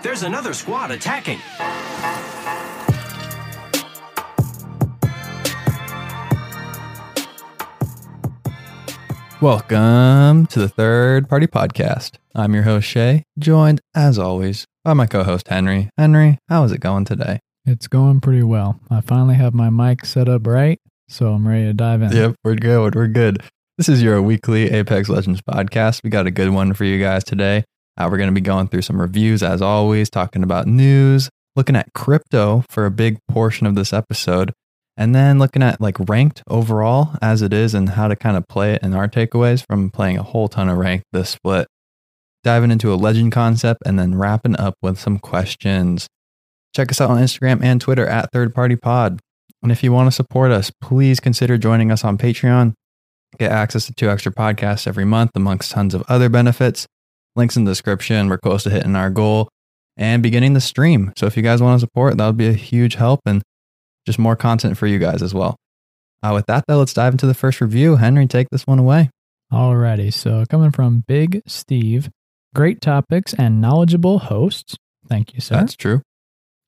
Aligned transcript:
There's 0.00 0.22
another 0.22 0.52
squad 0.52 0.92
attacking. 0.92 1.40
Welcome 9.40 10.46
to 10.46 10.60
the 10.60 10.68
Third 10.68 11.28
Party 11.28 11.48
Podcast. 11.48 12.18
I'm 12.32 12.54
your 12.54 12.62
host, 12.62 12.86
Shay, 12.86 13.24
joined, 13.40 13.80
as 13.92 14.20
always, 14.20 14.66
by 14.84 14.94
my 14.94 15.06
co 15.06 15.24
host, 15.24 15.48
Henry. 15.48 15.90
Henry, 15.98 16.38
how 16.48 16.62
is 16.62 16.70
it 16.70 16.78
going 16.80 17.04
today? 17.04 17.40
It's 17.64 17.88
going 17.88 18.20
pretty 18.20 18.44
well. 18.44 18.78
I 18.90 19.00
finally 19.00 19.34
have 19.34 19.52
my 19.52 19.68
mic 19.68 20.04
set 20.04 20.28
up 20.28 20.46
right, 20.46 20.78
so 21.08 21.32
I'm 21.32 21.46
ready 21.46 21.64
to 21.64 21.74
dive 21.74 22.02
in. 22.02 22.12
Yep, 22.12 22.36
we're 22.44 22.54
good. 22.54 22.94
We're 22.94 23.08
good. 23.08 23.42
This 23.76 23.88
is 23.88 24.00
your 24.00 24.22
weekly 24.22 24.70
Apex 24.70 25.08
Legends 25.08 25.42
podcast. 25.42 26.04
We 26.04 26.10
got 26.10 26.28
a 26.28 26.30
good 26.30 26.50
one 26.50 26.72
for 26.74 26.84
you 26.84 27.02
guys 27.02 27.24
today. 27.24 27.64
Uh, 27.98 28.08
we're 28.08 28.16
going 28.16 28.28
to 28.28 28.34
be 28.34 28.40
going 28.40 28.68
through 28.68 28.82
some 28.82 29.00
reviews, 29.00 29.42
as 29.42 29.60
always, 29.60 30.08
talking 30.08 30.44
about 30.44 30.68
news, 30.68 31.28
looking 31.56 31.74
at 31.74 31.92
crypto 31.94 32.64
for 32.70 32.86
a 32.86 32.90
big 32.92 33.18
portion 33.28 33.66
of 33.66 33.74
this 33.74 33.92
episode, 33.92 34.52
and 34.96 35.16
then 35.16 35.40
looking 35.40 35.64
at 35.64 35.80
like 35.80 35.96
ranked 36.08 36.42
overall 36.48 37.16
as 37.20 37.42
it 37.42 37.52
is 37.52 37.74
and 37.74 37.90
how 37.90 38.06
to 38.06 38.14
kind 38.14 38.36
of 38.36 38.46
play 38.46 38.74
it 38.74 38.82
and 38.82 38.94
our 38.94 39.08
takeaways 39.08 39.64
from 39.66 39.90
playing 39.90 40.16
a 40.16 40.22
whole 40.22 40.48
ton 40.48 40.68
of 40.68 40.78
ranked 40.78 41.06
this 41.12 41.30
split. 41.30 41.66
Diving 42.44 42.70
into 42.70 42.94
a 42.94 42.96
legend 42.96 43.32
concept 43.32 43.82
and 43.84 43.98
then 43.98 44.14
wrapping 44.14 44.58
up 44.58 44.74
with 44.80 44.98
some 44.98 45.18
questions. 45.18 46.06
Check 46.74 46.90
us 46.92 47.00
out 47.00 47.10
on 47.10 47.18
Instagram 47.18 47.62
and 47.64 47.80
Twitter 47.80 48.06
at 48.06 48.30
Third 48.32 48.54
Party 48.54 48.76
Pod. 48.76 49.18
And 49.60 49.72
if 49.72 49.82
you 49.82 49.92
want 49.92 50.06
to 50.06 50.12
support 50.12 50.52
us, 50.52 50.70
please 50.80 51.18
consider 51.18 51.58
joining 51.58 51.90
us 51.90 52.04
on 52.04 52.16
Patreon. 52.16 52.74
Get 53.38 53.50
access 53.50 53.86
to 53.86 53.92
two 53.92 54.08
extra 54.08 54.32
podcasts 54.32 54.86
every 54.86 55.04
month, 55.04 55.32
amongst 55.34 55.72
tons 55.72 55.94
of 55.94 56.04
other 56.08 56.28
benefits. 56.28 56.86
Links 57.38 57.56
in 57.56 57.64
the 57.64 57.70
description. 57.70 58.28
We're 58.28 58.38
close 58.38 58.64
to 58.64 58.70
hitting 58.70 58.96
our 58.96 59.10
goal 59.10 59.48
and 59.96 60.22
beginning 60.22 60.54
the 60.54 60.60
stream. 60.60 61.12
So 61.16 61.26
if 61.26 61.36
you 61.36 61.42
guys 61.42 61.62
want 61.62 61.76
to 61.76 61.80
support, 61.80 62.18
that 62.18 62.26
would 62.26 62.36
be 62.36 62.48
a 62.48 62.52
huge 62.52 62.96
help 62.96 63.20
and 63.24 63.42
just 64.06 64.18
more 64.18 64.36
content 64.36 64.76
for 64.76 64.86
you 64.86 64.98
guys 64.98 65.22
as 65.22 65.32
well. 65.32 65.56
Uh, 66.22 66.32
with 66.34 66.46
that, 66.46 66.64
though, 66.66 66.78
let's 66.78 66.92
dive 66.92 67.14
into 67.14 67.26
the 67.26 67.34
first 67.34 67.60
review. 67.60 67.96
Henry, 67.96 68.26
take 68.26 68.48
this 68.50 68.66
one 68.66 68.78
away. 68.78 69.10
Alrighty, 69.52 70.12
so 70.12 70.44
coming 70.50 70.72
from 70.72 71.04
Big 71.06 71.42
Steve, 71.46 72.10
great 72.54 72.80
topics 72.80 73.32
and 73.34 73.60
knowledgeable 73.60 74.18
hosts. 74.18 74.76
Thank 75.08 75.32
you, 75.32 75.40
sir. 75.40 75.54
That's 75.54 75.76
true. 75.76 76.02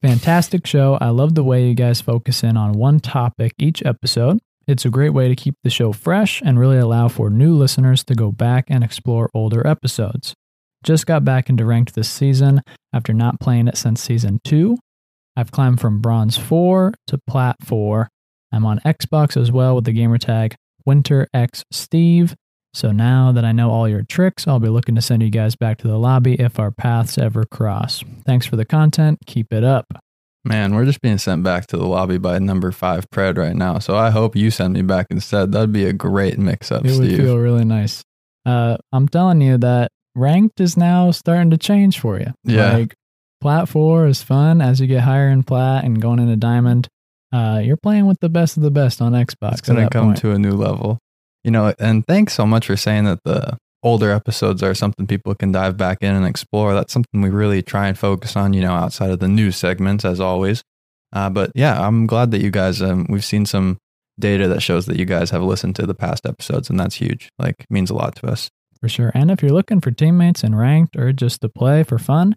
Fantastic 0.03 0.67
show. 0.67 0.97
I 1.01 1.11
love 1.11 1.35
the 1.35 1.45
way 1.45 1.69
you 1.69 1.75
guys 1.75 2.01
focus 2.01 2.43
in 2.43 2.57
on 2.57 2.73
one 2.73 3.01
topic 3.01 3.53
each 3.59 3.85
episode. 3.85 4.39
It's 4.67 4.85
a 4.85 4.91
great 4.91 5.11
way 5.11 5.29
to 5.29 5.35
keep 5.35 5.57
the 5.63 5.69
show 5.69 5.93
fresh 5.93 6.41
and 6.43 6.59
really 6.59 6.79
allow 6.79 7.09
for 7.09 7.29
new 7.29 7.55
listeners 7.55 8.05
to 8.05 8.15
go 8.15 8.31
back 8.31 8.67
and 8.69 8.85
explore 8.85 9.29
older 9.35 9.67
episodes. 9.67 10.35
Just 10.85 11.07
got 11.07 11.25
back 11.25 11.51
into 11.51 11.65
ranked 11.65 11.95
this 11.95 12.09
season 12.09 12.63
after 12.93 13.13
not 13.13 13.39
playing 13.41 13.69
it 13.69 13.77
since 13.77 14.03
season 14.03 14.41
2. 14.45 14.77
I've 15.37 15.51
climbed 15.53 15.81
from 15.81 16.01
bronze 16.01 16.37
4 16.37 16.93
to 17.09 17.19
plat 17.27 17.57
4. 17.65 18.09
I'm 18.53 18.65
on 18.67 18.81
Xbox 18.81 19.41
as 19.41 19.53
well 19.53 19.77
with 19.77 19.85
the 19.85 19.93
gamertag 19.93 20.55
Winter 20.87 21.29
X 21.35 21.65
Steve. 21.71 22.35
So 22.73 22.93
now 22.93 23.33
that 23.33 23.45
I 23.45 23.53
know 23.53 23.71
all 23.71 23.89
your 23.89 24.03
tricks, 24.09 24.47
I'll 24.49 24.59
be 24.61 24.69
looking 24.69 24.95
to 24.95 25.03
send 25.03 25.23
you 25.23 25.31
guys 25.31 25.55
back 25.57 25.79
to 25.79 25.89
the 25.89 25.99
lobby 25.99 26.35
if 26.35 26.59
our 26.59 26.71
paths 26.71 27.19
ever 27.19 27.45
cross. 27.45 28.03
Thanks 28.25 28.47
for 28.47 28.57
the 28.57 28.65
content. 28.65 29.19
Keep 29.27 29.53
it 29.53 29.65
up. 29.65 29.87
Man, 30.45 30.75
we're 30.75 30.87
just 30.87 31.01
being 31.03 31.19
sent 31.19 31.43
back 31.43 31.67
to 31.67 31.77
the 31.77 31.85
lobby 31.87 32.17
by 32.17 32.39
number 32.39 32.73
five 32.73 33.11
Pred 33.11 33.37
right 33.37 33.55
now. 33.55 33.79
So 33.79 33.97
I 33.97 34.11
hope 34.11 34.35
you 34.35 34.51
send 34.51 34.73
me 34.75 34.83
back 34.83 35.07
instead. 35.11 35.53
That'd 35.53 35.73
be 35.73 35.85
a 35.85 35.93
great 35.93 36.39
mix 36.39 36.73
up, 36.73 36.85
It 36.85 36.97
would 36.97 37.09
Steve. 37.09 37.19
feel 37.19 37.37
really 37.39 37.65
nice. 37.65 38.03
Uh, 38.47 38.79
I'm 38.93 39.07
telling 39.09 39.41
you 39.43 39.59
that 39.59 39.91
ranked 40.15 40.61
is 40.61 40.77
now 40.77 41.11
starting 41.11 41.51
to 41.51 41.59
change 41.59 41.99
for 42.01 42.19
you. 42.19 42.33
Yeah. 42.45 42.73
Like 42.73 42.95
plat 43.41 43.69
four 43.69 44.07
is 44.07 44.23
fun 44.23 44.61
as 44.61 44.81
you 44.81 44.87
get 44.87 45.01
higher 45.01 45.29
in 45.29 45.43
plat 45.43 45.85
and 45.85 46.01
going 46.01 46.19
into 46.19 46.37
diamond. 46.37 46.89
Uh, 47.33 47.61
you're 47.63 47.77
playing 47.77 48.07
with 48.07 48.19
the 48.21 48.29
best 48.29 48.57
of 48.57 48.63
the 48.63 48.71
best 48.71 49.01
on 49.01 49.13
Xbox. 49.13 49.53
it's 49.53 49.61
going 49.61 49.83
to 49.83 49.91
come 49.91 50.07
point. 50.09 50.19
to 50.19 50.33
a 50.33 50.39
new 50.39 50.53
level. 50.53 50.99
You 51.45 51.51
know, 51.51 51.73
and 51.79 52.07
thanks 52.07 52.35
so 52.35 52.45
much 52.45 52.67
for 52.67 52.77
saying 52.77 53.05
that 53.05 53.21
the 53.25 53.57
older 53.83 54.11
episodes 54.11 54.63
are 54.63 54.75
something 54.75 55.07
people 55.07 55.35
can 55.35 55.53
dive 55.53 55.77
back 55.77 55.99
in 56.03 56.15
and 56.15 56.27
explore. 56.27 56.75
That's 56.75 56.93
something 56.93 57.23
we 57.23 57.31
really 57.31 57.63
try 57.63 57.89
and 57.89 57.99
focus 57.99 58.37
on, 58.37 58.53
you 58.53 58.61
know, 58.61 58.75
outside 58.75 59.11
of 59.11 59.21
the 59.21 59.29
news 59.29 59.57
segments 59.57 60.05
as 60.05 60.21
always. 60.21 60.63
Uh, 61.13 61.31
but 61.31 61.51
yeah, 61.55 61.81
I'm 61.81 62.07
glad 62.07 62.31
that 62.33 62.43
you 62.43 62.51
guys, 62.51 62.83
um, 62.83 63.07
we've 63.09 63.25
seen 63.25 63.47
some 63.47 63.79
data 64.19 64.49
that 64.49 64.61
shows 64.61 64.87
that 64.87 64.99
you 64.99 65.07
guys 65.07 65.31
have 65.31 65.43
listened 65.43 65.77
to 65.77 65.87
the 65.87 65.95
past 65.95 66.27
episodes, 66.27 66.69
and 66.69 66.79
that's 66.79 66.97
huge. 66.97 67.31
Like, 67.39 67.65
means 67.71 67.91
a 67.91 67.95
lot 67.95 68.17
to 68.17 68.27
us. 68.27 68.51
For 68.81 68.89
sure. 68.89 69.11
And 69.15 69.31
if 69.31 69.43
you're 69.43 69.53
looking 69.53 69.81
for 69.81 69.91
teammates 69.91 70.43
in 70.43 70.55
ranked 70.55 70.97
or 70.97 71.13
just 71.13 71.41
to 71.43 71.49
play 71.49 71.83
for 71.83 71.99
fun, 71.99 72.35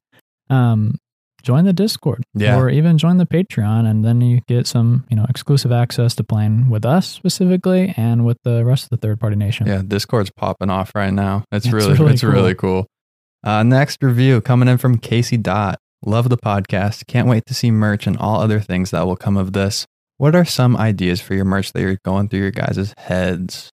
um, 0.49 0.95
join 1.41 1.65
the 1.65 1.73
Discord 1.73 2.23
Yeah. 2.33 2.57
or 2.57 2.69
even 2.69 2.97
join 2.97 3.17
the 3.17 3.25
Patreon, 3.25 3.85
and 3.89 4.03
then 4.05 4.21
you 4.21 4.41
get 4.47 4.65
some 4.67 5.05
you 5.09 5.15
know 5.15 5.25
exclusive 5.29 5.71
access 5.71 6.15
to 6.15 6.23
playing 6.23 6.69
with 6.69 6.85
us 6.85 7.07
specifically 7.07 7.93
and 7.97 8.25
with 8.25 8.37
the 8.43 8.63
rest 8.63 8.85
of 8.85 8.89
the 8.91 8.97
third 8.97 9.19
party 9.19 9.35
nation. 9.35 9.67
Yeah, 9.67 9.81
Discord's 9.85 10.31
popping 10.31 10.69
off 10.69 10.91
right 10.95 11.13
now. 11.13 11.43
It's, 11.51 11.65
It's 11.65 11.73
really, 11.73 11.93
really 11.95 12.13
it's 12.13 12.23
really 12.23 12.55
cool. 12.55 12.87
Uh, 13.43 13.61
next 13.63 14.01
review 14.01 14.39
coming 14.39 14.69
in 14.69 14.77
from 14.77 14.97
Casey 14.97 15.35
Dot. 15.37 15.79
Love 16.05 16.29
the 16.29 16.37
podcast. 16.37 17.07
Can't 17.07 17.27
wait 17.27 17.45
to 17.47 17.53
see 17.53 17.71
merch 17.71 18.07
and 18.07 18.17
all 18.17 18.39
other 18.41 18.59
things 18.59 18.91
that 18.91 19.05
will 19.05 19.15
come 19.17 19.35
of 19.37 19.51
this. 19.53 19.85
What 20.17 20.35
are 20.35 20.45
some 20.45 20.77
ideas 20.77 21.19
for 21.19 21.33
your 21.33 21.43
merch 21.45 21.73
that 21.73 21.81
you're 21.81 21.97
going 22.05 22.29
through 22.29 22.39
your 22.39 22.51
guys' 22.51 22.93
heads? 22.97 23.69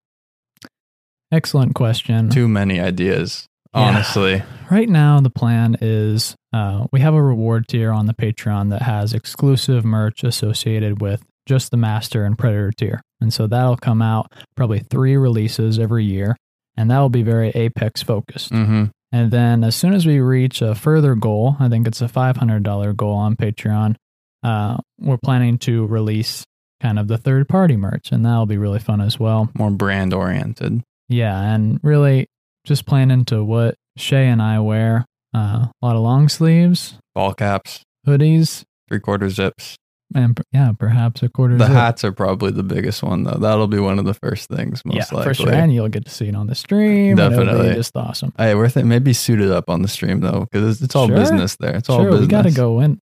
Excellent 1.33 1.75
question. 1.75 2.29
Too 2.31 2.49
many 2.49 2.81
ideas, 2.81 3.47
Yeah. 3.75 3.81
honestly. 3.83 4.43
Right 4.71 4.89
now, 4.89 5.21
the 5.21 5.31
plan 5.31 5.77
is 5.81 6.35
uh, 6.53 6.87
we 6.93 7.01
have 7.01 7.15
a 7.15 7.23
reward 7.23 7.69
tier 7.69 7.93
on 7.93 8.07
the 8.07 8.15
Patreon 8.15 8.71
that 8.71 8.83
has 8.83 9.13
exclusive 9.15 9.85
merch 9.85 10.25
associated 10.25 11.01
with 11.01 11.23
just 11.47 11.71
the 11.71 11.77
Master 11.77 12.25
and 12.25 12.37
Predator 12.39 12.73
tier. 12.73 13.01
And 13.21 13.33
so 13.33 13.47
that'll 13.47 13.77
come 13.77 14.03
out 14.03 14.33
probably 14.57 14.81
three 14.81 15.17
releases 15.17 15.79
every 15.79 16.05
year, 16.05 16.37
and 16.77 16.91
that 16.91 16.99
will 16.99 17.09
be 17.11 17.23
very 17.23 17.51
Apex 17.51 18.03
focused. 18.03 18.51
Mm-hmm. 18.53 18.85
And 19.13 19.31
then 19.31 19.65
as 19.65 19.75
soon 19.75 19.93
as 19.93 20.07
we 20.07 20.21
reach 20.21 20.63
a 20.63 20.75
further 20.75 21.15
goal, 21.15 21.57
I 21.59 21.69
think 21.69 21.87
it's 21.87 22.01
a 22.01 22.07
$500 22.07 22.97
goal 22.97 23.15
on 23.15 23.37
Patreon, 23.37 23.97
uh, 24.43 24.79
we're 24.99 25.19
planning 25.19 25.59
to 25.59 25.87
release 25.87 26.45
kind 26.81 26.99
of 26.99 27.09
the 27.09 27.19
third 27.19 27.49
party 27.49 27.77
merch, 27.77 28.11
and 28.13 28.25
that'll 28.25 28.47
be 28.47 28.57
really 28.57 28.79
fun 28.79 29.01
as 29.01 29.19
well. 29.19 29.51
More 29.55 29.71
brand 29.71 30.15
oriented. 30.15 30.83
Yeah, 31.11 31.39
and 31.55 31.79
really 31.83 32.27
just 32.65 32.87
playing 32.87 33.11
into 33.11 33.45
what 33.45 33.75
Shay 33.99 34.29
and 34.29 34.41
I 34.41 34.61
wear. 34.61 35.05
Uh, 35.35 35.67
a 35.67 35.87
lot 35.87 35.95
of 35.97 36.03
long 36.03 36.29
sleeves, 36.29 36.95
Ball 37.15 37.35
caps, 37.35 37.83
hoodies, 38.07 38.65
three 38.89 38.99
quarter 39.01 39.29
zips. 39.29 39.77
and 40.15 40.41
yeah, 40.53 40.73
perhaps 40.77 41.23
a 41.23 41.29
quarter 41.29 41.57
The 41.57 41.67
zip. 41.67 41.73
hats 41.73 42.03
are 42.05 42.11
probably 42.11 42.51
the 42.51 42.63
biggest 42.65 43.03
one, 43.03 43.23
though. 43.25 43.39
That'll 43.39 43.69
be 43.69 43.79
one 43.79 43.99
of 44.01 44.05
the 44.07 44.15
first 44.15 44.49
things, 44.49 44.83
most 44.85 44.97
yeah, 44.97 45.05
likely. 45.13 45.23
for 45.23 45.35
sure. 45.35 45.53
And 45.53 45.73
you'll 45.73 45.89
get 45.89 46.05
to 46.07 46.11
see 46.11 46.27
it 46.29 46.35
on 46.35 46.49
the 46.49 46.55
stream. 46.57 47.19
and 47.19 47.21
it'll 47.21 47.39
be 47.41 47.45
Definitely. 47.47 47.75
just 47.75 47.97
awesome. 47.97 48.33
Hey, 48.39 48.57
we're 48.57 48.69
th- 48.71 48.85
maybe 48.87 49.13
suited 49.13 49.53
up 49.53 49.71
on 49.71 49.83
the 49.83 49.89
stream, 49.89 50.19
though, 50.21 50.47
because 50.51 50.69
it's, 50.77 50.81
it's 50.83 50.97
all 50.97 51.07
Sure. 51.07 51.17
business 51.17 51.57
there. 51.61 51.77
It's 51.77 51.89
all 51.89 52.01
sure, 52.01 52.11
business. 52.11 52.27
we 52.27 52.31
got 52.31 52.43
to 52.43 52.51
go 52.53 52.81
in, 52.81 52.99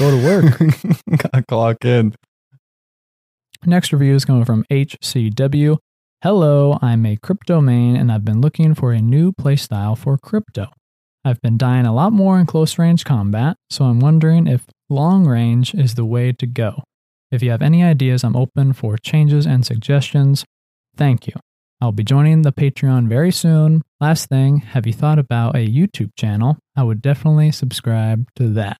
go 0.00 0.10
to 0.10 0.24
work. 0.24 0.58
Gotta 1.16 1.44
clock 1.46 1.84
in. 1.84 2.14
Next 3.66 3.92
review 3.92 4.14
is 4.14 4.24
coming 4.24 4.44
from 4.44 4.64
HCW. 4.70 5.78
Hello, 6.20 6.76
I'm 6.82 7.06
a 7.06 7.16
crypto 7.16 7.60
main 7.60 7.94
and 7.94 8.10
I've 8.10 8.24
been 8.24 8.40
looking 8.40 8.74
for 8.74 8.90
a 8.92 9.00
new 9.00 9.30
playstyle 9.32 9.96
for 9.96 10.18
crypto. 10.18 10.66
I've 11.24 11.40
been 11.42 11.56
dying 11.56 11.86
a 11.86 11.94
lot 11.94 12.12
more 12.12 12.40
in 12.40 12.46
close 12.46 12.76
range 12.76 13.04
combat, 13.04 13.56
so 13.70 13.84
I'm 13.84 14.00
wondering 14.00 14.48
if 14.48 14.66
long 14.90 15.28
range 15.28 15.74
is 15.74 15.94
the 15.94 16.04
way 16.04 16.32
to 16.32 16.44
go. 16.46 16.82
If 17.30 17.40
you 17.40 17.52
have 17.52 17.62
any 17.62 17.84
ideas, 17.84 18.24
I'm 18.24 18.34
open 18.34 18.72
for 18.72 18.96
changes 18.98 19.46
and 19.46 19.64
suggestions. 19.64 20.44
Thank 20.96 21.28
you. 21.28 21.34
I'll 21.80 21.92
be 21.92 22.02
joining 22.02 22.42
the 22.42 22.50
Patreon 22.52 23.06
very 23.06 23.30
soon. 23.30 23.82
Last 24.00 24.28
thing, 24.28 24.58
have 24.58 24.88
you 24.88 24.92
thought 24.92 25.20
about 25.20 25.54
a 25.54 25.68
YouTube 25.68 26.10
channel? 26.16 26.58
I 26.74 26.82
would 26.82 27.00
definitely 27.00 27.52
subscribe 27.52 28.26
to 28.34 28.48
that. 28.54 28.78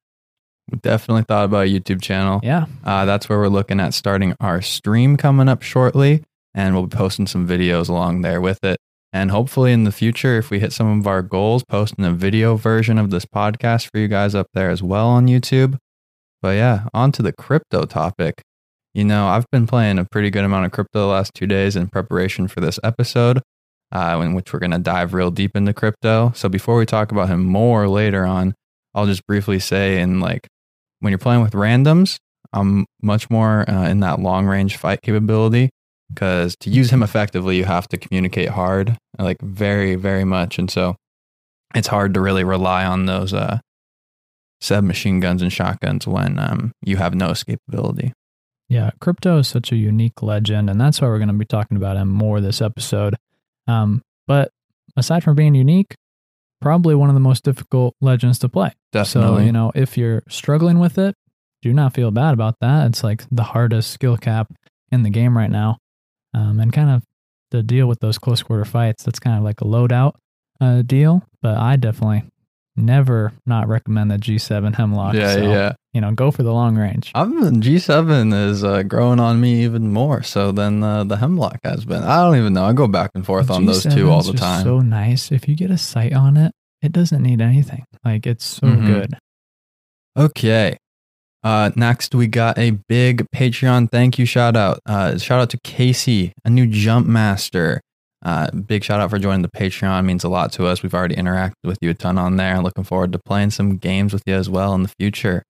Definitely 0.83 1.23
thought 1.23 1.45
about 1.45 1.67
a 1.67 1.71
YouTube 1.71 2.03
channel. 2.03 2.41
Yeah, 2.43 2.67
Uh, 2.83 3.05
that's 3.05 3.29
where 3.29 3.39
we're 3.39 3.49
looking 3.49 3.79
at 3.79 3.95
starting 3.95 4.35
our 4.41 4.61
stream 4.61 5.17
coming 5.17 5.49
up 5.49 5.63
shortly, 5.63 6.25
and 6.59 6.75
we'll 6.75 6.89
be 6.89 6.97
posting 6.97 7.29
some 7.29 7.47
videos 7.47 7.89
along 7.89 8.23
there 8.23 8.41
with 8.41 8.65
it. 8.65 8.79
And 9.13 9.31
hopefully, 9.31 9.73
in 9.73 9.85
the 9.85 9.93
future, 9.93 10.39
if 10.39 10.51
we 10.51 10.59
hit 10.59 10.73
some 10.73 10.99
of 10.99 11.07
our 11.07 11.23
goals, 11.23 11.63
posting 11.65 12.05
a 12.05 12.11
video 12.11 12.57
version 12.57 12.99
of 12.99 13.11
this 13.11 13.25
podcast 13.25 13.89
for 13.91 13.99
you 13.99 14.09
guys 14.09 14.35
up 14.35 14.49
there 14.55 14.69
as 14.69 14.83
well 14.83 15.07
on 15.07 15.29
YouTube. 15.29 15.79
But 16.43 16.57
yeah, 16.57 16.89
on 16.93 17.13
to 17.13 17.23
the 17.23 17.33
crypto 17.33 17.85
topic. 17.85 18.43
You 18.93 19.05
know, 19.05 19.29
I've 19.29 19.47
been 19.53 19.69
playing 19.69 20.01
a 20.01 20.05
pretty 20.05 20.31
good 20.31 20.45
amount 20.45 20.67
of 20.67 20.73
crypto 20.73 20.99
the 20.99 21.07
last 21.07 21.33
two 21.33 21.47
days 21.47 21.77
in 21.77 21.87
preparation 21.87 22.49
for 22.49 22.61
this 22.61 22.81
episode, 22.83 23.41
uh, 23.93 24.21
in 24.21 24.35
which 24.35 24.53
we're 24.53 24.59
going 24.59 24.73
to 24.73 24.79
dive 24.79 25.15
real 25.15 25.31
deep 25.31 25.53
into 25.55 25.73
crypto. 25.73 26.33
So 26.35 26.49
before 26.49 26.77
we 26.77 26.87
talk 26.87 27.13
about 27.13 27.29
him 27.29 27.45
more 27.45 27.89
later 27.89 28.27
on, 28.27 28.55
I'll 28.97 29.07
just 29.07 29.25
briefly 29.29 29.61
say, 29.61 30.01
in 30.01 30.19
like 30.19 30.49
when 30.99 31.13
you're 31.13 31.19
playing 31.19 31.43
with 31.43 31.53
randoms, 31.53 32.17
I'm 32.53 32.85
much 33.01 33.31
more 33.31 33.69
uh, 33.71 33.89
in 33.89 34.01
that 34.01 34.19
long 34.19 34.47
range 34.47 34.77
fight 34.77 35.03
capability 35.03 35.71
because 36.09 36.57
to 36.61 36.71
use 36.71 36.91
him 36.91 37.03
effectively, 37.03 37.57
you 37.57 37.65
have 37.65 37.89
to 37.89 37.99
communicate 37.99 38.51
hard, 38.51 38.97
like 39.19 39.41
very, 39.41 39.95
very 39.95 40.25
much. 40.25 40.59
And 40.59 40.71
so 40.71 40.97
it's 41.75 41.89
hard 41.89 42.15
to 42.15 42.21
really 42.21 42.45
rely 42.45 42.85
on 42.85 43.07
those 43.07 43.35
uh, 43.35 43.61
submachine 44.61 45.21
guns 45.21 45.43
and 45.43 45.53
shotguns 45.53 46.07
when 46.07 46.39
um, 46.39 46.73
you 46.83 46.97
have 46.97 47.15
no 47.15 47.29
escapability. 47.29 48.13
Yeah, 48.69 48.91
crypto 49.01 49.39
is 49.39 49.49
such 49.49 49.73
a 49.73 49.77
unique 49.77 50.23
legend, 50.23 50.69
and 50.69 50.81
that's 50.81 51.01
why 51.01 51.09
we're 51.09 51.19
going 51.19 51.29
to 51.29 51.35
be 51.35 51.47
talking 51.47 51.77
about 51.77 51.97
him 51.97 52.09
more 52.09 52.41
this 52.41 52.61
episode. 52.61 53.17
Um, 53.67 54.03
but 54.27 54.51
aside 54.97 55.25
from 55.25 55.37
being 55.37 55.55
unique, 55.55 55.95
probably 56.61 56.95
one 56.95 57.09
of 57.09 57.15
the 57.15 57.21
most 57.21 57.45
difficult 57.45 57.95
legends 58.01 58.39
to 58.41 58.49
play. 58.49 58.73
Definitely. 58.93 59.41
So, 59.41 59.47
you 59.47 59.53
know, 59.53 59.73
if 59.75 59.97
you're 59.97 60.23
struggling 60.29 60.79
with 60.79 60.99
it, 60.99 61.15
do 61.63 61.73
not 61.73 61.95
feel 61.95 62.11
bad 62.11 62.35
about 62.35 62.57
that. 62.61 62.87
It's 62.89 63.03
like 63.03 63.25
the 63.31 63.43
hardest 63.43 63.91
skill 63.91 64.17
cap 64.17 64.53
in 64.93 65.03
the 65.03 65.11
game 65.11 65.37
right 65.37 65.51
now. 65.51 65.79
Um, 66.35 66.61
and 66.61 66.73
kind 66.73 66.91
of 66.91 67.03
the 67.51 67.63
deal 67.63 67.87
with 67.87 68.01
those 68.01 68.19
close 68.19 68.43
quarter 68.43 68.65
fights, 68.65 69.05
that's 69.05 69.19
kind 69.19 69.39
of 69.39 69.43
like 69.45 69.61
a 69.61 69.65
loadout 69.65 70.13
uh, 70.61 70.83
deal. 70.83 71.23
But 71.43 71.57
I 71.59 71.77
definitely 71.77 72.25
never 72.77 73.33
not 73.47 73.67
recommend 73.69 74.11
the 74.11 74.17
G7 74.19 74.75
Hemlock. 74.77 75.15
yeah, 75.15 75.35
So, 75.35 75.41
yeah. 75.53 75.73
You 75.95 76.03
know, 76.03 76.13
go 76.13 76.31
for 76.31 76.43
the 76.43 76.53
long 76.53 76.77
range. 76.77 77.11
I'm 77.15 77.61
G7 77.63 78.33
is 78.49 78.63
uh, 78.63 78.83
growing 78.85 79.19
on 79.19 79.41
me 79.41 79.65
even 79.65 79.91
more 79.93 80.23
so 80.23 80.53
than 80.53 80.83
uh, 80.83 81.03
the 81.05 81.17
Hemlock 81.17 81.59
has 81.65 81.85
been. 81.87 82.05
I 82.05 82.23
don't 82.23 82.37
even 82.37 82.53
know. 82.53 82.65
I 82.65 82.73
go 82.75 82.87
back 82.87 83.11
and 83.15 83.25
forth 83.25 83.51
on 83.51 83.65
those 83.67 83.83
two 83.85 84.11
all 84.11 84.23
the 84.23 84.35
time. 84.35 84.63
So 84.65 84.79
nice. 84.81 85.33
If 85.33 85.49
you 85.49 85.57
get 85.57 85.71
a 85.71 85.79
sight 85.79 86.13
on 86.13 86.37
it, 86.37 86.53
it 86.83 86.93
doesn't 86.93 87.23
need 87.23 87.41
anything. 87.41 87.85
Like 88.05 88.27
it's 88.27 88.45
so 88.45 88.67
Mhm. 88.67 88.87
good. 88.87 89.15
Okay. 90.17 90.77
Uh, 91.45 91.71
next, 91.77 92.15
we 92.15 92.27
got 92.27 92.59
a 92.59 92.73
big 92.89 93.25
Patreon 93.35 93.91
thank 93.91 94.19
you 94.19 94.27
shout 94.27 94.57
out. 94.57 94.81
Uh, 94.87 95.17
shout 95.19 95.41
out 95.41 95.51
to 95.51 95.59
Casey, 95.63 96.33
a 96.45 96.51
new 96.51 96.67
jump 96.67 97.07
master. 97.07 97.81
Uh, 98.25 98.51
big 98.51 98.83
shout 98.83 99.01
out 99.01 99.11
for 99.11 99.19
joining 99.19 99.43
the 99.43 99.49
Patreon. 99.49 100.05
Means 100.05 100.25
a 100.25 100.29
lot 100.29 100.51
to 100.53 100.67
us. 100.67 100.83
We've 100.83 100.95
already 100.95 101.15
interacted 101.15 101.53
with 101.65 101.79
you 101.81 101.91
a 101.91 101.95
ton 101.95 102.19
on 102.19 102.37
there. 102.37 102.61
Looking 102.61 102.85
forward 102.85 103.13
to 103.13 103.21
playing 103.25 103.51
some 103.51 103.77
games 103.77 104.13
with 104.13 104.23
you 104.27 104.35
as 104.35 104.51
well 104.51 104.75
in 104.75 104.83
the 104.83 104.93
future. 104.99 105.45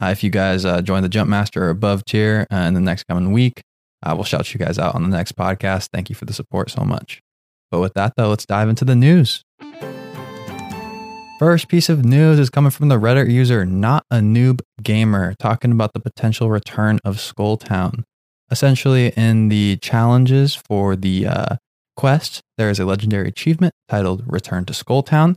Uh, 0.00 0.06
if 0.06 0.22
you 0.22 0.30
guys 0.30 0.64
uh, 0.64 0.82
join 0.82 1.02
the 1.02 1.08
Jump 1.08 1.28
Master 1.28 1.64
or 1.64 1.70
above 1.70 2.04
tier 2.04 2.46
uh, 2.52 2.56
in 2.56 2.74
the 2.74 2.80
next 2.80 3.04
coming 3.04 3.32
week, 3.32 3.62
uh, 4.02 4.12
we'll 4.14 4.24
shout 4.24 4.52
you 4.52 4.58
guys 4.58 4.78
out 4.78 4.94
on 4.94 5.02
the 5.02 5.08
next 5.08 5.36
podcast. 5.36 5.88
Thank 5.92 6.08
you 6.08 6.14
for 6.14 6.24
the 6.24 6.34
support 6.34 6.70
so 6.70 6.82
much. 6.82 7.20
But 7.70 7.80
with 7.80 7.94
that, 7.94 8.12
though, 8.16 8.28
let's 8.28 8.46
dive 8.46 8.68
into 8.68 8.84
the 8.84 8.94
news. 8.94 9.42
First 11.38 11.68
piece 11.68 11.90
of 11.90 12.02
news 12.02 12.38
is 12.38 12.48
coming 12.48 12.70
from 12.70 12.88
the 12.88 12.98
Reddit 12.98 13.30
user 13.30 13.66
Not 13.66 14.06
a 14.10 14.20
Noob 14.20 14.62
Gamer, 14.82 15.34
talking 15.38 15.70
about 15.70 15.92
the 15.92 16.00
potential 16.00 16.48
return 16.48 16.98
of 17.04 17.16
Skulltown. 17.16 18.04
Essentially, 18.50 19.12
in 19.18 19.50
the 19.50 19.76
challenges 19.82 20.54
for 20.54 20.96
the 20.96 21.26
uh, 21.26 21.56
quest, 21.94 22.40
there 22.56 22.70
is 22.70 22.80
a 22.80 22.86
legendary 22.86 23.28
achievement 23.28 23.74
titled 23.86 24.22
Return 24.26 24.64
to 24.64 24.72
Skulltown. 24.72 25.36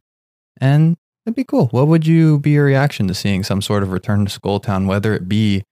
And 0.62 0.96
it'd 1.26 1.36
be 1.36 1.44
cool. 1.44 1.68
What 1.68 1.88
would 1.88 2.08
you 2.08 2.40
be 2.40 2.52
your 2.52 2.64
reaction 2.64 3.10
to 3.10 3.14
seeing 3.14 3.44
some 3.44 3.62
sort 3.62 3.84
of 3.84 3.92
return 3.92 4.26
to 4.26 4.40
Skulltown, 4.40 4.88
whether 4.88 5.14
it 5.14 5.28
be 5.28 5.64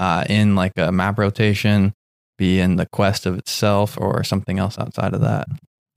uh, 0.00 0.24
in 0.26 0.54
like 0.54 0.72
a 0.78 0.90
map 0.90 1.18
rotation, 1.18 1.92
be 2.38 2.60
in 2.60 2.76
the 2.76 2.86
quest 2.86 3.26
of 3.26 3.36
itself, 3.36 3.98
or 4.00 4.24
something 4.24 4.58
else 4.58 4.78
outside 4.78 5.12
of 5.12 5.20
that? 5.20 5.48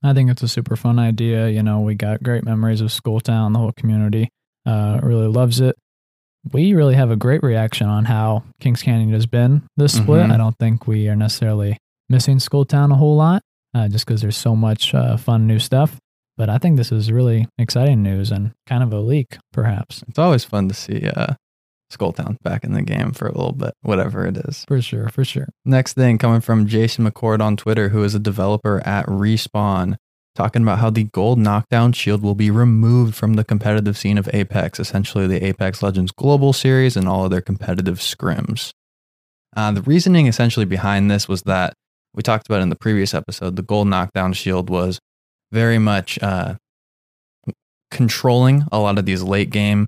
I 0.03 0.13
think 0.13 0.29
it's 0.31 0.43
a 0.43 0.47
super 0.47 0.75
fun 0.75 0.97
idea. 0.99 1.49
You 1.49 1.61
know, 1.63 1.81
we 1.81 1.95
got 1.95 2.23
great 2.23 2.43
memories 2.45 2.81
of 2.81 2.87
Skulltown. 2.89 3.53
The 3.53 3.59
whole 3.59 3.71
community 3.73 4.29
uh, 4.65 4.99
really 5.03 5.27
loves 5.27 5.59
it. 5.59 5.75
We 6.53 6.73
really 6.73 6.95
have 6.95 7.11
a 7.11 7.17
great 7.17 7.43
reaction 7.43 7.87
on 7.87 8.05
how 8.05 8.43
Kings 8.61 8.81
Canyon 8.81 9.11
has 9.11 9.25
been 9.25 9.63
this 9.75 9.97
split. 9.97 10.25
Mhm. 10.27 10.31
I 10.31 10.37
don't 10.37 10.55
think 10.57 10.87
we 10.87 11.09
are 11.09 11.15
necessarily 11.15 11.77
missing 12.07 12.37
Skulltown 12.37 12.91
a 12.91 12.95
whole 12.95 13.17
lot, 13.17 13.41
uh, 13.75 13.87
just 13.89 14.05
because 14.05 14.21
there's 14.21 14.37
so 14.37 14.55
much 14.55 14.93
uh, 14.95 15.17
fun 15.17 15.47
new 15.47 15.59
stuff. 15.59 15.97
But 16.37 16.49
I 16.49 16.57
think 16.57 16.77
this 16.77 16.91
is 16.93 17.11
really 17.11 17.47
exciting 17.57 18.01
news 18.01 18.31
and 18.31 18.51
kind 18.65 18.81
of 18.83 18.93
a 18.93 18.99
leak, 19.01 19.37
perhaps. 19.51 20.03
It's 20.07 20.17
always 20.17 20.45
fun 20.45 20.69
to 20.69 20.73
see 20.73 21.09
uh, 21.09 21.33
Skulltown 21.91 22.37
back 22.43 22.63
in 22.63 22.73
the 22.73 22.81
game 22.81 23.11
for 23.11 23.27
a 23.27 23.31
little 23.31 23.53
bit, 23.53 23.73
whatever 23.81 24.25
it 24.25 24.37
is. 24.37 24.65
For 24.67 24.81
sure, 24.81 25.09
for 25.09 25.25
sure. 25.25 25.49
Next 25.65 25.93
thing 25.93 26.17
coming 26.17 26.41
from 26.41 26.67
Jason 26.67 27.09
McCord 27.09 27.41
on 27.41 27.57
Twitter, 27.57 27.89
who 27.89 28.03
is 28.03 28.13
a 28.13 28.19
developer 28.19 28.81
at 28.85 29.05
Respawn, 29.07 29.95
talking 30.35 30.61
about 30.61 30.79
how 30.79 30.89
the 30.89 31.05
gold 31.05 31.39
knockdown 31.39 31.91
shield 31.91 32.21
will 32.21 32.35
be 32.35 32.51
removed 32.51 33.15
from 33.15 33.33
the 33.33 33.43
competitive 33.43 33.97
scene 33.97 34.17
of 34.17 34.29
Apex, 34.33 34.79
essentially 34.79 35.27
the 35.27 35.43
Apex 35.43 35.81
Legends 35.81 36.11
Global 36.11 36.53
Series 36.53 36.95
and 36.95 37.07
all 37.07 37.25
of 37.25 37.31
their 37.31 37.41
competitive 37.41 37.97
scrims. 37.97 38.71
Uh, 39.55 39.71
the 39.71 39.81
reasoning 39.81 40.27
essentially 40.27 40.65
behind 40.65 41.09
this 41.09 41.27
was 41.27 41.41
that 41.43 41.73
we 42.13 42.21
talked 42.21 42.47
about 42.47 42.61
in 42.61 42.69
the 42.69 42.75
previous 42.75 43.13
episode, 43.13 43.55
the 43.55 43.61
gold 43.61 43.87
knockdown 43.87 44.33
shield 44.33 44.69
was 44.69 44.99
very 45.51 45.79
much 45.79 46.19
uh, 46.21 46.55
controlling 47.91 48.65
a 48.71 48.79
lot 48.79 48.97
of 48.97 49.05
these 49.05 49.23
late 49.23 49.49
game 49.49 49.87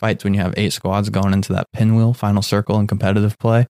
fights 0.00 0.24
when 0.24 0.34
you 0.34 0.40
have 0.40 0.54
eight 0.56 0.72
squads 0.72 1.10
going 1.10 1.32
into 1.32 1.52
that 1.52 1.66
pinwheel 1.72 2.12
final 2.14 2.42
circle 2.42 2.78
in 2.80 2.86
competitive 2.86 3.38
play 3.38 3.66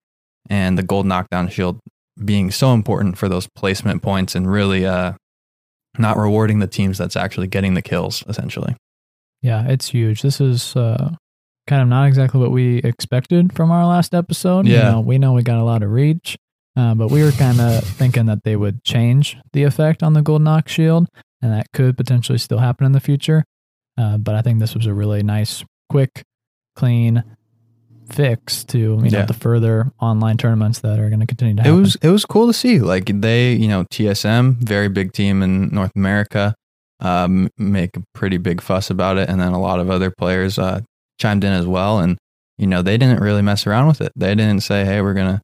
and 0.48 0.78
the 0.78 0.82
gold 0.82 1.04
knockdown 1.06 1.48
shield 1.48 1.80
being 2.24 2.50
so 2.50 2.72
important 2.72 3.18
for 3.18 3.28
those 3.28 3.48
placement 3.56 4.02
points 4.02 4.34
and 4.34 4.50
really 4.50 4.86
uh, 4.86 5.12
not 5.98 6.16
rewarding 6.16 6.58
the 6.60 6.66
teams 6.66 6.96
that's 6.98 7.16
actually 7.16 7.46
getting 7.46 7.74
the 7.74 7.82
kills 7.82 8.22
essentially 8.28 8.74
Yeah, 9.42 9.66
it's 9.68 9.88
huge. 9.88 10.22
This 10.22 10.40
is 10.40 10.76
uh, 10.76 11.14
kind 11.66 11.82
of 11.82 11.88
not 11.88 12.06
exactly 12.06 12.40
what 12.40 12.50
we 12.52 12.78
expected 12.78 13.52
from 13.54 13.70
our 13.70 13.84
last 13.86 14.14
episode. 14.14 14.66
You 14.66 14.74
Yeah. 14.74 14.90
know, 14.92 15.00
we 15.00 15.18
know 15.18 15.32
we 15.32 15.42
got 15.42 15.58
a 15.58 15.64
lot 15.64 15.82
of 15.82 15.90
reach, 15.90 16.36
uh, 16.76 16.94
but 16.94 17.08
we 17.10 17.22
were 17.22 17.32
kind 17.32 17.60
of 17.60 17.84
thinking 17.96 18.26
that 18.26 18.44
they 18.44 18.54
would 18.56 18.84
change 18.84 19.36
the 19.52 19.64
effect 19.64 20.02
on 20.02 20.12
the 20.12 20.22
gold 20.22 20.42
knock 20.42 20.68
shield, 20.68 21.08
and 21.42 21.52
that 21.52 21.66
could 21.72 21.96
potentially 21.96 22.38
still 22.38 22.58
happen 22.58 22.84
in 22.86 22.92
the 22.92 23.00
future. 23.00 23.44
Uh, 23.96 24.18
but 24.18 24.34
I 24.34 24.42
think 24.42 24.60
this 24.60 24.74
was 24.74 24.86
a 24.86 24.92
really 24.94 25.22
nice, 25.22 25.64
quick, 25.90 26.22
clean 26.76 27.24
fix 28.10 28.64
to 28.64 28.78
you 28.78 29.10
know 29.10 29.24
the 29.24 29.34
further 29.34 29.92
online 30.00 30.36
tournaments 30.36 30.80
that 30.80 30.98
are 30.98 31.08
going 31.08 31.20
to 31.20 31.26
continue 31.26 31.54
to 31.54 31.62
happen. 31.62 31.76
it 31.76 31.80
was 31.80 31.96
it 32.02 32.08
was 32.08 32.24
cool 32.24 32.48
to 32.48 32.52
see 32.52 32.80
like 32.80 33.04
they 33.20 33.52
you 33.52 33.68
know 33.68 33.84
tsm 33.84 34.56
very 34.56 34.88
big 34.88 35.12
team 35.12 35.44
in 35.44 35.68
north 35.68 35.92
america 35.94 36.52
um, 36.98 37.48
make 37.56 37.96
a 37.96 38.02
pretty 38.14 38.36
big 38.36 38.60
fuss 38.60 38.90
about 38.90 39.16
it 39.16 39.28
and 39.28 39.40
then 39.40 39.52
a 39.52 39.60
lot 39.60 39.78
of 39.78 39.88
other 39.88 40.10
players 40.10 40.58
uh, 40.58 40.80
chimed 41.20 41.44
in 41.44 41.52
as 41.52 41.66
well 41.66 42.00
and 42.00 42.18
you 42.58 42.66
know 42.66 42.82
they 42.82 42.98
didn't 42.98 43.20
really 43.20 43.42
mess 43.42 43.64
around 43.64 43.86
with 43.86 44.00
it 44.00 44.10
they 44.16 44.34
didn't 44.34 44.64
say 44.64 44.84
hey 44.84 45.00
we're 45.00 45.14
gonna 45.14 45.40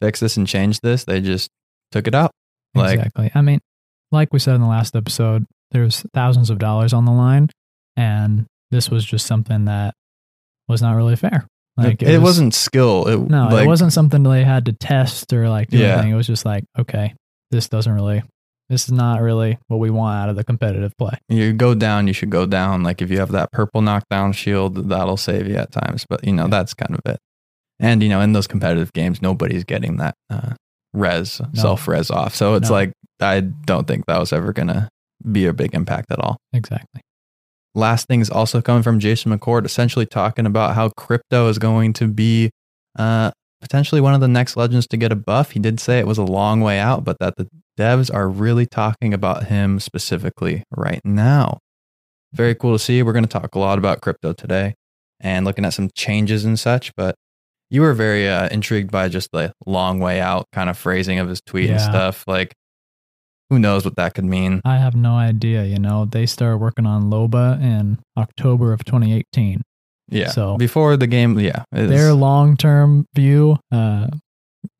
fix 0.00 0.20
this 0.20 0.36
and 0.36 0.46
change 0.46 0.78
this 0.82 1.02
they 1.02 1.20
just 1.20 1.50
took 1.90 2.06
it 2.06 2.14
out 2.14 2.30
like 2.74 2.98
exactly. 2.98 3.30
I 3.34 3.40
mean, 3.40 3.60
like 4.10 4.32
we 4.32 4.38
said 4.38 4.54
in 4.54 4.60
the 4.60 4.66
last 4.66 4.96
episode, 4.96 5.44
there's 5.70 6.04
thousands 6.12 6.50
of 6.50 6.58
dollars 6.58 6.92
on 6.92 7.04
the 7.04 7.12
line, 7.12 7.48
and 7.96 8.46
this 8.74 8.90
was 8.90 9.04
just 9.04 9.26
something 9.26 9.66
that 9.66 9.94
was 10.68 10.82
not 10.82 10.96
really 10.96 11.16
fair. 11.16 11.46
Like 11.76 12.02
it, 12.02 12.18
was- 12.18 12.22
wasn't 12.22 12.54
skill 12.54 13.06
it 13.08 13.18
No, 13.30 13.48
like, 13.48 13.64
it 13.64 13.66
wasn't 13.68 13.92
something 13.92 14.22
they 14.22 14.44
had 14.44 14.64
to 14.66 14.72
test 14.72 15.32
or 15.32 15.48
like 15.48 15.68
do 15.68 15.78
Yeah. 15.78 15.94
anything. 15.94 16.10
It 16.12 16.14
was 16.16 16.26
just 16.26 16.44
like, 16.44 16.64
okay, 16.78 17.14
this 17.50 17.68
doesn't 17.68 17.92
really, 17.92 18.22
this 18.68 18.84
is 18.84 18.92
not 18.92 19.20
really 19.20 19.58
what 19.68 19.78
we 19.78 19.90
want 19.90 20.16
out 20.22 20.28
of 20.28 20.36
the 20.36 20.44
competitive 20.44 20.92
play. 20.98 21.16
you 21.28 21.52
go 21.52 21.74
down, 21.74 22.06
you 22.06 22.12
should 22.12 22.30
go 22.30 22.46
down. 22.46 22.82
Like 22.82 23.02
if 23.02 23.10
you 23.10 23.18
have 23.18 23.32
that 23.32 23.50
purple 23.52 23.80
knockdown 23.82 24.32
shield, 24.32 24.88
that'll 24.88 25.16
save 25.16 25.46
you 25.48 25.56
at 25.56 25.70
times. 25.72 26.04
But 26.08 26.24
you 26.24 26.32
know, 26.32 26.44
Yeah. 26.44 26.48
that's 26.50 26.74
kind 26.74 26.94
of 26.94 27.00
it. 27.06 27.18
And 27.80 28.02
you 28.02 28.08
know, 28.08 28.20
in 28.20 28.32
those 28.32 28.46
competitive 28.46 28.92
games, 28.92 29.20
nobody's 29.20 29.64
getting 29.64 29.96
that 29.98 30.14
uh, 30.30 30.54
res 30.92 31.40
No. 31.40 31.48
self 31.54 31.86
res 31.88 32.10
off. 32.10 32.34
So 32.34 32.54
it's 32.54 32.68
No. 32.70 32.74
like 32.76 32.92
I 33.20 33.40
don't 33.40 33.86
think 33.86 34.06
that 34.06 34.18
was 34.18 34.32
ever 34.32 34.52
gonna 34.52 34.88
be 35.30 35.46
a 35.46 35.52
big 35.52 35.74
impact 35.74 36.10
at 36.12 36.18
all. 36.20 36.36
Exactly. 36.52 37.00
Last 37.74 38.06
thing 38.06 38.20
is 38.20 38.30
also 38.30 38.62
coming 38.62 38.82
from 38.82 39.00
Jason 39.00 39.36
McCord, 39.36 39.64
essentially 39.64 40.06
talking 40.06 40.46
about 40.46 40.74
how 40.74 40.90
crypto 40.90 41.48
is 41.48 41.58
going 41.58 41.92
to 41.94 42.06
be 42.06 42.50
uh, 42.96 43.32
potentially 43.60 44.00
one 44.00 44.14
of 44.14 44.20
the 44.20 44.28
next 44.28 44.56
legends 44.56 44.86
to 44.88 44.96
get 44.96 45.10
a 45.10 45.16
buff. 45.16 45.52
He 45.52 45.58
did 45.60 45.80
say 45.80 45.98
it 45.98 46.06
was 46.06 46.18
a 46.18 46.24
long 46.24 46.60
way 46.60 46.78
out, 46.78 47.04
but 47.04 47.18
that 47.18 47.34
the 47.36 47.48
devs 47.78 48.12
are 48.14 48.28
really 48.28 48.66
talking 48.66 49.12
about 49.12 49.46
him 49.46 49.80
specifically 49.80 50.62
right 50.70 51.00
now. 51.04 51.58
Very 52.32 52.54
cool 52.54 52.74
to 52.74 52.78
see. 52.78 53.02
We're 53.02 53.12
going 53.12 53.24
to 53.24 53.28
talk 53.28 53.54
a 53.54 53.58
lot 53.58 53.78
about 53.78 54.00
crypto 54.00 54.32
today 54.32 54.74
and 55.20 55.44
looking 55.44 55.64
at 55.64 55.74
some 55.74 55.90
changes 55.94 56.44
and 56.44 56.58
such, 56.58 56.94
but 56.96 57.14
you 57.70 57.80
were 57.80 57.94
very 57.94 58.28
uh, 58.28 58.48
intrigued 58.50 58.90
by 58.90 59.08
just 59.08 59.30
the 59.32 59.52
long 59.66 59.98
way 59.98 60.20
out 60.20 60.46
kind 60.52 60.68
of 60.70 60.76
phrasing 60.78 61.18
of 61.18 61.28
his 61.28 61.40
tweet 61.40 61.70
and 61.70 61.80
stuff. 61.80 62.24
Like, 62.28 62.54
who 63.50 63.58
knows 63.58 63.84
what 63.84 63.96
that 63.96 64.14
could 64.14 64.24
mean? 64.24 64.60
I 64.64 64.78
have 64.78 64.94
no 64.96 65.14
idea. 65.16 65.64
You 65.64 65.78
know, 65.78 66.04
they 66.06 66.26
started 66.26 66.58
working 66.58 66.86
on 66.86 67.04
Loba 67.10 67.60
in 67.60 67.98
October 68.16 68.72
of 68.72 68.84
2018. 68.84 69.62
Yeah. 70.08 70.28
So- 70.28 70.56
before 70.56 70.96
the 70.96 71.06
game, 71.06 71.38
yeah. 71.38 71.64
Their 71.72 72.12
long 72.14 72.56
term 72.56 73.06
view 73.14 73.58
uh, 73.72 74.08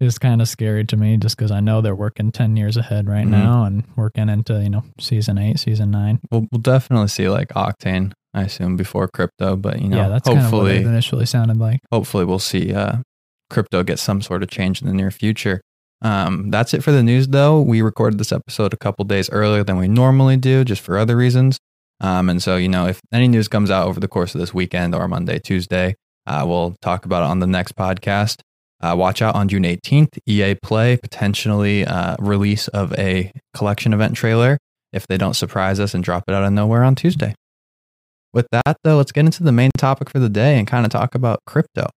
is 0.00 0.18
kind 0.18 0.40
of 0.42 0.48
scary 0.48 0.84
to 0.86 0.96
me 0.96 1.16
just 1.18 1.36
because 1.36 1.50
I 1.50 1.60
know 1.60 1.80
they're 1.80 1.94
working 1.94 2.32
10 2.32 2.56
years 2.56 2.76
ahead 2.76 3.06
right 3.08 3.26
Mhm. 3.26 3.30
now 3.30 3.64
and 3.64 3.84
working 3.96 4.28
into, 4.28 4.62
you 4.62 4.70
know, 4.70 4.82
season 4.98 5.38
eight, 5.38 5.58
season 5.58 5.90
nine. 5.90 6.20
We'll, 6.30 6.46
we'll 6.50 6.60
definitely 6.60 7.08
see 7.08 7.28
like 7.28 7.48
Octane, 7.48 8.12
I 8.32 8.42
assume, 8.44 8.76
before 8.76 9.08
crypto. 9.08 9.56
But 9.56 9.80
you 9.82 9.88
know, 9.88 9.96
yeah, 9.98 10.08
that's 10.08 10.26
kind 10.28 10.38
of 10.40 10.44
what 10.44 10.50
hopefully, 10.50 10.76
it 10.78 10.86
initially 10.86 11.26
sounded 11.26 11.58
like. 11.58 11.80
hopefully 11.92 12.24
we'll 12.24 12.38
see 12.38 12.72
uh, 12.74 12.96
crypto 13.50 13.82
get 13.82 13.98
some 13.98 14.22
sort 14.22 14.42
of 14.42 14.48
change 14.50 14.80
in 14.80 14.88
the 14.88 14.94
near 14.94 15.10
future. 15.10 15.60
Um, 16.04 16.50
that's 16.50 16.74
it 16.74 16.84
for 16.84 16.92
the 16.92 17.02
news, 17.02 17.28
though. 17.28 17.60
We 17.60 17.80
recorded 17.82 18.20
this 18.20 18.30
episode 18.30 18.72
a 18.74 18.76
couple 18.76 19.04
days 19.06 19.30
earlier 19.30 19.64
than 19.64 19.78
we 19.78 19.88
normally 19.88 20.36
do, 20.36 20.62
just 20.62 20.82
for 20.82 20.98
other 20.98 21.16
reasons. 21.16 21.58
Um, 22.00 22.28
and 22.28 22.42
so, 22.42 22.56
you 22.56 22.68
know, 22.68 22.86
if 22.86 23.00
any 23.12 23.26
news 23.26 23.48
comes 23.48 23.70
out 23.70 23.86
over 23.86 23.98
the 24.00 24.08
course 24.08 24.34
of 24.34 24.40
this 24.40 24.52
weekend 24.52 24.94
or 24.94 25.08
Monday, 25.08 25.38
Tuesday, 25.38 25.96
Uh, 26.26 26.42
we'll 26.46 26.74
talk 26.80 27.04
about 27.04 27.22
it 27.22 27.26
on 27.30 27.40
the 27.40 27.46
next 27.46 27.76
podcast. 27.76 28.40
Uh, 28.80 28.94
watch 28.96 29.20
out 29.20 29.34
on 29.34 29.46
June 29.46 29.64
18th, 29.64 30.18
EA 30.26 30.54
Play 30.54 30.96
potentially 30.96 31.84
uh, 31.84 32.16
release 32.18 32.66
of 32.68 32.92
a 32.98 33.30
collection 33.54 33.92
event 33.92 34.16
trailer 34.16 34.56
if 34.92 35.06
they 35.06 35.18
don't 35.18 35.34
surprise 35.34 35.78
us 35.80 35.92
and 35.94 36.02
drop 36.02 36.24
it 36.26 36.34
out 36.34 36.42
of 36.42 36.52
nowhere 36.52 36.82
on 36.82 36.94
Tuesday. 36.94 37.34
With 38.32 38.46
that, 38.52 38.76
though, 38.84 38.96
let's 38.96 39.12
get 39.12 39.26
into 39.26 39.42
the 39.42 39.52
main 39.52 39.70
topic 39.76 40.08
for 40.10 40.18
the 40.18 40.30
day 40.30 40.58
and 40.58 40.66
kind 40.66 40.86
of 40.86 40.90
talk 40.90 41.14
about 41.14 41.40
crypto 41.46 41.88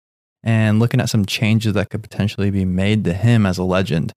and 0.43 0.79
looking 0.79 1.01
at 1.01 1.09
some 1.09 1.25
changes 1.25 1.73
that 1.73 1.89
could 1.89 2.03
potentially 2.03 2.51
be 2.51 2.65
made 2.65 3.03
to 3.03 3.13
him 3.13 3.45
as 3.45 3.57
a 3.57 3.63
legend. 3.63 4.13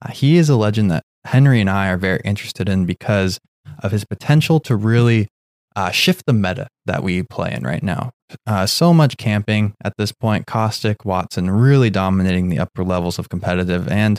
Uh, 0.00 0.10
he 0.10 0.36
is 0.36 0.48
a 0.48 0.56
legend 0.56 0.90
that 0.90 1.02
Henry 1.24 1.60
and 1.60 1.70
I 1.70 1.88
are 1.88 1.96
very 1.96 2.20
interested 2.24 2.68
in 2.68 2.86
because 2.86 3.38
of 3.80 3.92
his 3.92 4.04
potential 4.04 4.60
to 4.60 4.76
really 4.76 5.28
uh, 5.74 5.90
shift 5.90 6.24
the 6.26 6.32
meta 6.32 6.68
that 6.86 7.02
we 7.02 7.22
play 7.22 7.52
in 7.52 7.62
right 7.62 7.82
now. 7.82 8.10
Uh, 8.46 8.66
so 8.66 8.94
much 8.94 9.16
camping 9.16 9.74
at 9.84 9.92
this 9.98 10.12
point. 10.12 10.46
Caustic, 10.46 11.04
Watson 11.04 11.50
really 11.50 11.90
dominating 11.90 12.48
the 12.48 12.58
upper 12.58 12.84
levels 12.84 13.18
of 13.18 13.28
competitive. 13.28 13.86
And, 13.88 14.18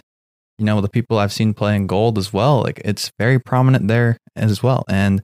you 0.58 0.66
know, 0.66 0.82
the 0.82 0.90
people 0.90 1.18
I've 1.18 1.34
seen 1.34 1.54
playing 1.54 1.88
gold 1.88 2.18
as 2.18 2.32
well, 2.32 2.62
like 2.62 2.82
it's 2.86 3.12
very 3.18 3.40
prominent 3.40 3.88
there 3.88 4.18
as 4.36 4.62
well. 4.62 4.84
And, 4.88 5.22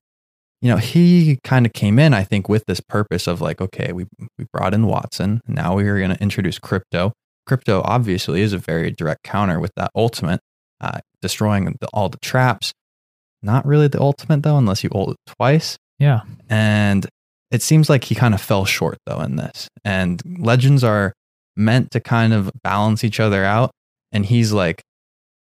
you 0.63 0.69
know, 0.69 0.77
he 0.77 1.39
kind 1.43 1.65
of 1.65 1.73
came 1.73 1.99
in, 1.99 2.13
I 2.13 2.23
think, 2.23 2.47
with 2.47 2.63
this 2.67 2.79
purpose 2.79 3.27
of 3.27 3.41
like, 3.41 3.59
okay, 3.59 3.91
we, 3.91 4.05
we 4.37 4.45
brought 4.53 4.73
in 4.73 4.87
Watson. 4.87 5.41
Now 5.45 5.75
we 5.75 5.85
are 5.89 5.97
going 5.97 6.15
to 6.15 6.23
introduce 6.23 6.57
crypto. 6.57 7.11
Crypto 7.45 7.81
obviously 7.83 8.41
is 8.41 8.53
a 8.53 8.57
very 8.57 8.89
direct 8.89 9.23
counter 9.23 9.59
with 9.59 9.73
that 9.75 9.91
ultimate, 9.93 10.39
uh, 10.79 10.99
destroying 11.21 11.65
the, 11.65 11.87
all 11.93 12.07
the 12.07 12.17
traps. 12.19 12.71
Not 13.41 13.65
really 13.65 13.89
the 13.89 13.99
ultimate 13.99 14.41
though, 14.43 14.57
unless 14.57 14.85
you 14.85 14.89
ult 14.95 15.09
it 15.09 15.33
twice. 15.35 15.77
Yeah. 15.99 16.21
And 16.47 17.05
it 17.51 17.61
seems 17.61 17.89
like 17.89 18.05
he 18.05 18.15
kind 18.15 18.33
of 18.33 18.39
fell 18.39 18.63
short 18.63 18.99
though 19.05 19.19
in 19.19 19.35
this. 19.35 19.67
And 19.83 20.21
legends 20.39 20.81
are 20.81 21.11
meant 21.57 21.91
to 21.91 21.99
kind 21.99 22.31
of 22.31 22.49
balance 22.63 23.03
each 23.03 23.19
other 23.19 23.43
out. 23.43 23.71
And 24.13 24.25
he's 24.25 24.53
like 24.53 24.81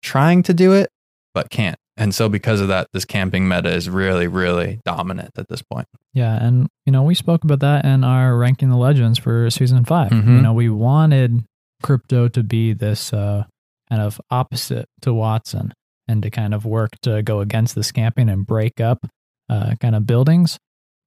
trying 0.01 0.41
to 0.43 0.53
do 0.55 0.73
it, 0.73 0.89
but 1.35 1.51
can't. 1.51 1.77
And 2.01 2.15
so 2.15 2.27
because 2.27 2.61
of 2.61 2.67
that, 2.69 2.87
this 2.93 3.05
camping 3.05 3.47
meta 3.47 3.71
is 3.71 3.87
really, 3.87 4.27
really 4.27 4.79
dominant 4.85 5.31
at 5.37 5.47
this 5.49 5.61
point. 5.61 5.87
Yeah. 6.15 6.33
And, 6.35 6.67
you 6.85 6.91
know, 6.91 7.03
we 7.03 7.13
spoke 7.13 7.43
about 7.43 7.59
that 7.59 7.85
in 7.85 8.03
our 8.03 8.35
ranking 8.35 8.69
the 8.69 8.75
legends 8.75 9.19
for 9.19 9.51
season 9.51 9.85
5 9.85 10.11
Mhm. 10.11 10.37
You 10.37 10.41
know, 10.41 10.53
we 10.53 10.67
wanted 10.67 11.45
crypto 11.83 12.27
to 12.29 12.41
be 12.41 12.73
this 12.73 13.13
uh, 13.13 13.43
kind 13.87 14.01
of 14.01 14.19
opposite 14.31 14.87
to 15.03 15.13
Watson 15.13 15.73
and 16.07 16.23
to 16.23 16.31
kind 16.31 16.55
of 16.55 16.65
work 16.65 16.99
to 17.03 17.21
go 17.21 17.39
against 17.39 17.75
the 17.75 17.83
camping 17.93 18.29
and 18.29 18.47
break 18.47 18.81
up 18.81 19.05
uh, 19.47 19.75
kind 19.79 19.95
of 19.95 20.07
buildings, 20.07 20.57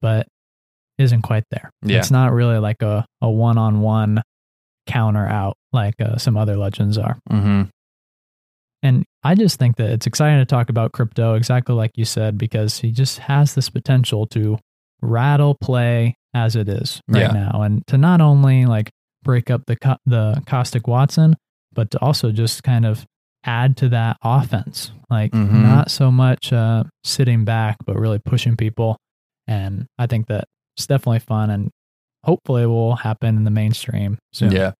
but 0.00 0.28
isn't 0.98 1.22
quite 1.22 1.44
there. 1.50 1.70
Yeah. 1.82 1.98
It's 1.98 2.12
not 2.12 2.32
really 2.32 2.58
like 2.58 2.82
a, 2.82 3.04
a 3.20 3.28
one 3.28 3.58
on 3.58 3.80
one 3.80 4.22
counter 4.86 5.26
out 5.26 5.56
like 5.72 6.00
uh, 6.00 6.18
some 6.18 6.36
other 6.36 6.56
legends 6.56 6.98
are. 6.98 7.18
Mm-hmm. 7.32 7.62
And 8.84 9.04
I 9.24 9.34
just 9.34 9.58
think 9.58 9.76
that 9.76 9.90
it's 9.90 10.06
exciting 10.06 10.38
to 10.38 10.44
talk 10.44 10.68
about 10.68 10.92
crypto, 10.92 11.34
exactly 11.34 11.74
like 11.74 11.92
you 11.96 12.04
said, 12.04 12.36
because 12.38 12.78
he 12.78 12.90
just 12.92 13.20
has 13.20 13.54
this 13.54 13.70
potential 13.70 14.26
to 14.28 14.58
rattle 15.00 15.54
play 15.60 16.16
as 16.34 16.56
it 16.56 16.68
is 16.68 17.00
right 17.08 17.22
Yeah. 17.22 17.32
now, 17.32 17.62
and 17.62 17.86
to 17.86 17.96
not 17.98 18.20
only 18.20 18.66
like 18.66 18.90
break 19.22 19.50
up 19.50 19.62
the 19.66 19.76
co- 19.76 19.96
the 20.04 20.42
caustic 20.46 20.86
Watson, 20.86 21.36
but 21.72 21.90
to 21.92 21.98
also 22.00 22.32
just 22.32 22.62
kind 22.62 22.84
of 22.84 23.06
add 23.44 23.76
to 23.78 23.88
that 23.90 24.16
offense, 24.22 24.92
like 25.10 25.32
Mhm. 25.32 25.62
not 25.62 25.90
so 25.90 26.10
much 26.10 26.52
uh, 26.52 26.84
sitting 27.04 27.44
back, 27.44 27.76
but 27.86 27.96
really 27.96 28.18
pushing 28.18 28.56
people. 28.56 28.96
And 29.46 29.86
I 29.98 30.06
think 30.06 30.26
that 30.28 30.44
it's 30.76 30.86
definitely 30.86 31.18
fun, 31.20 31.50
and 31.50 31.70
hopefully 32.24 32.66
will 32.66 32.96
happen 32.96 33.36
in 33.36 33.44
the 33.44 33.50
mainstream 33.50 34.18
soon. 34.32 34.50
Yeah. 34.52 34.72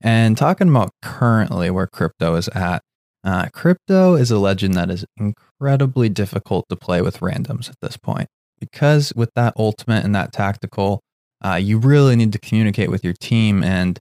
And 0.00 0.36
talking 0.36 0.68
about 0.68 0.90
currently 1.02 1.70
where 1.70 1.86
crypto 1.86 2.34
is 2.36 2.48
at, 2.48 2.82
uh, 3.24 3.48
crypto 3.52 4.14
is 4.14 4.30
a 4.30 4.38
legend 4.38 4.74
that 4.74 4.90
is 4.90 5.04
incredibly 5.16 6.08
difficult 6.08 6.66
to 6.68 6.76
play 6.76 7.02
with 7.02 7.20
randoms 7.20 7.68
at 7.68 7.76
this 7.80 7.96
point 7.96 8.28
because 8.60 9.12
with 9.14 9.30
that 9.34 9.54
ultimate 9.56 10.04
and 10.04 10.14
that 10.14 10.32
tactical, 10.32 11.00
uh, 11.44 11.54
you 11.54 11.78
really 11.78 12.16
need 12.16 12.32
to 12.32 12.38
communicate 12.38 12.90
with 12.90 13.04
your 13.04 13.14
team. 13.14 13.62
And 13.62 13.98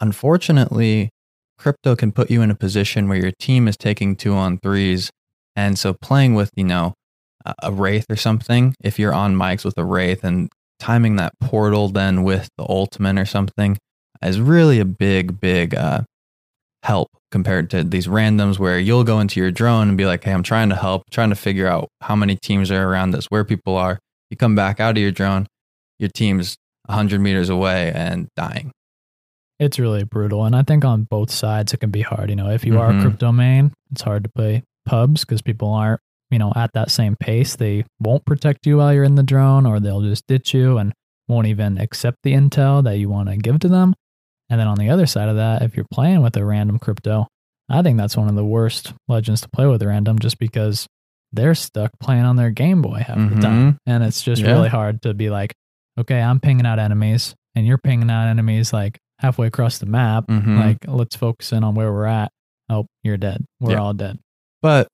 unfortunately, 0.00 1.10
crypto 1.58 1.96
can 1.96 2.12
put 2.12 2.30
you 2.30 2.42
in 2.42 2.50
a 2.50 2.54
position 2.54 3.08
where 3.08 3.18
your 3.18 3.32
team 3.38 3.68
is 3.68 3.76
taking 3.76 4.16
two 4.16 4.34
on 4.34 4.58
threes. 4.58 5.10
And 5.56 5.78
so 5.78 5.94
playing 5.94 6.34
with, 6.34 6.50
you 6.56 6.64
know, 6.64 6.94
a- 7.44 7.72
wraith 7.72 8.06
or 8.08 8.16
something, 8.16 8.74
if 8.82 8.98
you're 8.98 9.14
on 9.14 9.34
mics 9.34 9.64
with 9.64 9.76
a 9.76 9.84
wraith 9.84 10.24
and 10.24 10.48
timing 10.78 11.16
that 11.16 11.32
portal 11.40 11.88
then 11.88 12.22
with 12.22 12.48
the 12.56 12.64
ultimate 12.68 13.18
or 13.18 13.26
something 13.26 13.76
is 14.22 14.40
really 14.40 14.80
a 14.80 14.84
big, 14.84 15.38
big 15.40 15.74
uh, 15.74 16.02
help 16.82 17.08
compared 17.30 17.70
to 17.70 17.84
these 17.84 18.06
randoms 18.06 18.58
where 18.58 18.78
you'll 18.78 19.04
go 19.04 19.20
into 19.20 19.38
your 19.40 19.50
drone 19.50 19.88
and 19.88 19.98
be 19.98 20.06
like, 20.06 20.24
hey, 20.24 20.32
I'm 20.32 20.42
trying 20.42 20.68
to 20.70 20.76
help, 20.76 21.02
trying 21.10 21.30
to 21.30 21.36
figure 21.36 21.66
out 21.66 21.88
how 22.00 22.16
many 22.16 22.36
teams 22.36 22.70
are 22.70 22.88
around 22.88 23.14
us, 23.14 23.26
where 23.26 23.44
people 23.44 23.76
are. 23.76 23.98
You 24.30 24.36
come 24.36 24.54
back 24.54 24.80
out 24.80 24.96
of 24.96 25.02
your 25.02 25.10
drone, 25.12 25.46
your 25.98 26.10
team's 26.10 26.56
100 26.86 27.20
meters 27.20 27.48
away 27.48 27.92
and 27.94 28.28
dying. 28.36 28.72
It's 29.58 29.78
really 29.78 30.04
brutal. 30.04 30.44
And 30.46 30.56
I 30.56 30.62
think 30.62 30.84
on 30.84 31.06
both 31.10 31.30
sides, 31.30 31.74
it 31.74 31.80
can 31.80 31.90
be 31.90 32.00
hard. 32.00 32.30
You 32.30 32.36
know, 32.36 32.50
if 32.50 32.64
you 32.64 32.78
are 32.78 32.90
a 32.90 32.94
Mhm. 32.94 33.02
crypto 33.02 33.30
main, 33.30 33.72
it's 33.92 34.02
hard 34.02 34.24
to 34.24 34.30
play 34.34 34.62
pubs 34.86 35.24
because 35.24 35.42
people 35.42 35.68
aren't, 35.68 36.00
you 36.30 36.38
know, 36.38 36.52
at 36.56 36.72
that 36.72 36.90
same 36.90 37.14
pace. 37.20 37.56
They 37.56 37.84
won't 38.00 38.24
protect 38.24 38.66
you 38.66 38.78
while 38.78 38.94
you're 38.94 39.04
in 39.04 39.16
the 39.16 39.22
drone 39.22 39.66
or 39.66 39.78
they'll 39.78 40.00
just 40.00 40.26
ditch 40.26 40.54
you 40.54 40.78
and 40.78 40.94
won't 41.28 41.46
even 41.46 41.76
accept 41.78 42.18
the 42.22 42.32
intel 42.32 42.82
that 42.84 42.96
you 42.96 43.10
want 43.10 43.28
to 43.28 43.36
give 43.36 43.58
to 43.60 43.68
them. 43.68 43.94
And 44.50 44.58
then 44.60 44.66
on 44.66 44.76
the 44.78 44.90
other 44.90 45.06
side 45.06 45.28
of 45.28 45.36
that, 45.36 45.62
if 45.62 45.76
you're 45.76 45.86
playing 45.92 46.22
with 46.22 46.36
a 46.36 46.44
random 46.44 46.78
crypto, 46.78 47.26
I 47.68 47.82
think 47.82 47.96
that's 47.98 48.16
one 48.16 48.28
of 48.28 48.34
the 48.34 48.44
worst 48.44 48.92
legends 49.08 49.40
to 49.42 49.48
play 49.48 49.66
with 49.66 49.82
random 49.82 50.18
just 50.18 50.38
because 50.38 50.86
they're 51.32 51.54
stuck 51.54 51.92
playing 52.00 52.24
on 52.24 52.34
their 52.36 52.50
Game 52.50 52.82
Boy 52.82 53.04
half 53.06 53.16
the 53.16 53.40
time. 53.40 53.78
And 53.86 54.02
it's 54.02 54.20
just 54.22 54.42
Yeah. 54.42 54.50
really 54.52 54.68
hard 54.68 55.02
to 55.02 55.14
be 55.14 55.30
like, 55.30 55.54
okay, 55.96 56.20
I'm 56.20 56.40
pinging 56.40 56.66
out 56.66 56.80
enemies 56.80 57.34
and 57.54 57.64
you're 57.64 57.78
pinging 57.78 58.10
out 58.10 58.26
enemies 58.26 58.72
like 58.72 58.98
halfway 59.20 59.46
across 59.46 59.78
the 59.78 59.86
map. 59.86 60.26
Mhm. 60.26 60.58
Like, 60.58 60.78
let's 60.88 61.14
focus 61.14 61.52
in 61.52 61.62
on 61.62 61.76
where 61.76 61.92
we're 61.92 62.06
at. 62.06 62.32
Oh, 62.68 62.86
you're 63.04 63.16
dead. 63.16 63.44
We're 63.60 63.72
Yeah. 63.72 63.78
all 63.82 63.94
dead. 63.94 64.18
But 64.62 64.88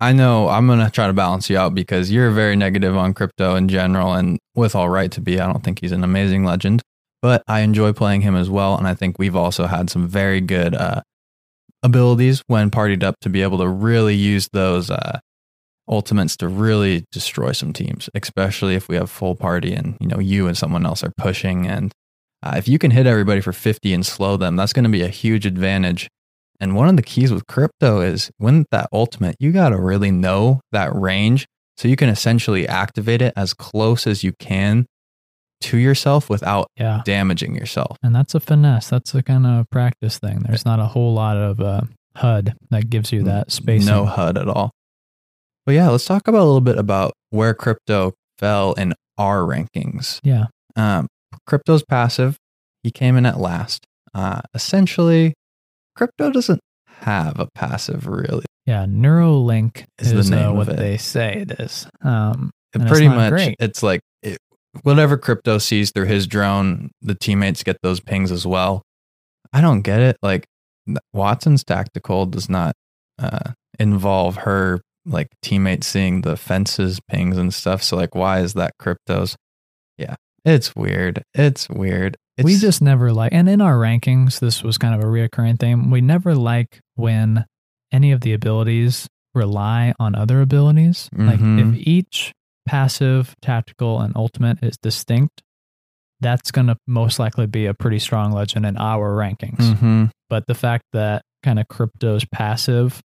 I 0.00 0.12
know 0.12 0.48
I'm 0.48 0.66
going 0.68 0.80
to 0.80 0.90
try 0.90 1.06
to 1.08 1.12
balance 1.12 1.50
you 1.50 1.58
out 1.58 1.74
because 1.74 2.12
you're 2.12 2.30
very 2.30 2.54
negative 2.56 2.96
on 2.96 3.14
crypto 3.14 3.56
in 3.56 3.68
general. 3.68 4.12
And 4.14 4.38
with 4.54 4.76
all 4.76 4.88
right 4.90 5.10
to 5.12 5.20
be, 5.20 5.40
I 5.40 5.46
don't 5.50 5.64
think 5.64 5.80
he's 5.80 5.92
an 5.92 6.04
amazing 6.04 6.44
legend, 6.44 6.82
but 7.24 7.42
I 7.48 7.60
enjoy 7.60 7.94
playing 7.94 8.20
him 8.20 8.36
as 8.36 8.50
well. 8.50 8.76
And 8.76 8.86
I 8.86 8.92
think 8.92 9.18
we've 9.18 9.34
also 9.34 9.64
had 9.64 9.88
some 9.88 10.06
very 10.06 10.42
good 10.42 10.74
uh, 10.74 11.00
abilities 11.82 12.42
when 12.48 12.70
partied 12.70 13.02
up 13.02 13.14
to 13.22 13.30
be 13.30 13.40
able 13.40 13.56
to 13.56 13.66
really 13.66 14.14
use 14.14 14.46
those 14.52 14.90
uh, 14.90 15.20
ultimates 15.88 16.36
to 16.36 16.48
really 16.48 17.06
destroy 17.12 17.52
some 17.52 17.72
teams, 17.72 18.10
especially 18.14 18.74
if 18.74 18.90
we 18.90 18.96
have 18.96 19.10
full 19.10 19.36
party 19.36 19.72
and, 19.72 19.96
you 20.02 20.06
know, 20.06 20.18
you 20.18 20.46
and 20.46 20.58
someone 20.58 20.84
else 20.84 21.02
are 21.02 21.14
pushing. 21.16 21.66
And 21.66 21.92
uh, 22.42 22.56
if 22.58 22.68
you 22.68 22.78
can 22.78 22.90
hit 22.90 23.06
everybody 23.06 23.40
for 23.40 23.54
50 23.54 23.94
and 23.94 24.04
slow 24.04 24.36
them, 24.36 24.56
that's 24.56 24.74
going 24.74 24.84
to 24.84 24.90
be 24.90 25.00
a 25.00 25.08
huge 25.08 25.46
advantage. 25.46 26.10
And 26.60 26.76
one 26.76 26.90
of 26.90 26.96
the 26.96 27.02
keys 27.02 27.32
with 27.32 27.46
crypto 27.46 28.02
is 28.02 28.30
when 28.36 28.66
that 28.70 28.90
ultimate, 28.92 29.36
you 29.40 29.50
got 29.50 29.70
to 29.70 29.80
really 29.80 30.10
know 30.10 30.60
that 30.72 30.94
range 30.94 31.46
so 31.78 31.88
you 31.88 31.96
can 31.96 32.10
essentially 32.10 32.68
activate 32.68 33.22
it 33.22 33.32
as 33.34 33.54
close 33.54 34.06
as 34.06 34.22
you 34.22 34.34
can 34.38 34.84
to 35.62 35.78
yourself 35.78 36.28
without 36.28 36.66
Yeah. 36.76 37.02
damaging 37.04 37.54
yourself. 37.54 37.96
And 38.02 38.14
that's 38.14 38.34
a 38.34 38.40
finesse. 38.40 38.88
That's 38.90 39.14
a 39.14 39.22
kind 39.22 39.46
of 39.46 39.68
practice 39.70 40.18
thing. 40.18 40.40
There's 40.40 40.64
not 40.64 40.78
a 40.80 40.86
whole 40.86 41.14
lot 41.14 41.36
of 41.36 41.60
uh, 41.60 41.82
HUD 42.16 42.54
that 42.70 42.90
gives 42.90 43.12
you 43.12 43.22
that 43.24 43.50
space. 43.50 43.86
No 43.86 44.04
HUD 44.04 44.36
at 44.38 44.48
all. 44.48 44.70
But 45.66 45.72
yeah, 45.72 45.88
let's 45.88 46.04
talk 46.04 46.28
about 46.28 46.40
a 46.42 46.44
little 46.44 46.60
bit 46.60 46.76
about 46.78 47.12
where 47.30 47.54
crypto 47.54 48.12
fell 48.38 48.74
in 48.74 48.92
our 49.16 49.38
rankings. 49.40 50.18
Yeah. 50.22 50.46
Um, 50.76 51.06
crypto's 51.46 51.82
passive. 51.82 52.36
He 52.82 52.90
came 52.90 53.16
in 53.16 53.24
at 53.24 53.38
last. 53.38 53.86
Uh, 54.12 54.42
essentially, 54.52 55.32
crypto 55.96 56.30
doesn't 56.30 56.60
have 57.00 57.40
a 57.40 57.48
passive 57.54 58.06
really. 58.06 58.44
Yeah. 58.66 58.84
Neurolink 58.84 59.84
Is 59.98 60.12
is, 60.12 60.28
the 60.30 60.36
uh, 60.36 60.40
name 60.40 60.50
of 60.50 60.56
what 60.56 60.68
it. 60.68 60.76
they 60.76 60.96
say 60.98 61.36
it 61.48 61.52
is. 61.60 61.86
Um, 62.02 62.50
pretty 62.72 63.08
much 63.08 63.30
great. 63.30 63.56
it's 63.60 63.82
like 63.82 64.00
it, 64.22 64.36
whatever 64.82 65.16
crypto 65.16 65.58
sees 65.58 65.90
through 65.90 66.06
his 66.06 66.26
drone 66.26 66.90
the 67.02 67.14
teammates 67.14 67.62
get 67.62 67.76
those 67.82 68.00
pings 68.00 68.30
as 68.32 68.46
well 68.46 68.82
i 69.52 69.60
don't 69.60 69.82
get 69.82 70.00
it 70.00 70.16
like 70.22 70.46
watson's 71.12 71.64
tactical 71.64 72.26
does 72.26 72.48
not 72.48 72.74
uh, 73.18 73.52
involve 73.78 74.36
her 74.38 74.80
like 75.06 75.28
teammates 75.42 75.86
seeing 75.86 76.22
the 76.22 76.36
fences 76.36 77.00
pings 77.08 77.36
and 77.38 77.54
stuff 77.54 77.82
so 77.82 77.96
like 77.96 78.14
why 78.14 78.40
is 78.40 78.54
that 78.54 78.72
crypto's 78.78 79.36
yeah 79.98 80.14
it's 80.44 80.74
weird 80.74 81.22
it's 81.34 81.68
weird 81.68 82.16
it's, 82.36 82.44
we 82.44 82.56
just 82.56 82.82
never 82.82 83.12
like, 83.12 83.32
and 83.32 83.48
in 83.48 83.60
our 83.60 83.76
rankings, 83.76 84.40
this 84.40 84.64
was 84.64 84.76
kind 84.76 84.92
of 84.92 85.00
a 85.00 85.04
reoccurring 85.06 85.60
theme. 85.60 85.92
We 85.92 86.00
never 86.00 86.34
like 86.34 86.80
when 86.96 87.44
any 87.92 88.10
of 88.10 88.22
the 88.22 88.32
abilities 88.32 89.06
rely 89.36 89.94
on 90.00 90.16
other 90.16 90.40
abilities. 90.40 91.08
Like 91.16 91.38
Mhm. 91.38 91.60
if 91.78 91.86
each 91.86 92.32
passive, 92.66 93.34
tactical, 93.42 94.00
and 94.00 94.14
ultimate 94.16 94.62
is 94.62 94.76
distinct, 94.82 95.42
that's 96.20 96.50
going 96.50 96.66
to 96.68 96.76
most 96.86 97.18
likely 97.18 97.46
be 97.46 97.66
a 97.66 97.74
pretty 97.74 97.98
strong 97.98 98.32
legend 98.32 98.64
in 98.66 98.76
our 98.76 99.14
rankings. 99.14 99.58
Mm-hmm. 99.58 100.04
But 100.30 100.46
the 100.46 100.54
fact 100.54 100.84
that 100.92 101.22
kind 101.42 101.58
of 101.58 101.68
crypto's 101.68 102.24
passive 102.24 103.00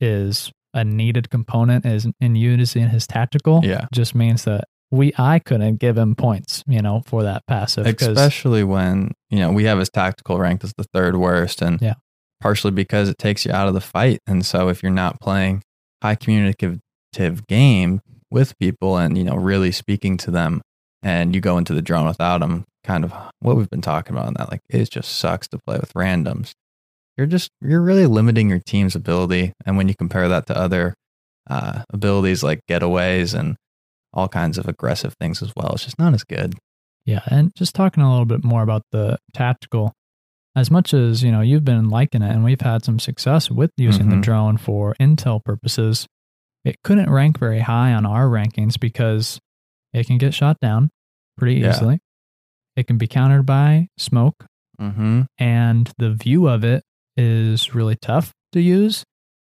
is 0.00 0.52
a 0.72 0.84
needed 0.84 1.30
component 1.30 1.86
is 1.86 2.06
in 2.20 2.36
using 2.36 2.88
his 2.88 3.06
tactical 3.06 3.60
Yeah. 3.64 3.86
just 3.92 4.14
means 4.14 4.44
that 4.44 4.64
we 4.90 5.12
I 5.18 5.38
couldn't 5.40 5.76
give 5.80 5.96
him 5.98 6.14
points, 6.14 6.62
you 6.66 6.80
know, 6.82 7.02
for 7.06 7.22
that 7.24 7.42
passive. 7.46 7.86
Especially 7.86 8.62
when, 8.62 9.12
you 9.30 9.38
know, 9.38 9.50
we 9.50 9.64
have 9.64 9.78
his 9.78 9.90
tactical 9.90 10.38
ranked 10.38 10.62
as 10.62 10.72
the 10.76 10.84
third 10.92 11.16
worst. 11.16 11.62
And 11.62 11.80
Yeah. 11.80 11.94
partially 12.40 12.70
because 12.72 13.08
it 13.08 13.18
takes 13.18 13.44
you 13.46 13.52
out 13.52 13.66
of 13.68 13.74
the 13.74 13.80
fight. 13.80 14.20
And 14.26 14.44
so 14.44 14.68
if 14.68 14.82
you're 14.82 14.92
not 14.92 15.18
playing 15.20 15.62
high 16.02 16.14
communicative 16.14 16.80
game 17.48 18.00
with 18.30 18.58
people 18.58 18.96
and, 18.96 19.16
you 19.18 19.24
know, 19.24 19.36
really 19.36 19.72
speaking 19.72 20.16
to 20.18 20.30
them 20.30 20.60
and 21.02 21.34
you 21.34 21.40
go 21.40 21.58
into 21.58 21.74
the 21.74 21.82
drone 21.82 22.06
without 22.06 22.38
them, 22.38 22.64
kind 22.82 23.04
of 23.04 23.12
what 23.40 23.56
we've 23.56 23.70
been 23.70 23.80
talking 23.82 24.14
about 24.16 24.28
in 24.28 24.34
that, 24.34 24.50
like 24.50 24.60
it 24.68 24.90
just 24.90 25.16
sucks 25.16 25.48
to 25.48 25.58
play 25.66 25.78
with 25.78 25.92
randoms. 25.94 26.52
You're 27.16 27.26
just, 27.26 27.50
you're 27.60 27.80
really 27.82 28.06
limiting 28.06 28.48
your 28.50 28.60
team's 28.66 28.96
ability. 28.96 29.52
And 29.64 29.76
when 29.76 29.86
you 29.88 29.94
compare 29.96 30.28
that 30.28 30.46
to 30.46 30.56
other 30.58 30.94
uh, 31.48 31.82
abilities 31.92 32.42
like 32.42 32.60
getaways 32.68 33.38
and 33.38 33.56
all 34.12 34.28
kinds 34.28 34.58
of 34.58 34.66
aggressive 34.66 35.14
things 35.20 35.42
as 35.42 35.52
well, 35.54 35.72
it's 35.74 35.84
just 35.84 35.98
not 35.98 36.14
as 36.14 36.24
good. 36.24 36.54
Yeah, 37.06 37.20
and 37.26 37.52
just 37.54 37.74
talking 37.74 38.02
a 38.02 38.10
little 38.10 38.24
bit 38.24 38.42
more 38.42 38.62
about 38.62 38.82
the 38.90 39.18
tactical, 39.34 39.92
as 40.56 40.70
much 40.70 40.94
as 40.94 41.22
you 41.22 41.30
know 41.30 41.42
you've 41.42 41.64
been 41.64 41.90
liking 41.90 42.22
it, 42.22 42.30
and 42.30 42.42
we've 42.44 42.60
had 42.62 42.82
some 42.84 42.98
success 42.98 43.50
with 43.50 43.70
using 43.76 44.08
the 44.08 44.16
Mhm. 44.16 44.22
drone 44.22 44.56
for 44.56 44.94
intel 44.98 45.44
purposes, 45.44 46.06
it 46.64 46.76
couldn't 46.82 47.10
rank 47.10 47.38
very 47.38 47.60
high 47.60 47.92
on 47.92 48.06
our 48.06 48.26
rankings 48.26 48.78
because 48.78 49.38
it 49.92 50.06
can 50.06 50.18
get 50.18 50.34
shot 50.34 50.58
down 50.60 50.90
pretty 51.38 51.60
Yeah. 51.60 51.70
easily. 51.70 51.98
It 52.76 52.86
can 52.86 52.98
be 52.98 53.06
countered 53.06 53.46
by 53.46 53.88
smoke, 53.98 54.46
Mm-hmm. 54.80 55.22
and 55.38 55.92
the 55.98 56.12
view 56.14 56.48
of 56.48 56.64
it 56.64 56.82
is 57.16 57.74
really 57.74 57.94
tough 57.96 58.32
to 58.52 58.60
use, 58.60 59.04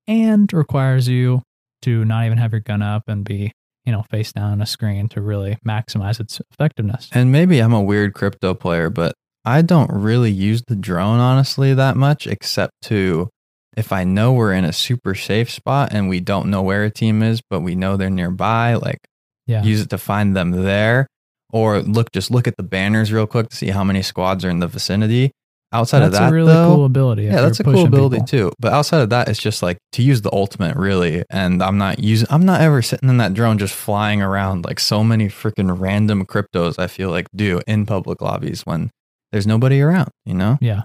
and 0.06 0.52
requires 0.52 1.08
you 1.08 1.42
to 1.82 2.04
not 2.04 2.26
even 2.26 2.36
have 2.38 2.52
your 2.52 2.60
gun 2.60 2.82
up 2.82 3.04
and 3.08 3.24
be 3.24 3.52
you 3.86 3.92
know 3.92 4.02
face 4.10 4.32
down 4.32 4.52
on 4.52 4.60
a 4.62 4.66
screen 4.66 5.08
to 5.10 5.20
really 5.22 5.56
maximize 5.66 6.20
its 6.20 6.40
effectiveness. 6.52 7.08
And 7.12 7.30
maybe 7.32 7.60
I'm 7.60 7.72
a 7.72 7.82
weird 7.82 8.12
crypto 8.14 8.52
player, 8.54 8.90
but 8.90 9.14
I 9.46 9.60
don't 9.62 9.90
really 9.92 10.30
use 10.30 10.62
the 10.66 10.76
drone 10.76 11.20
honestly 11.20 11.72
that 11.74 11.96
much, 11.96 12.26
except 12.26 12.72
to 12.84 13.28
if 13.76 13.92
I 13.92 14.04
know 14.04 14.32
we're 14.32 14.52
in 14.52 14.64
a 14.64 14.72
super 14.72 15.14
safe 15.14 15.50
spot 15.50 15.90
and 15.92 16.08
we 16.08 16.20
don't 16.20 16.48
know 16.50 16.62
where 16.62 16.84
a 16.84 16.90
team 16.90 17.22
is, 17.22 17.40
but 17.50 17.60
we 17.60 17.74
know 17.74 17.96
they're 17.96 18.10
nearby, 18.10 18.74
like 18.74 18.98
Yeah. 19.46 19.62
use 19.62 19.80
it 19.80 19.90
to 19.90 19.98
find 19.98 20.36
them 20.36 20.50
there. 20.52 21.06
Or 21.52 21.80
look, 21.80 22.10
just 22.12 22.30
look 22.30 22.48
at 22.48 22.56
the 22.56 22.62
banners 22.64 23.12
real 23.12 23.26
quick 23.26 23.48
to 23.50 23.56
see 23.56 23.68
how 23.68 23.84
many 23.84 24.02
squads 24.02 24.44
are 24.44 24.50
in 24.50 24.58
the 24.58 24.66
vicinity. 24.68 25.30
Outside 25.72 26.00
that's 26.00 26.14
of 26.14 26.20
that, 26.20 26.30
a 26.30 26.32
really 26.32 26.52
though, 26.52 26.74
cool 26.76 26.84
ability. 26.84 27.24
yeah, 27.24 27.40
that's 27.40 27.58
a 27.58 27.64
cool 27.64 27.84
ability 27.84 28.16
people. 28.16 28.26
too. 28.28 28.52
But 28.60 28.72
outside 28.72 29.00
of 29.02 29.10
that, 29.10 29.28
it's 29.28 29.40
just 29.40 29.60
like 29.60 29.76
to 29.92 30.02
use 30.02 30.22
the 30.22 30.32
ultimate 30.32 30.76
really. 30.76 31.24
And 31.30 31.60
I'm 31.62 31.78
not 31.78 31.98
using, 31.98 32.28
I'm 32.30 32.44
not 32.44 32.60
ever 32.60 32.80
sitting 32.80 33.08
in 33.08 33.16
that 33.16 33.34
drone 33.34 33.58
just 33.58 33.74
flying 33.74 34.22
around 34.22 34.64
like 34.64 34.78
so 34.78 35.02
many 35.02 35.26
freaking 35.28 35.76
random 35.80 36.26
cryptos. 36.26 36.78
I 36.78 36.86
feel 36.86 37.10
like 37.10 37.26
do 37.34 37.60
in 37.66 37.86
public 37.86 38.20
lobbies 38.22 38.62
when 38.62 38.90
there's 39.32 39.48
nobody 39.48 39.80
around. 39.80 40.10
You 40.24 40.34
know? 40.34 40.58
Yeah, 40.60 40.82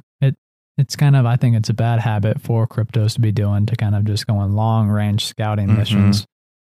it's 0.80 0.96
kind 0.96 1.16
of 1.16 1.26
I 1.26 1.36
think 1.36 1.56
it's 1.56 1.70
a 1.70 1.74
bad 1.74 2.00
habit 2.00 2.42
for 2.42 2.66
cryptos 2.68 3.14
to 3.16 3.22
be 3.22 3.32
doing 3.32 3.66
to 3.68 3.76
kind 3.76 3.96
of 3.96 4.06
just 4.06 4.26
go 4.28 4.38
on 4.38 4.56
long 4.56 4.88
range 4.90 5.26
scouting 5.26 5.68
Mhm. 5.68 5.78
missions. 5.78 6.26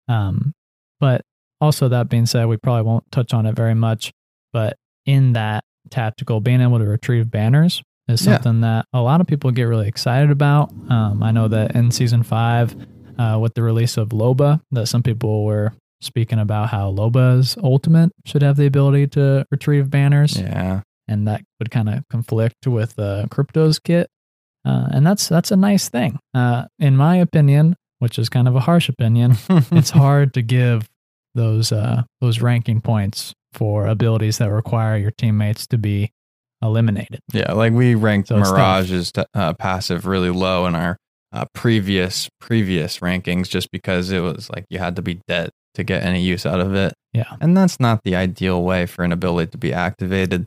Um, 0.09 0.53
but 1.01 1.23
also 1.61 1.89
that 1.89 2.09
being 2.09 2.27
said, 2.27 2.47
we 2.47 2.57
probably 2.59 2.83
won't 2.83 3.05
touch 3.11 3.33
on 3.33 3.47
it 3.47 3.57
very 3.57 3.75
much. 3.75 4.13
But 4.53 4.77
in 5.07 5.33
that 5.33 5.65
tactical, 5.91 6.41
being 6.41 6.61
able 6.61 6.79
to 6.79 6.85
retrieve 6.85 7.31
banners 7.31 7.83
is 8.09 8.25
Yeah. 8.27 8.35
something 8.35 8.61
that 8.61 8.85
a 8.93 9.01
lot 9.01 9.21
of 9.21 9.27
people 9.27 9.51
get 9.51 9.65
really 9.65 9.89
excited 9.89 10.31
about. 10.31 10.71
Um, 10.91 11.23
I 11.23 11.31
know 11.31 11.49
that 11.49 11.75
in 11.75 11.91
season 11.91 12.23
five, 12.23 12.75
uh, 13.19 13.39
with 13.41 13.55
the 13.55 13.63
release 13.63 13.97
of 13.97 14.11
Loba, 14.11 14.61
that 14.73 14.87
some 14.87 15.03
people 15.03 15.45
were 15.45 15.73
speaking 16.01 16.39
about 16.41 16.69
how 16.71 16.91
Loba's 16.93 17.57
ultimate 17.63 18.11
should 18.27 18.43
have 18.43 18.57
the 18.57 18.67
ability 18.67 19.07
to 19.07 19.45
retrieve 19.51 19.89
banners 19.91 20.37
Yeah. 20.39 20.81
And 21.09 21.27
that 21.29 21.43
would 21.59 21.71
kind 21.71 21.89
of 21.89 22.07
conflict 22.09 22.67
with 22.67 22.99
uh, 22.99 23.27
crypto's 23.31 23.79
kit. 23.79 24.09
Uh, 24.65 24.89
and 24.93 25.07
that's 25.07 25.29
that's 25.29 25.51
a 25.51 25.57
nice 25.57 25.89
thing. 25.89 26.19
Uh, 26.35 26.67
in 26.79 26.97
my 26.97 27.17
opinion 27.17 27.77
which 28.03 28.19
is 28.19 28.29
kind 28.29 28.49
of 28.49 28.57
a 28.57 28.61
harsh 28.61 28.89
opinion 28.89 29.37
it's 29.71 29.91
hard 29.91 30.35
to 30.35 30.43
give 30.43 30.91
those 31.37 31.71
uh, 31.71 32.03
those 32.21 32.41
ranking 32.41 32.81
points 32.81 33.33
for 33.53 33.87
abilities 33.87 34.39
that 34.39 34.51
require 34.51 34.97
your 34.97 35.13
teammates 35.13 35.69
to 35.69 35.79
be 35.79 36.11
eliminated. 36.61 37.21
Yeah, 37.33 37.53
like 37.53 37.73
we 37.73 37.95
ranked 37.95 38.29
So. 38.29 38.39
Mirage's 38.39 39.13
t- 39.13 39.25
uh, 39.35 39.53
passive 39.55 40.05
really 40.05 40.31
low 40.31 40.67
in 40.67 40.75
our 40.75 40.97
uh, 41.33 41.45
previous 41.55 42.29
previous 42.41 42.99
rankings, 42.99 43.49
just 43.49 43.71
because 43.71 44.11
it 44.11 44.21
was 44.21 44.51
like 44.51 44.65
you 44.69 44.81
had 44.81 44.97
to 44.97 45.03
be 45.03 45.21
dead 45.29 45.51
to 45.75 45.85
get 45.85 46.03
any 46.03 46.21
use 46.23 46.45
out 46.45 46.61
of 46.61 46.75
it, 46.75 46.95
yeah. 47.13 47.37
And 47.41 47.57
that's 47.57 47.79
not 47.79 48.03
the 48.05 48.17
ideal 48.17 48.63
way 48.63 48.87
for 48.87 49.05
an 49.05 49.13
ability 49.13 49.51
to 49.53 49.59
be 49.59 49.73
activated. 49.73 50.47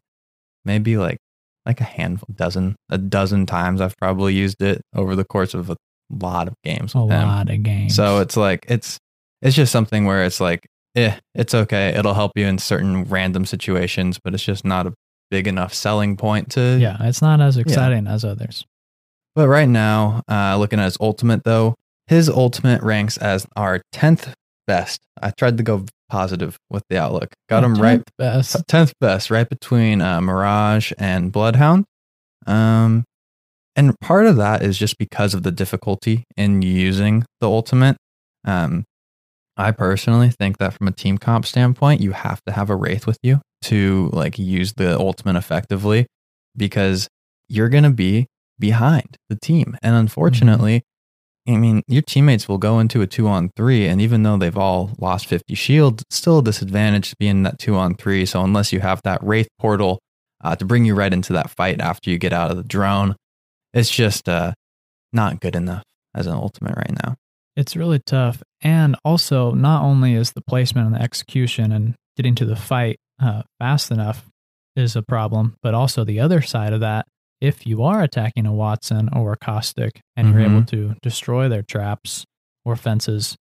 Maybe 0.66 0.98
like 0.98 1.18
like 1.66 1.82
a 1.82 1.86
handful, 1.86 2.28
dozen, 2.36 2.76
a 2.90 2.98
dozen 2.98 3.46
times 3.48 3.82
I've 3.82 3.98
probably 3.98 4.34
used 4.36 4.62
it 4.62 4.82
over 4.96 5.16
the 5.16 5.24
course 5.26 5.54
of 5.56 5.70
a 5.72 5.76
lot 6.12 6.48
of 6.48 6.54
games 6.64 6.94
a 6.94 7.00
him. 7.00 7.08
lot 7.08 7.50
of 7.50 7.64
games 7.64 7.96
So 7.96 8.20
it's 8.20 8.38
like 8.38 8.66
it's 8.68 9.00
it's 9.42 9.56
just 9.56 9.72
something 9.72 10.06
where 10.06 10.24
it's 10.24 10.40
like, 10.40 10.66
eh, 10.96 11.18
it's 11.34 11.54
okay. 11.56 11.90
It'll 11.90 12.14
help 12.14 12.32
you 12.36 12.46
in 12.46 12.58
certain 12.60 13.04
random 13.06 13.46
situations, 13.46 14.20
but 14.24 14.34
it's 14.34 14.44
just 14.44 14.64
not 14.66 14.86
a 14.88 14.94
big 15.32 15.48
enough 15.48 15.74
selling 15.74 16.16
point 16.16 16.52
to 16.52 16.78
yeah 16.80 16.98
it's 17.02 17.20
not 17.22 17.42
as 17.42 17.58
exciting 17.58 18.06
as 18.06 18.24
others 18.24 18.64
But 19.34 19.48
right 19.48 19.68
now, 19.68 20.22
uh, 20.30 20.56
looking 20.58 20.80
at 20.80 20.86
his 20.86 20.98
ultimate 21.02 21.44
though, 21.44 21.74
his 22.06 22.30
ultimate 22.30 22.84
ranks 22.84 23.18
as 23.18 23.48
our 23.56 23.82
tenth 23.92 24.34
best. 24.68 25.02
I 25.22 25.32
tried 25.32 25.58
to 25.58 25.64
go 25.64 25.86
positive 26.10 26.58
with 26.70 26.84
the 26.90 26.98
outlook. 26.98 27.34
Got 27.50 27.64
him 27.64 27.76
right 27.76 27.98
Tenth 27.98 28.12
best 28.18 28.68
tenth 28.68 28.94
best, 29.00 29.32
right 29.32 29.48
between 29.48 30.02
uh, 30.02 30.22
Mirage 30.22 30.92
and 30.98 31.32
Bloodhound. 31.32 31.86
Um, 32.46 33.04
and 33.76 34.00
part 34.00 34.26
of 34.26 34.38
that 34.38 34.62
is 34.62 34.78
just 34.78 34.98
because 34.98 35.34
of 35.34 35.44
the 35.44 35.52
difficulty 35.52 36.24
in 36.38 36.62
using 36.62 37.26
the 37.42 37.50
ultimate. 37.50 37.98
Um, 38.46 38.86
I 39.58 39.72
personally 39.72 40.30
think 40.30 40.58
that 40.58 40.74
from 40.74 40.88
a 40.88 40.92
team 40.92 41.18
comp 41.18 41.46
standpoint, 41.46 42.02
you 42.02 42.12
have 42.12 42.42
to 42.46 42.54
have 42.54 42.70
a 42.70 42.76
wraith 42.76 43.08
with 43.08 43.18
you 43.24 43.42
to 43.64 44.10
like 44.14 44.38
use 44.38 44.74
the 44.74 44.98
ultimate 45.00 45.36
effectively, 45.38 46.06
because 46.56 47.08
you're 47.48 47.70
gonna 47.70 47.92
be 47.92 48.28
behind 48.60 49.18
the 49.30 49.36
team, 49.36 49.78
and 49.82 49.96
unfortunately. 49.96 50.84
I 51.48 51.58
mean, 51.58 51.84
your 51.88 52.02
teammates 52.02 52.48
will 52.48 52.58
go 52.58 52.80
into 52.80 53.02
a 53.02 53.08
two 53.08 53.28
on 53.28 53.50
three, 53.56 53.86
and 53.88 54.02
even 54.02 54.24
though 54.24 54.38
they've 54.38 54.58
all 54.58 54.92
lost 54.98 55.28
50 55.28 55.54
shield, 55.54 56.02
still 56.10 56.40
a 56.40 56.44
disadvantage 56.44 57.12
to 57.12 57.16
be 57.18 57.28
in 57.28 57.44
that 57.44 57.60
two 57.60 57.76
on 57.76 57.96
three. 57.96 58.26
So, 58.26 58.44
unless 58.44 58.74
you 58.74 58.80
have 58.80 59.02
that 59.04 59.24
Wraith 59.24 59.50
portal 59.60 60.00
uh, 60.44 60.56
to 60.56 60.66
bring 60.66 60.86
you 60.86 60.96
right 60.96 61.14
into 61.14 61.34
that 61.34 61.52
fight 61.52 61.80
after 61.80 62.10
you 62.10 62.18
get 62.18 62.34
out 62.34 62.50
of 62.50 62.58
the 62.58 62.64
drone, 62.64 63.16
it's 63.74 63.92
just 63.92 64.28
uh, 64.28 64.54
not 65.14 65.40
good 65.40 65.56
enough 65.56 65.84
as 66.16 66.26
an 66.26 66.34
ultimate 66.34 66.76
right 66.76 66.98
now. 67.04 67.16
It's 67.56 67.76
really 67.76 68.00
tough. 68.00 68.42
And 68.62 68.96
also, 69.06 69.52
not 69.52 69.84
only 69.84 70.14
is 70.14 70.32
the 70.32 70.42
placement 70.42 70.88
and 70.88 70.96
the 70.96 71.02
execution 71.02 71.72
and 71.72 71.96
getting 72.18 72.36
to 72.36 72.46
the 72.46 72.56
fight 72.56 72.98
uh, 73.22 73.44
fast 73.60 73.92
enough 73.92 74.26
is 74.76 74.96
a 74.96 75.02
problem, 75.02 75.56
but 75.62 75.74
also 75.74 76.04
the 76.04 76.20
other 76.20 76.42
side 76.42 76.74
of 76.74 76.82
that, 76.82 77.06
if 77.46 77.68
you 77.68 77.84
are 77.84 78.02
attacking 78.02 78.46
a 78.46 78.54
Watson 78.54 79.10
or 79.14 79.34
a 79.34 79.38
Caustic 79.38 80.02
and 80.16 80.30
you're 80.32 80.42
able 80.42 80.64
to 80.66 80.96
destroy 81.02 81.48
their 81.48 81.62
traps 81.62 82.26
or 82.66 82.76
fences, 82.76 83.36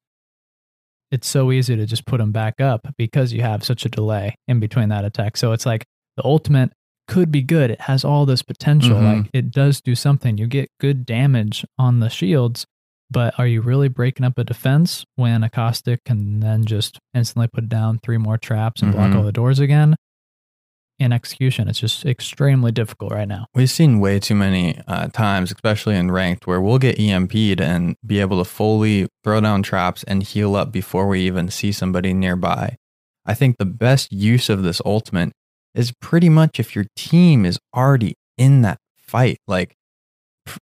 it's 1.11 1.29
so 1.29 1.53
easy 1.53 1.77
to 1.77 1.87
just 1.87 2.07
put 2.07 2.19
them 2.19 2.33
back 2.33 2.61
up 2.61 2.87
because 2.99 3.33
you 3.33 3.43
have 3.43 3.65
such 3.65 3.85
a 3.85 3.89
delay 3.89 4.35
in 4.49 4.61
between 4.61 4.89
that 4.89 5.05
attack. 5.05 5.37
So 5.37 5.53
it's 5.53 5.65
like 5.67 5.85
the 6.17 6.25
ultimate 6.25 6.73
could 7.07 7.31
be 7.31 7.43
good. 7.43 7.71
It 7.71 7.83
has 7.83 8.05
all 8.05 8.27
this 8.27 8.43
potential. 8.43 8.97
Mhm. 8.99 9.17
Like 9.23 9.31
it 9.33 9.51
does 9.51 9.81
do 9.81 9.95
something. 9.95 10.39
You 10.39 10.47
get 10.47 10.69
good 10.81 11.05
damage 11.07 11.65
on 11.79 12.01
the 12.01 12.09
shields, 12.09 12.67
but 13.11 13.39
are 13.39 13.47
you 13.47 13.61
really 13.61 13.89
breaking 13.89 14.25
up 14.27 14.39
a 14.39 14.45
defense 14.45 15.05
when 15.17 15.45
a 15.45 15.51
caustic 15.51 16.03
can 16.05 16.41
then 16.41 16.65
just 16.65 16.99
instantly 17.13 17.49
put 17.53 17.69
down 17.69 18.01
three 18.03 18.19
more 18.19 18.39
traps 18.39 18.83
and 18.83 18.93
block 18.93 19.11
Mhm. 19.13 19.17
all 19.17 19.23
the 19.23 19.33
doors 19.33 19.61
again? 19.61 19.95
In 20.99 21.13
execution, 21.13 21.69
it's 21.69 21.81
just 21.81 22.07
extremely 22.07 22.71
difficult 22.71 23.13
right 23.13 23.27
now. 23.27 23.47
We've 23.53 23.71
seen 23.71 23.99
way 23.99 24.21
too 24.21 24.37
many 24.37 24.81
uh, 24.87 25.09
times, 25.09 25.51
especially 25.51 25.97
in 25.97 26.13
ranked, 26.13 26.47
where 26.47 26.61
we'll 26.61 26.79
get 26.79 26.99
EMP'd 26.99 27.61
and 27.61 27.97
be 28.07 28.21
able 28.21 28.39
to 28.39 28.49
fully 28.49 29.09
throw 29.25 29.41
down 29.41 29.65
traps 29.65 30.05
and 30.05 30.23
heal 30.23 30.55
up 30.55 30.71
before 30.71 31.09
we 31.09 31.23
even 31.23 31.49
see 31.49 31.73
somebody 31.73 32.15
nearby. 32.15 32.77
I 33.27 33.35
think 33.35 33.57
the 33.59 33.65
best 33.65 34.13
use 34.13 34.49
of 34.49 34.63
this 34.63 34.81
ultimate 34.85 35.33
is 35.75 35.93
pretty 36.01 36.29
much 36.29 36.61
if 36.61 36.77
your 36.77 36.85
team 36.95 37.45
is 37.45 37.59
already 37.75 38.15
in 38.39 38.63
that 38.63 38.79
fight. 38.97 39.39
Like, 39.49 39.75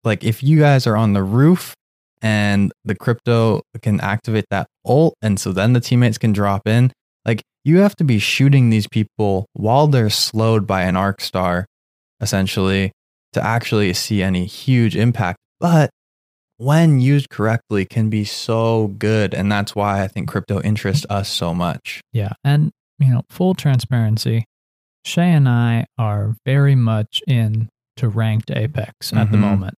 like 0.02 0.24
if 0.24 0.42
you 0.42 0.60
guys 0.60 0.86
are 0.86 0.96
on 0.96 1.12
the 1.12 1.22
roof 1.22 1.74
and 2.22 2.72
the 2.84 2.94
crypto 2.94 3.62
can 3.82 4.00
activate 4.00 4.46
that 4.50 4.68
ult, 4.86 5.14
and 5.20 5.38
so 5.38 5.52
then 5.52 5.72
the 5.72 5.80
teammates 5.80 6.18
can 6.18 6.32
drop 6.32 6.66
in. 6.66 6.92
Like 7.26 7.42
you 7.64 7.78
have 7.78 7.94
to 7.96 8.04
be 8.04 8.18
shooting 8.18 8.70
these 8.70 8.88
people 8.88 9.46
while 9.52 9.86
they're 9.86 10.10
slowed 10.10 10.66
by 10.66 10.82
an 10.82 10.96
arc 10.96 11.20
star, 11.20 11.66
essentially, 12.20 12.92
to 13.32 13.42
actually 13.44 13.92
see 13.94 14.22
any 14.22 14.46
huge 14.46 14.96
impact. 14.96 15.38
But 15.60 15.90
when 16.58 17.00
used 17.00 17.28
correctly, 17.30 17.84
can 17.84 18.10
be 18.10 18.24
so 18.24 18.88
good. 18.98 19.34
And 19.34 19.50
that's 19.50 19.74
why 19.74 20.02
I 20.02 20.08
think 20.08 20.28
crypto 20.28 20.60
interests 20.62 21.06
us 21.10 21.28
so 21.28 21.54
much. 21.54 22.00
Yeah. 22.12 22.32
And, 22.44 22.70
you 22.98 23.08
know, 23.08 23.22
full 23.30 23.54
transparency, 23.54 24.44
Shay 25.04 25.30
and 25.32 25.48
I 25.48 25.86
are 25.98 26.36
very 26.44 26.76
much 26.76 27.22
in 27.26 27.68
to 27.96 28.08
ranked 28.08 28.50
Apex 28.50 29.12
at 29.12 29.30
the 29.32 29.36
Mhm. 29.36 29.40
moment. 29.40 29.74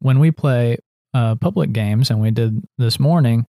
When 0.00 0.18
we 0.18 0.30
play 0.30 0.78
uh, 1.12 1.36
public 1.36 1.72
games, 1.72 2.10
and 2.10 2.20
we 2.20 2.32
did 2.32 2.60
this 2.76 2.98
morning, 2.98 3.46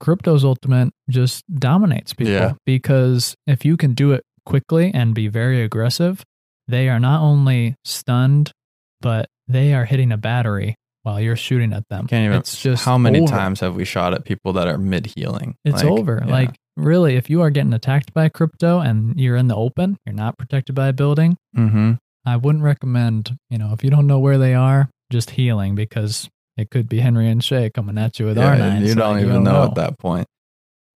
Crypto's 0.00 0.44
Ultimate 0.44 0.92
just 1.08 1.42
dominates 1.54 2.12
people 2.12 2.32
Yeah. 2.34 2.52
because 2.64 3.34
if 3.46 3.64
you 3.64 3.76
can 3.76 3.94
do 3.94 4.12
it 4.12 4.22
quickly 4.44 4.90
and 4.94 5.14
be 5.14 5.28
very 5.28 5.62
aggressive, 5.62 6.22
they 6.68 6.88
are 6.88 7.00
not 7.00 7.20
only 7.22 7.74
stunned, 7.84 8.52
but 9.00 9.26
they 9.48 9.72
are 9.74 9.84
hitting 9.84 10.12
a 10.12 10.16
battery 10.16 10.74
while 11.02 11.20
you're 11.20 11.36
shooting 11.36 11.72
at 11.72 11.84
them. 11.88 12.06
Can't 12.08 12.24
even. 12.26 12.38
it's 12.38 12.60
just 12.60 12.84
how 12.84 12.98
many 12.98 13.20
over. 13.20 13.28
times 13.30 13.60
have 13.60 13.76
we 13.76 13.84
shot 13.84 14.12
at 14.14 14.24
people 14.24 14.52
that 14.54 14.66
are 14.66 14.78
mid 14.78 15.06
healing? 15.16 15.54
It's 15.64 15.82
over. 15.84 16.22
Like 16.26 16.56
really, 16.76 17.14
if 17.16 17.30
you 17.30 17.40
are 17.42 17.50
getting 17.50 17.72
attacked 17.72 18.12
by 18.12 18.28
crypto 18.28 18.80
and 18.80 19.18
you're 19.18 19.36
in 19.36 19.46
the 19.48 19.54
open, 19.56 19.96
you're 20.04 20.14
not 20.14 20.36
protected 20.36 20.74
by 20.74 20.88
a 20.88 20.92
building. 20.92 21.36
hmm 21.54 21.92
I 22.28 22.36
wouldn't 22.36 22.64
recommend, 22.64 23.36
you 23.50 23.56
know, 23.58 23.72
if 23.72 23.84
you 23.84 23.90
don't 23.90 24.08
know 24.08 24.18
where 24.18 24.36
they 24.36 24.52
are, 24.52 24.90
just 25.12 25.30
healing 25.30 25.76
because 25.76 26.28
it 26.56 26.70
could 26.70 26.88
be 26.88 27.00
Henry 27.00 27.28
and 27.28 27.42
Shay 27.42 27.70
coming 27.70 27.98
at 27.98 28.18
you 28.18 28.26
with 28.26 28.36
Yeah, 28.36 28.56
R9. 28.56 28.86
you 28.86 28.94
don't 28.94 29.20
even 29.20 29.44
know, 29.44 29.64
at 29.64 29.74
that 29.74 29.98
point. 29.98 30.26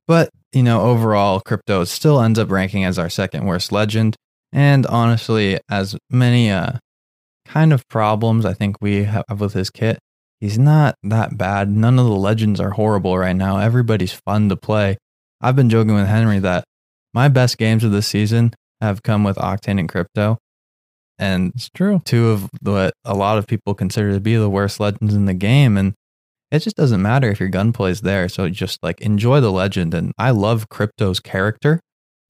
But, 0.06 0.30
you 0.52 0.62
know, 0.62 0.82
overall, 0.82 1.40
crypto 1.40 1.84
still 1.84 2.20
ends 2.20 2.38
up 2.38 2.50
ranking 2.50 2.84
as 2.84 2.98
our 2.98 3.08
second 3.10 3.44
worst 3.46 3.70
legend. 3.72 4.16
And 4.52 4.86
honestly, 4.86 5.58
as 5.70 5.96
many 6.10 6.50
uh, 6.50 6.72
kind 7.46 7.72
of 7.72 7.86
problems 7.88 8.44
I 8.44 8.52
think 8.54 8.76
we 8.80 9.04
have 9.04 9.24
with 9.40 9.52
his 9.52 9.70
kit, 9.70 9.98
he's 10.40 10.58
not 10.58 10.96
that 11.04 11.38
bad. 11.38 11.70
None 11.70 11.98
of 11.98 12.06
the 12.06 12.16
legends 12.16 12.58
are 12.58 12.70
horrible 12.70 13.16
right 13.18 13.36
now. 13.36 13.58
Everybody's 13.58 14.12
fun 14.12 14.48
to 14.48 14.56
play. 14.56 14.96
I've 15.40 15.56
been 15.56 15.70
joking 15.70 15.94
with 15.94 16.08
Henry 16.08 16.38
that 16.40 16.64
my 17.14 17.28
best 17.28 17.58
games 17.58 17.84
of 17.84 17.92
this 17.92 18.06
season 18.08 18.54
have 18.80 19.02
come 19.02 19.22
with 19.24 19.36
Octane 19.36 19.78
and 19.78 19.88
Crypto. 19.88 20.38
And 21.20 21.52
It's 21.54 21.68
true. 21.70 22.00
two 22.04 22.30
of 22.30 22.48
what 22.62 22.94
a 23.04 23.14
lot 23.14 23.38
of 23.38 23.46
people 23.46 23.74
consider 23.74 24.12
to 24.12 24.20
be 24.20 24.34
the 24.36 24.48
worst 24.50 24.80
legends 24.80 25.14
in 25.14 25.26
the 25.26 25.34
game. 25.34 25.76
And 25.76 25.94
it 26.50 26.60
just 26.60 26.76
doesn't 26.76 27.00
matter 27.02 27.30
if 27.30 27.38
your 27.38 27.48
gunplay 27.50 27.90
is 27.92 28.00
there. 28.00 28.28
So 28.28 28.48
just 28.48 28.82
like 28.82 29.00
enjoy 29.02 29.40
the 29.40 29.52
legend. 29.52 29.94
And 29.94 30.12
I 30.18 30.30
love 30.30 30.68
Crypto's 30.68 31.20
character 31.20 31.78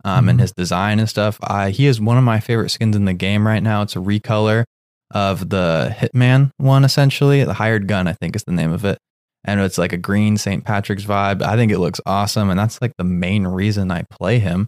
um, 0.04 0.28
and 0.28 0.38
Mhm. 0.38 0.42
his 0.42 0.52
design 0.52 0.98
and 0.98 1.08
stuff. 1.08 1.38
I, 1.42 1.70
he 1.70 1.86
is 1.86 2.00
one 2.00 2.18
of 2.18 2.24
my 2.24 2.40
favorite 2.40 2.70
skins 2.70 2.96
in 2.96 3.04
the 3.04 3.14
game 3.14 3.46
right 3.46 3.62
now. 3.62 3.82
It's 3.82 3.96
a 3.96 4.00
recolor 4.00 4.64
of 5.12 5.48
the 5.50 5.94
Hitman 5.98 6.50
one, 6.58 6.84
essentially. 6.84 7.44
The 7.44 7.54
hired 7.54 7.86
gun, 7.86 8.08
I 8.08 8.12
think 8.14 8.34
is 8.36 8.44
the 8.44 8.52
name 8.52 8.72
of 8.72 8.84
it. 8.84 8.98
And 9.44 9.60
it's 9.60 9.78
like 9.78 9.92
a 9.92 9.98
green 9.98 10.36
St. 10.36 10.64
Patrick's 10.64 11.04
vibe. 11.04 11.42
I 11.42 11.56
think 11.56 11.72
it 11.72 11.78
looks 11.78 12.00
awesome. 12.06 12.50
And 12.50 12.58
that's 12.58 12.80
like 12.82 12.92
the 12.98 13.04
main 13.04 13.46
reason 13.46 13.90
I 13.90 14.02
play 14.10 14.38
him. 14.38 14.66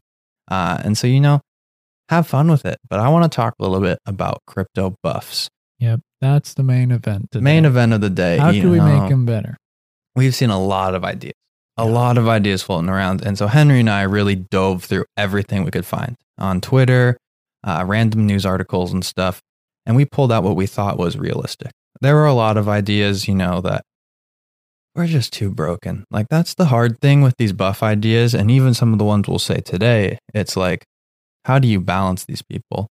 Uh, 0.51 0.79
and 0.83 0.97
so, 0.97 1.07
you 1.07 1.21
know, 1.21 1.41
have 2.13 2.27
fun 2.27 2.51
with 2.51 2.65
it. 2.65 2.79
But 2.89 3.01
I 3.01 3.09
want 3.09 3.31
to 3.31 3.35
talk 3.35 3.55
a 3.59 3.63
little 3.63 3.81
bit 3.81 3.99
about 4.07 4.43
crypto 4.47 4.95
buffs. 5.03 5.49
Yep. 5.79 6.01
That's 6.21 6.55
the 6.55 6.63
main 6.63 6.91
event. 6.93 7.31
Today. 7.33 7.43
main 7.43 7.65
event 7.65 7.93
of 7.93 8.01
the 8.01 8.11
day. 8.11 8.39
How 8.39 8.53
can 8.53 8.71
we 8.71 8.79
know, 8.79 9.01
make 9.01 9.11
them 9.11 9.27
better? 9.27 9.57
We've 10.15 10.35
seen 10.35 10.51
a 10.51 10.61
lot 10.61 10.95
of 10.95 11.05
ideas, 11.05 11.33
a 11.77 11.85
Yeah. 11.85 11.91
lot 11.91 12.19
of 12.19 12.29
ideas 12.29 12.63
floating 12.63 12.89
around. 12.89 13.23
And 13.23 13.37
so 13.37 13.47
Henry 13.49 13.81
and 13.81 13.91
I 13.91 14.03
really 14.03 14.37
dove 14.37 14.85
through 14.85 15.07
everything 15.17 15.65
we 15.65 15.71
could 15.73 15.87
find 15.87 16.17
on 16.39 16.61
Twitter, 16.61 17.17
uh, 17.65 17.85
random 17.87 18.27
news 18.27 18.47
articles 18.47 18.93
and 18.93 19.05
stuff. 19.05 19.41
And 19.85 19.97
we 19.97 20.05
pulled 20.05 20.31
out 20.31 20.45
what 20.45 20.55
we 20.55 20.67
thought 20.67 20.99
was 20.99 21.17
realistic. 21.17 21.73
There 22.01 22.15
were 22.15 22.27
a 22.27 22.35
lot 22.35 22.57
of 22.57 22.69
ideas, 22.69 23.27
you 23.27 23.35
know, 23.35 23.61
that 23.63 23.83
we're 24.95 25.07
just 25.07 25.33
too 25.33 25.51
broken. 25.51 26.05
Like, 26.11 26.29
that's 26.29 26.55
the 26.55 26.67
hard 26.67 27.01
thing 27.01 27.23
with 27.23 27.35
these 27.39 27.53
buff 27.53 27.83
ideas. 27.83 28.35
And 28.35 28.51
even 28.51 28.75
some 28.75 28.93
of 28.93 28.99
the 28.99 29.05
ones 29.05 29.27
we'll 29.27 29.39
say 29.39 29.61
today, 29.61 30.19
it's 30.35 30.57
like, 30.57 30.85
how 31.45 31.59
do 31.59 31.69
you 31.69 31.81
balance 31.81 32.25
these 32.25 32.43
people? 32.43 32.89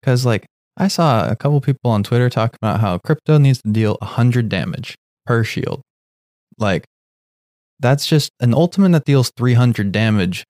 Because, 0.00 0.26
like, 0.26 0.46
I 0.76 0.88
saw 0.88 1.28
a 1.28 1.36
couple 1.36 1.60
people 1.60 1.90
on 1.90 2.02
Twitter 2.02 2.28
talking 2.28 2.58
about 2.60 2.80
how 2.80 2.98
crypto 2.98 3.38
needs 3.38 3.62
to 3.62 3.70
deal 3.70 3.96
100 4.00 4.48
damage 4.48 4.94
per 5.24 5.42
shield. 5.42 5.80
Like, 6.58 6.84
that's 7.80 8.06
just 8.06 8.30
an 8.40 8.54
ultimate 8.54 8.92
that 8.92 9.04
deals 9.04 9.30
300 9.36 9.92
damage. 9.92 10.44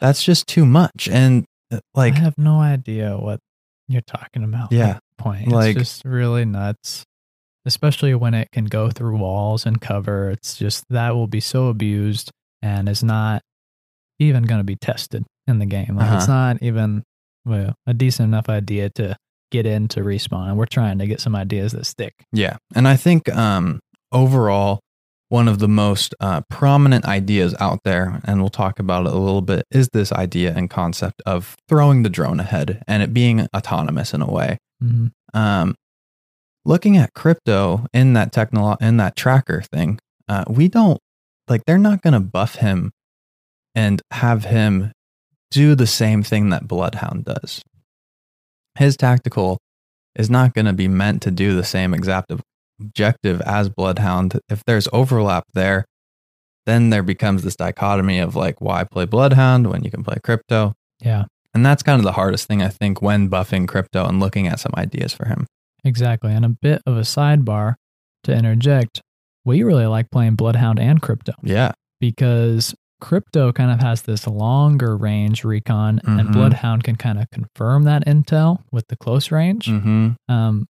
That's 0.00 0.22
just 0.22 0.46
too 0.46 0.66
much. 0.66 1.08
And, 1.10 1.44
uh, 1.72 1.80
like, 1.94 2.14
I 2.14 2.18
have 2.18 2.36
no 2.36 2.60
idea 2.60 3.16
what 3.16 3.38
you're 3.88 4.02
talking 4.02 4.44
about. 4.44 4.72
Yeah. 4.72 4.98
point. 5.18 5.48
Like- 5.48 5.76
it's 5.76 5.90
just 5.90 6.04
really 6.04 6.44
nuts. 6.44 7.04
Especially 7.64 8.12
when 8.12 8.34
it 8.34 8.48
can 8.50 8.64
go 8.64 8.90
through 8.90 9.18
walls 9.18 9.64
and 9.66 9.80
cover. 9.80 10.30
It's 10.30 10.56
just 10.56 10.82
that 10.90 11.14
will 11.14 11.28
be 11.28 11.38
so 11.38 11.68
abused 11.68 12.32
and 12.60 12.88
is 12.88 13.04
not 13.04 13.40
even 14.18 14.42
going 14.42 14.58
to 14.58 14.64
be 14.64 14.74
tested 14.74 15.24
in 15.46 15.58
the 15.58 15.66
game. 15.66 15.96
Like 15.96 16.12
it's 16.12 16.24
Uh-huh. 16.28 16.32
not 16.52 16.62
even 16.62 17.02
well, 17.44 17.74
a 17.86 17.94
decent 17.94 18.28
enough 18.28 18.48
idea 18.48 18.88
to 18.90 19.16
get 19.50 19.66
into 19.66 20.00
respawn. 20.00 20.48
And 20.48 20.56
we're 20.56 20.66
trying 20.66 20.98
to 20.98 21.06
get 21.06 21.20
some 21.20 21.34
ideas 21.34 21.72
that 21.72 21.84
stick. 21.86 22.14
Yeah. 22.32 22.56
And 22.74 22.86
I 22.86 22.96
think 22.96 23.28
um, 23.34 23.80
overall, 24.12 24.78
one 25.28 25.48
of 25.48 25.58
the 25.58 25.68
most 25.68 26.14
uh, 26.20 26.42
prominent 26.50 27.04
ideas 27.06 27.54
out 27.58 27.80
there, 27.84 28.20
and 28.24 28.40
we'll 28.40 28.48
talk 28.50 28.78
about 28.78 29.06
it 29.06 29.12
a 29.12 29.18
little 29.18 29.40
bit, 29.42 29.64
is 29.70 29.88
this 29.92 30.12
idea 30.12 30.54
and 30.54 30.70
concept 30.70 31.20
of 31.26 31.56
throwing 31.68 32.02
the 32.02 32.10
drone 32.10 32.38
ahead 32.38 32.82
and 32.86 33.02
it 33.02 33.12
being 33.12 33.46
autonomous 33.56 34.14
in 34.14 34.22
a 34.22 34.30
way. 34.30 34.58
hmm 34.80 35.06
Um, 35.34 35.74
looking 36.64 36.96
at 36.96 37.12
crypto 37.14 37.86
in 37.92 38.12
that 38.12 38.32
technolo- 38.32 38.80
in 38.80 38.98
that 38.98 39.16
tracker 39.16 39.62
thing, 39.72 39.98
uh, 40.28 40.44
we 40.48 40.68
don't 40.68 41.00
like 41.48 41.62
they're 41.66 41.78
not 41.78 42.02
going 42.02 42.14
to 42.14 42.20
buff 42.20 42.56
him 42.56 42.92
and 43.74 44.00
have 44.12 44.44
him 44.44 44.92
do 45.52 45.74
the 45.74 45.86
same 45.86 46.22
thing 46.22 46.50
that 46.50 46.66
Bloodhound 46.66 47.24
does. 47.26 47.62
His 48.78 48.96
tactical 48.96 49.58
is 50.16 50.30
not 50.30 50.54
going 50.54 50.64
to 50.66 50.72
be 50.72 50.88
meant 50.88 51.22
to 51.22 51.30
do 51.30 51.54
the 51.54 51.64
same 51.64 51.94
exact 51.94 52.32
objective 52.80 53.40
as 53.42 53.68
Bloodhound. 53.68 54.40
If 54.48 54.64
there's 54.64 54.88
overlap 54.92 55.44
there, 55.54 55.84
then 56.66 56.90
there 56.90 57.02
becomes 57.02 57.42
this 57.42 57.56
dichotomy 57.56 58.18
of 58.18 58.34
like, 58.36 58.60
why 58.60 58.84
play 58.84 59.04
Bloodhound 59.04 59.66
when 59.66 59.84
you 59.84 59.90
can 59.90 60.02
play 60.02 60.16
crypto? 60.24 60.74
Yeah, 61.00 61.24
And 61.54 61.66
that's 61.66 61.82
kind 61.82 61.98
of 61.98 62.04
the 62.04 62.12
hardest 62.12 62.46
thing, 62.46 62.62
I 62.62 62.68
think, 62.68 63.02
when 63.02 63.28
buffing 63.28 63.66
crypto 63.68 64.06
and 64.06 64.20
looking 64.20 64.46
at 64.46 64.60
some 64.60 64.72
ideas 64.76 65.12
for 65.12 65.26
him. 65.26 65.46
exactly. 65.84 66.32
And 66.32 66.44
a 66.44 66.48
bit 66.48 66.80
of 66.86 66.96
a 66.96 67.00
sidebar 67.00 67.74
to 68.24 68.32
interject. 68.32 69.02
We 69.44 69.64
really 69.64 69.86
like 69.86 70.10
playing 70.10 70.36
Bloodhound 70.36 70.78
and 70.78 71.02
Crypto. 71.02 71.32
Yeah. 71.42 71.72
because 72.00 72.74
crypto 73.02 73.52
kind 73.52 73.70
of 73.72 73.80
has 73.80 74.02
this 74.02 74.26
longer 74.28 74.96
range 74.96 75.42
recon 75.44 76.00
and 76.04 76.28
Mhm. 76.28 76.32
bloodhound 76.32 76.84
can 76.84 76.94
kind 76.96 77.18
of 77.18 77.28
confirm 77.30 77.82
that 77.82 78.06
intel 78.06 78.60
with 78.70 78.86
the 78.88 78.96
close 78.96 79.30
range 79.32 79.66
Mm-hmm. 79.66 80.10
um, 80.32 80.66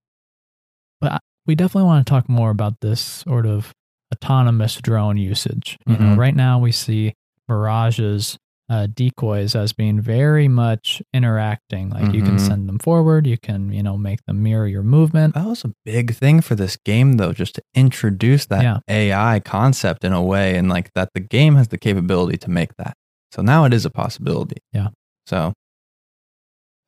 but 1.00 1.12
I, 1.12 1.18
we 1.46 1.54
definitely 1.54 1.86
want 1.88 2.06
to 2.06 2.10
talk 2.10 2.28
more 2.28 2.50
about 2.50 2.80
this 2.80 3.00
sort 3.00 3.44
of 3.46 3.72
autonomous 4.14 4.76
drone 4.80 5.16
usage 5.18 5.78
you 5.86 5.96
know 5.98 6.14
Mhm. 6.14 6.18
right 6.18 6.34
now 6.34 6.58
we 6.58 6.72
see 6.72 7.12
mirage's 7.48 8.38
uh, 8.72 8.86
decoys 9.02 9.54
as 9.54 9.72
being 9.72 10.00
very 10.00 10.48
much 10.48 11.02
interacting 11.12 11.90
like 11.90 12.12
you 12.16 12.22
can 12.22 12.36
Mhm. 12.36 12.46
send 12.48 12.68
them 12.68 12.78
forward 12.78 13.26
you 13.26 13.36
can 13.36 13.60
you 13.72 13.82
know 13.82 13.96
make 13.98 14.20
them 14.26 14.42
mirror 14.42 14.66
your 14.66 14.82
movement 14.96 15.34
That 15.34 15.46
was 15.46 15.64
a 15.64 15.72
big 15.84 16.14
thing 16.14 16.40
for 16.40 16.54
this 16.54 16.76
game, 16.90 17.10
though, 17.18 17.32
just 17.42 17.54
to 17.56 17.62
introduce 17.74 18.46
that 18.46 18.62
Yeah. 18.62 18.78
AI 18.88 19.40
concept 19.40 20.04
in 20.04 20.12
a 20.12 20.22
way, 20.22 20.56
and 20.58 20.68
like 20.76 20.88
that 20.94 21.08
the 21.14 21.20
game 21.20 21.54
has 21.56 21.68
the 21.68 21.78
capability 21.88 22.38
to 22.38 22.50
make 22.50 22.70
that. 22.76 22.94
So 23.34 23.42
now 23.42 23.64
it 23.66 23.72
is 23.74 23.84
a 23.84 23.90
possibility. 23.90 24.56
Yeah. 24.72 24.88
So 25.26 25.52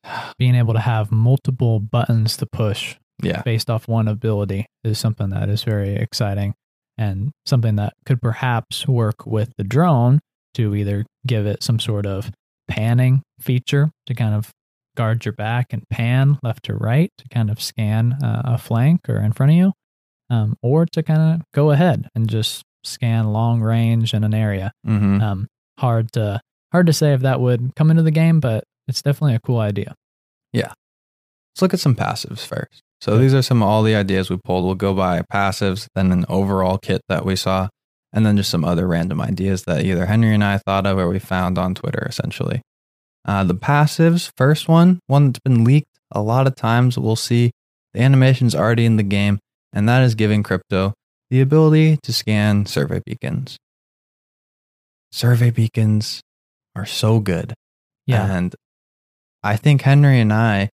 being 0.39 0.55
able 0.55 0.75
to 0.75 0.81
have 0.81 1.11
multiple 1.13 1.81
buttons 1.81 2.37
to 2.39 2.47
push 2.47 2.97
yeah, 3.23 3.43
based 3.43 3.71
off 3.71 3.89
one 3.89 4.09
ability 4.09 4.67
is 4.83 4.99
something 4.99 5.31
that 5.31 5.49
is 5.49 5.63
very 5.65 5.95
exciting 5.97 6.55
and 6.99 7.31
something 7.47 7.77
that 7.77 7.93
could 8.07 8.21
perhaps 8.21 8.87
work 8.89 9.25
with 9.27 9.53
the 9.57 9.65
drone 9.65 10.21
to 10.55 10.75
either 10.75 11.05
give 11.27 11.47
it 11.47 11.63
some 11.63 11.79
sort 11.79 12.07
of 12.07 12.31
panning 12.69 13.23
feature 13.41 13.91
to 14.07 14.15
kind 14.15 14.35
of 14.35 14.51
guard 14.97 15.25
your 15.25 15.33
back 15.33 15.73
and 15.73 15.83
pan 15.91 16.39
left 16.43 16.65
to 16.65 16.75
right 16.75 17.11
to 17.19 17.29
kind 17.29 17.51
of 17.51 17.61
scan 17.61 18.13
uh, 18.23 18.43
a 18.45 18.59
flank 18.59 19.01
or 19.09 19.17
in 19.17 19.33
front 19.33 19.51
of 19.53 19.57
you, 19.59 19.73
um, 20.31 20.57
or 20.63 20.87
to 20.87 21.03
kind 21.03 21.35
of 21.35 21.43
go 21.53 21.71
ahead 21.73 22.09
and 22.15 22.29
just 22.31 22.63
scan 22.85 23.33
long 23.33 23.61
range 23.61 24.15
in 24.15 24.23
an 24.25 24.35
area. 24.35 24.73
hmm 24.85 25.21
Um, 25.21 25.49
hard 25.79 26.13
to 26.13 26.41
hard 26.73 26.87
to 26.87 26.93
say 26.93 27.13
if 27.13 27.21
that 27.23 27.41
would 27.41 27.73
come 27.77 27.91
into 27.91 28.03
the 28.03 28.11
game, 28.11 28.41
but 28.41 28.65
it's 28.89 29.03
definitely 29.03 29.35
a 29.35 29.41
cool 29.41 29.59
idea. 29.59 29.95
Yeah. 30.53 30.73
Let's 31.55 31.63
look 31.63 31.75
at 31.75 31.81
some 31.81 31.95
passives 31.95 32.45
first. 32.47 32.83
So 33.01 33.13
Okay. 33.13 33.23
these 33.23 33.35
are 33.35 33.43
some 33.43 33.63
of 33.63 33.69
all 33.69 33.83
the 33.83 33.95
ideas 33.95 34.29
we 34.31 34.39
pulled. 34.45 34.65
We'll 34.65 34.75
go 34.75 34.95
by 34.95 35.23
passives, 35.33 35.87
then 35.95 36.11
an 36.13 36.25
overall 36.29 36.79
kit 36.79 37.01
that 37.09 37.25
we 37.25 37.37
saw, 37.37 37.69
and 38.15 38.25
then 38.25 38.37
just 38.37 38.51
some 38.51 38.65
other 38.65 38.87
random 38.87 39.21
ideas 39.21 39.65
that 39.65 39.85
either 39.85 40.07
Henry 40.07 40.33
and 40.33 40.45
I 40.45 40.59
thought 40.59 40.87
of 40.87 40.97
or 40.99 41.09
we 41.09 41.19
found 41.19 41.59
on 41.59 41.75
Twitter, 41.75 42.07
essentially. 42.09 42.63
Uh, 43.27 43.43
the 43.43 43.55
passives, 43.55 44.31
first 44.37 44.69
one, 44.69 45.01
one 45.09 45.27
that's 45.27 45.41
been 45.41 45.65
leaked 45.65 45.89
a 46.13 46.23
lot 46.23 46.47
of 46.47 46.55
times, 46.55 46.97
we'll 46.97 47.17
see 47.17 47.51
the 47.93 48.01
animation's 48.01 48.55
already 48.55 48.85
in 48.85 48.97
the 48.97 49.03
game, 49.03 49.41
and 49.73 49.89
that 49.89 50.03
is 50.03 50.15
giving 50.15 50.45
crypto 50.45 50.95
the 51.29 51.41
ability 51.41 51.99
to 52.05 52.13
scan 52.13 52.67
survey 52.67 53.01
beacons. 53.05 53.57
Survey 55.11 55.51
beacons 55.51 56.21
are 56.77 56.87
so 56.87 57.19
good. 57.19 57.55
Yeah. 58.07 58.31
And 58.31 58.55
I 59.43 59.57
think 59.57 59.83
Henry 59.83 60.21
and 60.21 60.33
I 60.33 60.71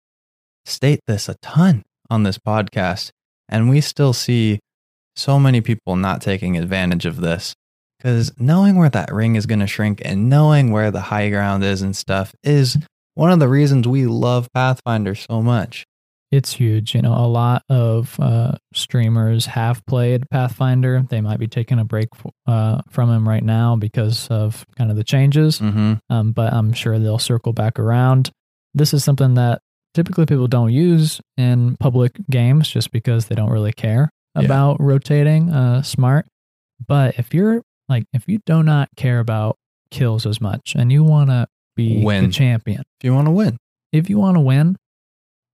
state 0.65 1.01
this 1.07 1.29
a 1.29 1.37
ton 1.43 1.83
on 2.09 2.23
this 2.23 2.39
podcast, 2.39 3.11
and 3.49 3.69
we 3.69 3.81
still 3.83 4.13
see 4.13 4.61
so 5.17 5.39
many 5.39 5.61
people 5.61 5.97
not 5.97 6.21
taking 6.23 6.57
advantage 6.57 7.07
of 7.07 7.17
this 7.21 7.55
because 7.99 8.33
knowing 8.39 8.77
where 8.77 8.91
that 8.91 9.13
ring 9.13 9.37
is 9.37 9.47
going 9.47 9.61
to 9.61 9.67
shrink 9.67 10.03
and 10.05 10.29
knowing 10.29 10.71
where 10.71 10.91
the 10.91 11.01
high 11.01 11.31
ground 11.31 11.65
is 11.65 11.83
and 11.83 11.97
stuff 11.97 12.35
is 12.43 12.77
one 13.15 13.31
of 13.33 13.39
the 13.39 13.49
reasons 13.49 13.89
we 13.89 14.07
love 14.07 14.49
Pathfinder 14.53 15.15
so 15.15 15.41
much. 15.43 15.87
It's 16.33 16.53
huge. 16.53 16.95
You 16.95 17.03
know, 17.03 17.15
a 17.15 17.25
lot 17.27 17.63
of 17.71 18.19
uh, 18.21 18.57
streamers 18.75 19.47
have 19.47 19.85
played 19.87 20.29
Pathfinder. 20.29 21.05
They 21.09 21.21
might 21.21 21.39
be 21.39 21.47
taking 21.47 21.79
a 21.79 21.85
break 21.85 22.09
uh, 22.47 22.83
from 22.91 23.11
him 23.11 23.27
right 23.27 23.45
now 23.45 23.77
because 23.77 24.27
of 24.29 24.67
kind 24.77 24.91
of 24.91 24.97
the 24.97 25.05
changes, 25.05 25.61
Mm-hmm. 25.61 25.95
um, 26.11 26.33
but 26.33 26.53
I'm 26.53 26.73
sure 26.73 26.99
they'll 26.99 27.19
circle 27.19 27.53
back 27.53 27.79
around. 27.79 28.31
This 28.75 28.93
is 28.93 29.05
something 29.05 29.35
that 29.35 29.63
typically 29.95 30.27
people 30.27 30.49
don't 30.49 30.73
use 30.73 31.21
in 31.39 31.77
public 31.79 32.13
games 32.29 32.69
just 32.69 32.91
because 32.91 33.27
they 33.29 33.35
don't 33.35 33.51
really 33.51 33.73
care 33.73 34.11
Yeah. 34.37 34.45
about 34.45 34.81
rotating 34.81 35.51
uh, 35.51 35.83
smart. 35.83 36.27
But 36.87 37.19
if 37.19 37.33
you're 37.35 37.63
like, 37.89 38.05
if 38.13 38.25
you 38.27 38.39
do 38.47 38.63
not 38.63 38.89
care 38.97 39.19
about 39.21 39.57
kills 39.91 40.27
as 40.27 40.41
much 40.41 40.75
and 40.77 40.91
you 40.93 41.03
want 41.05 41.31
to 41.31 41.47
be 41.77 42.03
Win. 42.05 42.25
the 42.27 42.31
champion, 42.33 42.83
If 43.01 43.05
you 43.05 43.15
want 43.15 43.27
to 43.27 43.31
win, 43.33 43.57
if 43.93 44.11
you 44.11 44.19
want 44.19 44.37
to 44.37 44.41
win, 44.41 44.77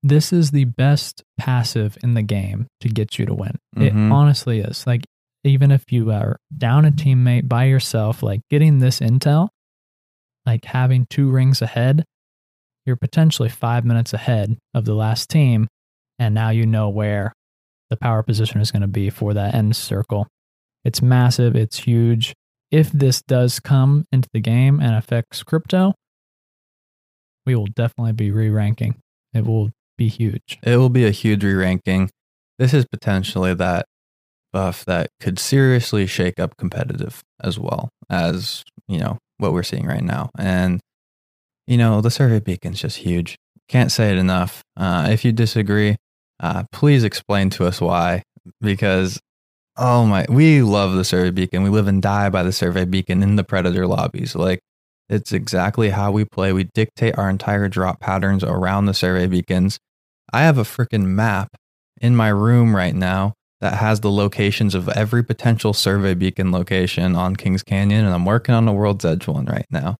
this 0.02 0.32
is 0.32 0.50
the 0.50 0.64
best 0.64 1.22
passive 1.38 1.96
in 2.02 2.14
the 2.14 2.22
game 2.22 2.66
to 2.80 2.88
get 2.88 3.18
you 3.18 3.26
to 3.26 3.34
win. 3.34 3.56
It 3.76 3.92
Mhm. 3.94 4.10
honestly 4.12 4.58
is. 4.60 4.84
Like, 4.86 5.04
even 5.44 5.70
if 5.70 5.92
you 5.92 6.10
are 6.10 6.36
down 6.56 6.84
a 6.84 6.90
teammate 6.90 7.48
by 7.48 7.64
yourself, 7.64 8.22
like 8.22 8.40
getting 8.50 8.78
this 8.78 9.00
intel, 9.00 9.48
like 10.46 10.64
having 10.64 11.06
two 11.10 11.30
rings 11.30 11.62
ahead, 11.62 12.04
you're 12.86 12.96
potentially 12.96 13.48
five 13.48 13.84
minutes 13.84 14.12
ahead 14.12 14.56
of 14.74 14.84
the 14.84 14.94
last 14.94 15.28
team. 15.30 15.68
And 16.18 16.34
now 16.34 16.50
you 16.50 16.66
know 16.66 16.88
where 16.88 17.32
the 17.92 17.96
power 17.98 18.22
position 18.22 18.60
is 18.62 18.70
going 18.70 18.80
to 18.82 18.88
be 18.88 19.10
for 19.10 19.34
that 19.34 19.54
end 19.54 19.76
circle. 19.76 20.26
It's 20.82 21.02
massive, 21.02 21.54
it's 21.54 21.80
huge. 21.80 22.32
If 22.70 22.90
this 22.90 23.20
does 23.20 23.60
come 23.60 24.06
into 24.10 24.30
the 24.32 24.40
game 24.40 24.80
and 24.80 24.94
affects 24.94 25.42
crypto, 25.42 25.92
we 27.44 27.54
will 27.54 27.66
definitely 27.66 28.14
be 28.14 28.30
re 28.30 28.48
ranking. 28.48 28.96
It 29.34 29.44
will 29.44 29.70
be 29.98 30.08
huge. 30.08 30.58
it 30.62 30.78
will 30.78 30.88
be 30.88 31.04
a 31.04 31.10
huge 31.10 31.44
re 31.44 31.52
ranking. 31.52 32.08
This 32.58 32.72
is 32.72 32.86
potentially 32.86 33.52
that 33.54 33.84
buff 34.54 34.86
that 34.86 35.10
could 35.20 35.38
seriously 35.38 36.06
shake 36.06 36.40
up 36.40 36.56
competitive 36.56 37.22
as 37.42 37.58
well 37.58 37.90
as, 38.08 38.64
you 38.88 38.98
know, 38.98 39.18
what 39.36 39.52
we're 39.52 39.62
seeing 39.62 39.86
right 39.86 40.02
now. 40.02 40.30
And, 40.38 40.80
you 41.66 41.76
know, 41.76 42.00
the 42.00 42.10
survey 42.10 42.40
beacon's 42.40 42.80
just 42.80 42.98
huge. 42.98 43.36
Can't 43.68 43.92
say 43.92 44.12
it 44.12 44.18
enough. 44.18 44.62
Uh, 44.76 45.08
if 45.10 45.24
you 45.26 45.32
disagree, 45.32 45.96
uh, 46.42 46.64
please 46.72 47.04
explain 47.04 47.48
to 47.50 47.64
us 47.64 47.80
why. 47.80 48.22
Because, 48.60 49.20
oh 49.76 50.04
my, 50.04 50.26
we 50.28 50.62
love 50.62 50.94
the 50.94 51.04
survey 51.04 51.30
beacon. 51.30 51.62
We 51.62 51.70
live 51.70 51.86
and 51.86 52.02
die 52.02 52.28
by 52.28 52.42
the 52.42 52.52
survey 52.52 52.84
beacon 52.84 53.22
in 53.22 53.36
the 53.36 53.44
predator 53.44 53.86
lobbies. 53.86 54.34
Like, 54.34 54.60
it's 55.08 55.32
exactly 55.32 55.90
how 55.90 56.10
we 56.10 56.24
play. 56.24 56.52
We 56.52 56.64
dictate 56.74 57.16
our 57.16 57.30
entire 57.30 57.68
drop 57.68 58.00
patterns 58.00 58.42
around 58.42 58.86
the 58.86 58.94
survey 58.94 59.26
beacons. 59.26 59.78
I 60.32 60.42
have 60.42 60.58
a 60.58 60.62
freaking 60.62 61.06
map 61.06 61.48
in 62.00 62.16
my 62.16 62.28
room 62.28 62.74
right 62.74 62.94
now 62.94 63.34
that 63.60 63.74
has 63.74 64.00
the 64.00 64.10
locations 64.10 64.74
of 64.74 64.88
every 64.88 65.22
potential 65.22 65.72
survey 65.72 66.14
beacon 66.14 66.50
location 66.50 67.14
on 67.14 67.36
Kings 67.36 67.62
Canyon, 67.62 68.04
and 68.04 68.12
I'm 68.12 68.24
working 68.24 68.54
on 68.56 68.64
the 68.64 68.72
World's 68.72 69.04
Edge 69.04 69.28
one 69.28 69.44
right 69.44 69.66
now. 69.70 69.96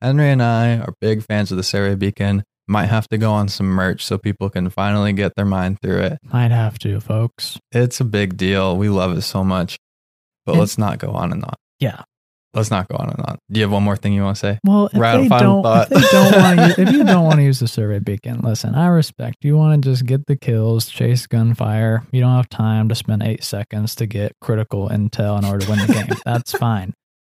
Henry 0.00 0.30
and 0.30 0.42
I 0.42 0.78
are 0.78 0.92
big 1.00 1.22
fans 1.22 1.50
of 1.50 1.56
the 1.56 1.62
survey 1.62 1.94
beacon. 1.94 2.42
Might 2.68 2.86
have 2.86 3.06
to 3.08 3.18
go 3.18 3.32
on 3.32 3.48
some 3.48 3.66
merch 3.66 4.04
so 4.04 4.18
people 4.18 4.50
can 4.50 4.68
finally 4.70 5.12
get 5.12 5.34
their 5.36 5.44
mind 5.44 5.78
through 5.80 5.98
it. 6.00 6.18
Might 6.32 6.50
have 6.50 6.78
to, 6.80 6.98
folks. 7.00 7.58
It's 7.72 8.00
a 8.00 8.04
big 8.04 8.36
deal. 8.36 8.76
We 8.76 8.88
love 8.88 9.16
it 9.16 9.22
so 9.22 9.44
much. 9.44 9.78
But 10.44 10.52
And- 10.52 10.60
let's 10.60 10.76
not 10.78 10.98
go 10.98 11.10
on 11.12 11.32
and 11.32 11.44
on. 11.44 11.54
Yeah. 11.78 12.02
Let's 12.54 12.70
not 12.70 12.88
go 12.88 12.96
on 12.96 13.10
and 13.10 13.20
on. 13.26 13.38
Do 13.50 13.60
you 13.60 13.64
have 13.64 13.72
one 13.72 13.82
more 13.82 13.96
thing 13.98 14.14
you 14.14 14.22
want 14.22 14.36
to 14.36 14.40
say? 14.40 14.58
Well, 14.64 14.86
if 14.86 14.94
Right, 14.98 15.18
they 15.18 15.28
final 15.28 15.62
don't, 15.62 15.62
thought. 15.62 15.88
if 15.92 16.10
they 16.10 16.18
don't 16.18 16.36
want 16.58 16.78
if 16.78 16.90
you 16.92 17.04
don't 17.04 17.24
want 17.28 17.36
to 17.36 17.42
use 17.42 17.58
the 17.60 17.68
survey 17.68 17.98
beacon, 17.98 18.40
listen, 18.40 18.74
I 18.74 18.86
respect. 18.86 19.36
You 19.44 19.58
want 19.58 19.84
to 19.84 19.90
just 19.90 20.06
get 20.06 20.24
the 20.26 20.36
kills, 20.36 20.88
chase 20.88 21.26
gunfire. 21.26 22.04
You 22.12 22.20
don't 22.22 22.34
have 22.34 22.48
time 22.48 22.88
to 22.88 22.94
spend 22.94 23.22
eight 23.22 23.44
seconds 23.44 23.94
to 23.96 24.06
get 24.06 24.32
critical 24.40 24.88
intel 24.88 25.38
in 25.38 25.44
order 25.44 25.66
to 25.66 25.70
win 25.70 25.86
the 25.86 25.92
game. 25.92 26.06
That's 26.24 26.52
fine. 26.52 26.94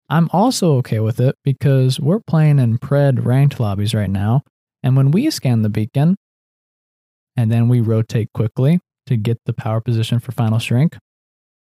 I'm 0.08 0.30
also 0.32 0.74
okay 0.76 1.00
with 1.00 1.18
it 1.18 1.34
because 1.42 1.98
we're 1.98 2.20
playing 2.20 2.60
in 2.60 2.78
pred 2.78 3.24
ranked 3.24 3.58
lobbies 3.58 3.94
right 3.94 4.08
now, 4.10 4.42
and 4.88 4.96
when 4.96 5.10
we 5.10 5.28
scan 5.30 5.60
the 5.60 5.68
beacon, 5.68 6.16
and 7.36 7.52
then 7.52 7.68
we 7.68 7.82
rotate 7.82 8.30
quickly 8.32 8.80
to 9.06 9.18
get 9.18 9.36
the 9.44 9.52
power 9.52 9.82
position 9.82 10.18
for 10.18 10.32
final 10.32 10.58
shrink, 10.58 10.96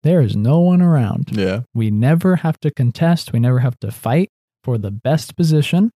there 0.04 0.22
is 0.22 0.36
no 0.36 0.60
one 0.60 0.84
around. 0.84 1.30
Yeah. 1.32 1.62
We 1.74 1.90
never 1.90 2.36
have 2.38 2.60
to 2.60 2.70
contest. 2.72 3.34
We 3.34 3.40
never 3.40 3.58
have 3.60 3.80
to 3.80 3.90
fight 3.92 4.30
for 4.64 4.78
the 4.78 4.92
best 4.92 5.36
position. 5.36 5.90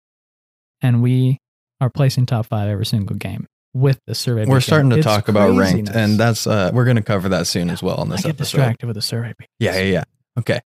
And 0.82 1.04
we 1.04 1.38
are 1.80 1.92
placing 1.92 2.26
top 2.26 2.48
five 2.48 2.68
every 2.70 2.88
single 2.88 3.16
game 3.16 3.46
with 3.72 4.00
the 4.08 4.16
survey. 4.16 4.42
We're 4.42 4.56
beacon. 4.56 4.62
starting 4.62 4.90
to 4.90 4.96
It's 4.98 5.06
talk 5.06 5.28
about 5.28 5.56
ranked, 5.56 5.92
and 5.92 6.20
that's 6.20 6.48
uh 6.48 6.72
we're 6.74 6.86
gonna 6.86 7.04
cover 7.04 7.30
that 7.30 7.46
soon 7.46 7.70
as 7.70 7.84
well 7.84 8.02
in 8.04 8.12
I 8.12 8.16
this 8.16 8.22
get 8.24 8.30
episode. 8.32 8.58
distracted 8.58 8.88
with 8.88 8.96
the 8.96 9.02
survey. 9.04 9.34
beacon. 9.38 9.48
Yeah, 9.60 9.78
yeah, 9.78 9.84
yeah. 9.92 10.04
Okay. 10.40 10.60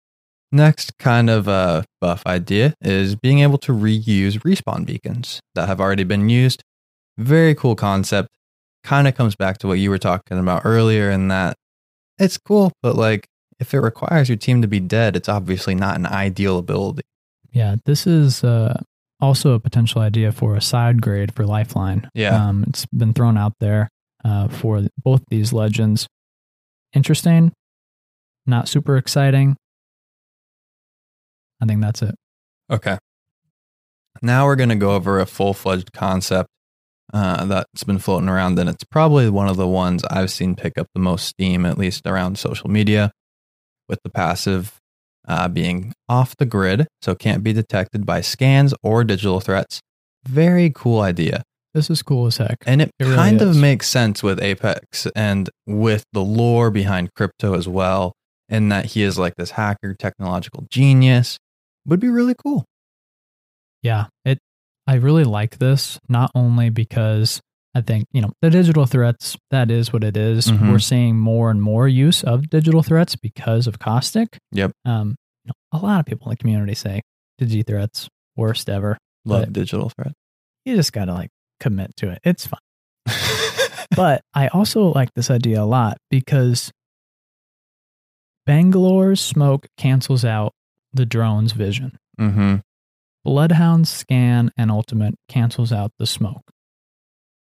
Next 0.54 0.96
kind 0.98 1.30
of 1.30 1.48
uh, 1.48 1.82
buff 2.00 2.24
idea 2.26 2.74
is 2.80 3.16
being 3.16 3.40
able 3.40 3.58
to 3.58 3.72
reuse 3.72 4.38
respawn 4.42 4.86
beacons 4.86 5.40
that 5.56 5.66
have 5.66 5.80
already 5.80 6.04
been 6.04 6.28
used. 6.28 6.62
Very 7.18 7.56
cool 7.56 7.74
concept. 7.74 8.28
Kind 8.84 9.08
of 9.08 9.16
comes 9.16 9.34
back 9.34 9.58
to 9.58 9.66
what 9.66 9.80
you 9.80 9.90
were 9.90 9.98
talking 9.98 10.38
about 10.38 10.62
earlier 10.64 11.10
in 11.10 11.26
that 11.26 11.56
it's 12.20 12.38
cool, 12.38 12.70
but 12.84 12.94
like 12.94 13.26
if 13.58 13.74
it 13.74 13.80
requires 13.80 14.28
your 14.28 14.36
team 14.36 14.62
to 14.62 14.68
be 14.68 14.78
dead, 14.78 15.16
it's 15.16 15.28
obviously 15.28 15.74
not 15.74 15.96
an 15.96 16.06
ideal 16.06 16.58
ability. 16.58 17.02
Yeah, 17.50 17.74
this 17.84 18.06
is 18.06 18.44
uh, 18.44 18.80
also 19.20 19.54
a 19.54 19.58
potential 19.58 20.02
idea 20.02 20.30
for 20.30 20.54
a 20.54 20.60
side 20.60 21.02
grade 21.02 21.34
for 21.34 21.44
Lifeline. 21.44 22.08
Yeah. 22.14 22.36
Um, 22.36 22.64
it's 22.68 22.86
been 22.86 23.12
thrown 23.12 23.36
out 23.36 23.54
there 23.58 23.88
uh, 24.24 24.46
for 24.46 24.86
both 25.02 25.24
these 25.30 25.52
legends. 25.52 26.06
Interesting, 26.92 27.52
not 28.46 28.68
super 28.68 28.96
exciting. 28.96 29.56
I 31.64 31.66
think 31.66 31.80
that's 31.80 32.02
it. 32.02 32.14
Okay. 32.70 32.98
Now 34.20 34.44
we're 34.44 34.56
going 34.56 34.68
to 34.68 34.74
go 34.74 34.94
over 34.94 35.18
a 35.18 35.24
full 35.24 35.54
fledged 35.54 35.92
concept 35.92 36.50
uh, 37.12 37.46
that's 37.46 37.84
been 37.84 37.98
floating 37.98 38.28
around, 38.28 38.58
and 38.58 38.68
it's 38.68 38.84
probably 38.84 39.30
one 39.30 39.48
of 39.48 39.56
the 39.56 39.66
ones 39.66 40.04
I've 40.04 40.30
seen 40.30 40.56
pick 40.56 40.76
up 40.76 40.88
the 40.94 41.00
most 41.00 41.26
steam, 41.26 41.64
at 41.64 41.78
least 41.78 42.06
around 42.06 42.38
social 42.38 42.68
media, 42.68 43.12
with 43.88 43.98
the 44.04 44.10
passive 44.10 44.76
uh, 45.26 45.48
being 45.48 45.94
off 46.06 46.36
the 46.36 46.44
grid, 46.44 46.86
so 47.00 47.14
can't 47.14 47.42
be 47.42 47.54
detected 47.54 48.04
by 48.04 48.20
scans 48.20 48.74
or 48.82 49.04
digital 49.04 49.40
threats. 49.40 49.80
Very 50.26 50.70
cool 50.74 51.00
idea. 51.00 51.42
This 51.72 51.88
is 51.88 52.02
cool 52.02 52.26
as 52.26 52.36
heck. 52.36 52.58
And 52.66 52.82
it, 52.82 52.90
It 52.98 53.04
really 53.04 53.16
kind 53.16 53.40
of 53.40 53.56
makes 53.56 53.88
sense 53.88 54.22
with 54.22 54.40
Apex 54.40 55.06
and 55.16 55.48
with 55.66 56.04
the 56.12 56.22
lore 56.22 56.70
behind 56.70 57.14
crypto 57.14 57.54
as 57.54 57.66
well, 57.66 58.12
in 58.48 58.68
that 58.68 58.86
he 58.86 59.02
is 59.02 59.18
like 59.18 59.34
this 59.36 59.52
hacker, 59.52 59.94
technological 59.94 60.66
genius. 60.70 61.38
Would 61.86 62.00
be 62.00 62.08
really 62.08 62.34
cool. 62.34 62.64
Yeah, 63.82 64.06
it. 64.24 64.38
I 64.86 64.94
really 64.94 65.24
like 65.24 65.58
this 65.58 65.98
not 66.08 66.30
only 66.34 66.68
because 66.70 67.40
I 67.74 67.80
think 67.80 68.06
you 68.12 68.20
know 68.22 68.32
the 68.42 68.50
digital 68.50 68.86
threats. 68.86 69.36
That 69.50 69.70
is 69.70 69.92
what 69.92 70.04
it 70.04 70.16
is. 70.16 70.46
Mhm. 70.46 70.70
We're 70.72 70.78
seeing 70.78 71.18
more 71.18 71.50
and 71.50 71.60
more 71.60 71.88
use 71.88 72.22
of 72.22 72.48
digital 72.48 72.82
threats 72.82 73.16
because 73.16 73.66
of 73.66 73.78
caustic. 73.78 74.38
Yep. 74.52 74.72
Um, 74.84 75.16
you 75.44 75.50
know, 75.50 75.78
a 75.78 75.82
lot 75.82 76.00
of 76.00 76.06
people 76.06 76.28
in 76.28 76.30
the 76.30 76.36
community 76.36 76.74
say 76.74 77.02
digi 77.40 77.66
threats 77.66 78.08
worst 78.36 78.68
ever. 78.70 78.96
Love 79.24 79.52
digital 79.52 79.90
threat. 79.90 80.12
You 80.64 80.76
just 80.76 80.92
gotta 80.92 81.12
like 81.12 81.30
commit 81.60 81.94
to 81.96 82.10
it. 82.10 82.18
It's 82.24 82.46
fine. 82.46 82.60
but 83.96 84.22
I 84.34 84.48
also 84.48 84.92
like 84.92 85.10
this 85.14 85.30
idea 85.30 85.62
a 85.62 85.64
lot 85.64 85.98
because 86.10 86.70
Bangalore's 88.46 89.20
smoke 89.20 89.66
cancels 89.78 90.24
out 90.24 90.52
the 90.94 91.06
drone's 91.06 91.52
vision. 91.52 91.98
mm-hmm. 92.18 92.56
Bloodhound's 93.24 93.90
scan 93.90 94.50
and 94.56 94.70
ultimate 94.70 95.14
cancels 95.28 95.72
out 95.72 95.92
the 95.98 96.06
smoke. 96.06 96.42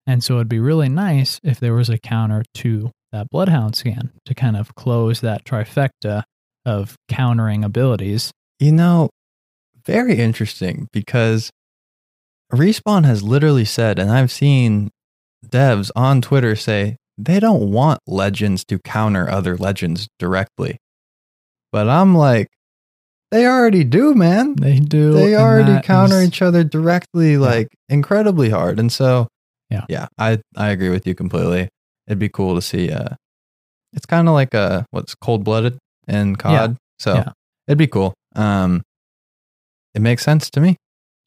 And 0.06 0.22
so 0.22 0.34
it'd 0.34 0.48
be 0.48 0.60
really 0.60 0.88
nice 0.88 1.40
if 1.42 1.58
there 1.58 1.74
was 1.74 1.88
a 1.88 1.98
counter 1.98 2.42
to 2.56 2.90
that 3.12 3.28
Bloodhound 3.30 3.76
scan 3.76 4.12
to 4.26 4.34
kind 4.34 4.56
of 4.56 4.74
close 4.74 5.20
that 5.20 5.44
trifecta 5.44 6.24
of 6.66 6.96
countering 7.08 7.64
abilities. 7.64 8.30
You 8.58 8.72
know, 8.72 9.08
very 9.86 10.18
interesting 10.18 10.88
because 10.92 11.50
Respawn 12.52 13.04
has 13.04 13.22
literally 13.22 13.64
said, 13.64 13.98
and 13.98 14.10
I've 14.10 14.30
seen 14.30 14.90
devs 15.46 15.90
on 15.96 16.20
Twitter 16.20 16.54
say 16.56 16.96
they 17.16 17.40
don't 17.40 17.70
want 17.70 18.00
legends 18.06 18.64
to 18.66 18.78
counter 18.80 19.30
other 19.30 19.56
legends 19.56 20.08
directly. 20.18 20.78
But 21.72 21.88
I'm 21.88 22.14
like, 22.14 22.48
they 23.30 23.46
already 23.46 23.84
do, 23.84 24.14
man. 24.14 24.56
They 24.56 24.78
do. 24.80 25.12
They 25.12 25.34
already 25.36 25.80
counter 25.86 26.20
is- 26.20 26.28
each 26.28 26.42
other 26.42 26.64
directly, 26.64 27.36
like 27.36 27.68
incredibly 27.88 28.50
hard. 28.50 28.78
And 28.80 28.90
so, 28.92 29.28
Yeah. 29.70 29.84
yeah, 29.88 30.08
I 30.18 30.40
I 30.56 30.70
agree 30.70 30.90
with 30.90 31.06
you 31.06 31.14
completely. 31.14 31.68
It'd 32.06 32.18
be 32.18 32.28
cool 32.28 32.54
to 32.56 32.62
see. 32.62 32.90
Uh, 32.90 33.14
it's 33.92 34.06
kind 34.06 34.28
of 34.28 34.34
like 34.34 34.54
a 34.54 34.84
what's 34.90 35.14
cold 35.14 35.44
blooded 35.44 35.78
in 36.08 36.36
COD. 36.36 36.76
So 36.98 37.14
Yeah. 37.14 37.32
it'd 37.68 37.78
be 37.78 37.86
cool. 37.86 38.14
Um, 38.34 38.82
it 39.94 40.00
makes 40.02 40.22
sense 40.24 40.50
to 40.50 40.60
me. 40.60 40.76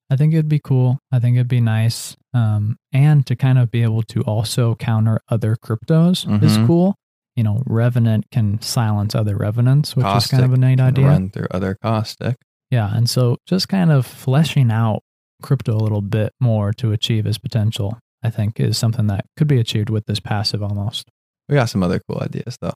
I 0.10 0.16
think 0.16 0.34
it'd 0.34 0.50
be 0.50 0.60
cool. 0.64 1.00
I 1.12 1.20
think 1.20 1.36
it'd 1.38 1.48
be 1.48 1.62
nice. 1.62 2.16
Um, 2.34 2.78
and 2.92 3.26
to 3.28 3.36
kind 3.36 3.58
of 3.58 3.72
be 3.72 3.82
able 3.84 4.04
to 4.04 4.22
also 4.22 4.76
counter 4.76 5.20
other 5.30 5.56
cryptos 5.56 6.26
is 6.44 6.58
Mhm. 6.58 6.68
cool. 6.68 6.96
You 7.36 7.44
know, 7.44 7.64
Revenant 7.66 8.26
can 8.32 8.62
silence 8.62 9.16
other 9.16 9.36
Revenants, 9.36 9.96
which 9.96 10.06
is 10.06 10.28
kind 10.28 10.44
of 10.44 10.54
a 10.54 10.58
neat 10.58 10.80
idea. 10.80 11.08
Run 11.08 11.30
through 11.30 11.48
other 11.52 11.76
caustic. 11.82 12.36
Yeah. 12.70 12.96
And 12.96 13.10
so 13.10 13.38
just 13.48 13.70
kind 13.70 13.92
of 13.92 14.06
fleshing 14.06 14.72
out 14.72 15.02
crypto 15.42 15.76
a 15.76 15.82
little 15.82 16.02
bit 16.02 16.32
more 16.40 16.72
to 16.74 16.92
achieve 16.92 17.26
his 17.26 17.38
potential, 17.38 17.98
I 18.24 18.30
think 18.30 18.60
is 18.60 18.78
something 18.78 19.08
that 19.08 19.26
could 19.38 19.48
be 19.48 19.60
achieved 19.60 19.90
with 19.90 20.06
this 20.06 20.20
passive 20.20 20.62
almost. 20.64 21.10
We 21.50 21.56
got 21.56 21.70
some 21.70 21.84
other 21.84 22.00
cool 22.08 22.20
ideas 22.22 22.58
though. 22.62 22.74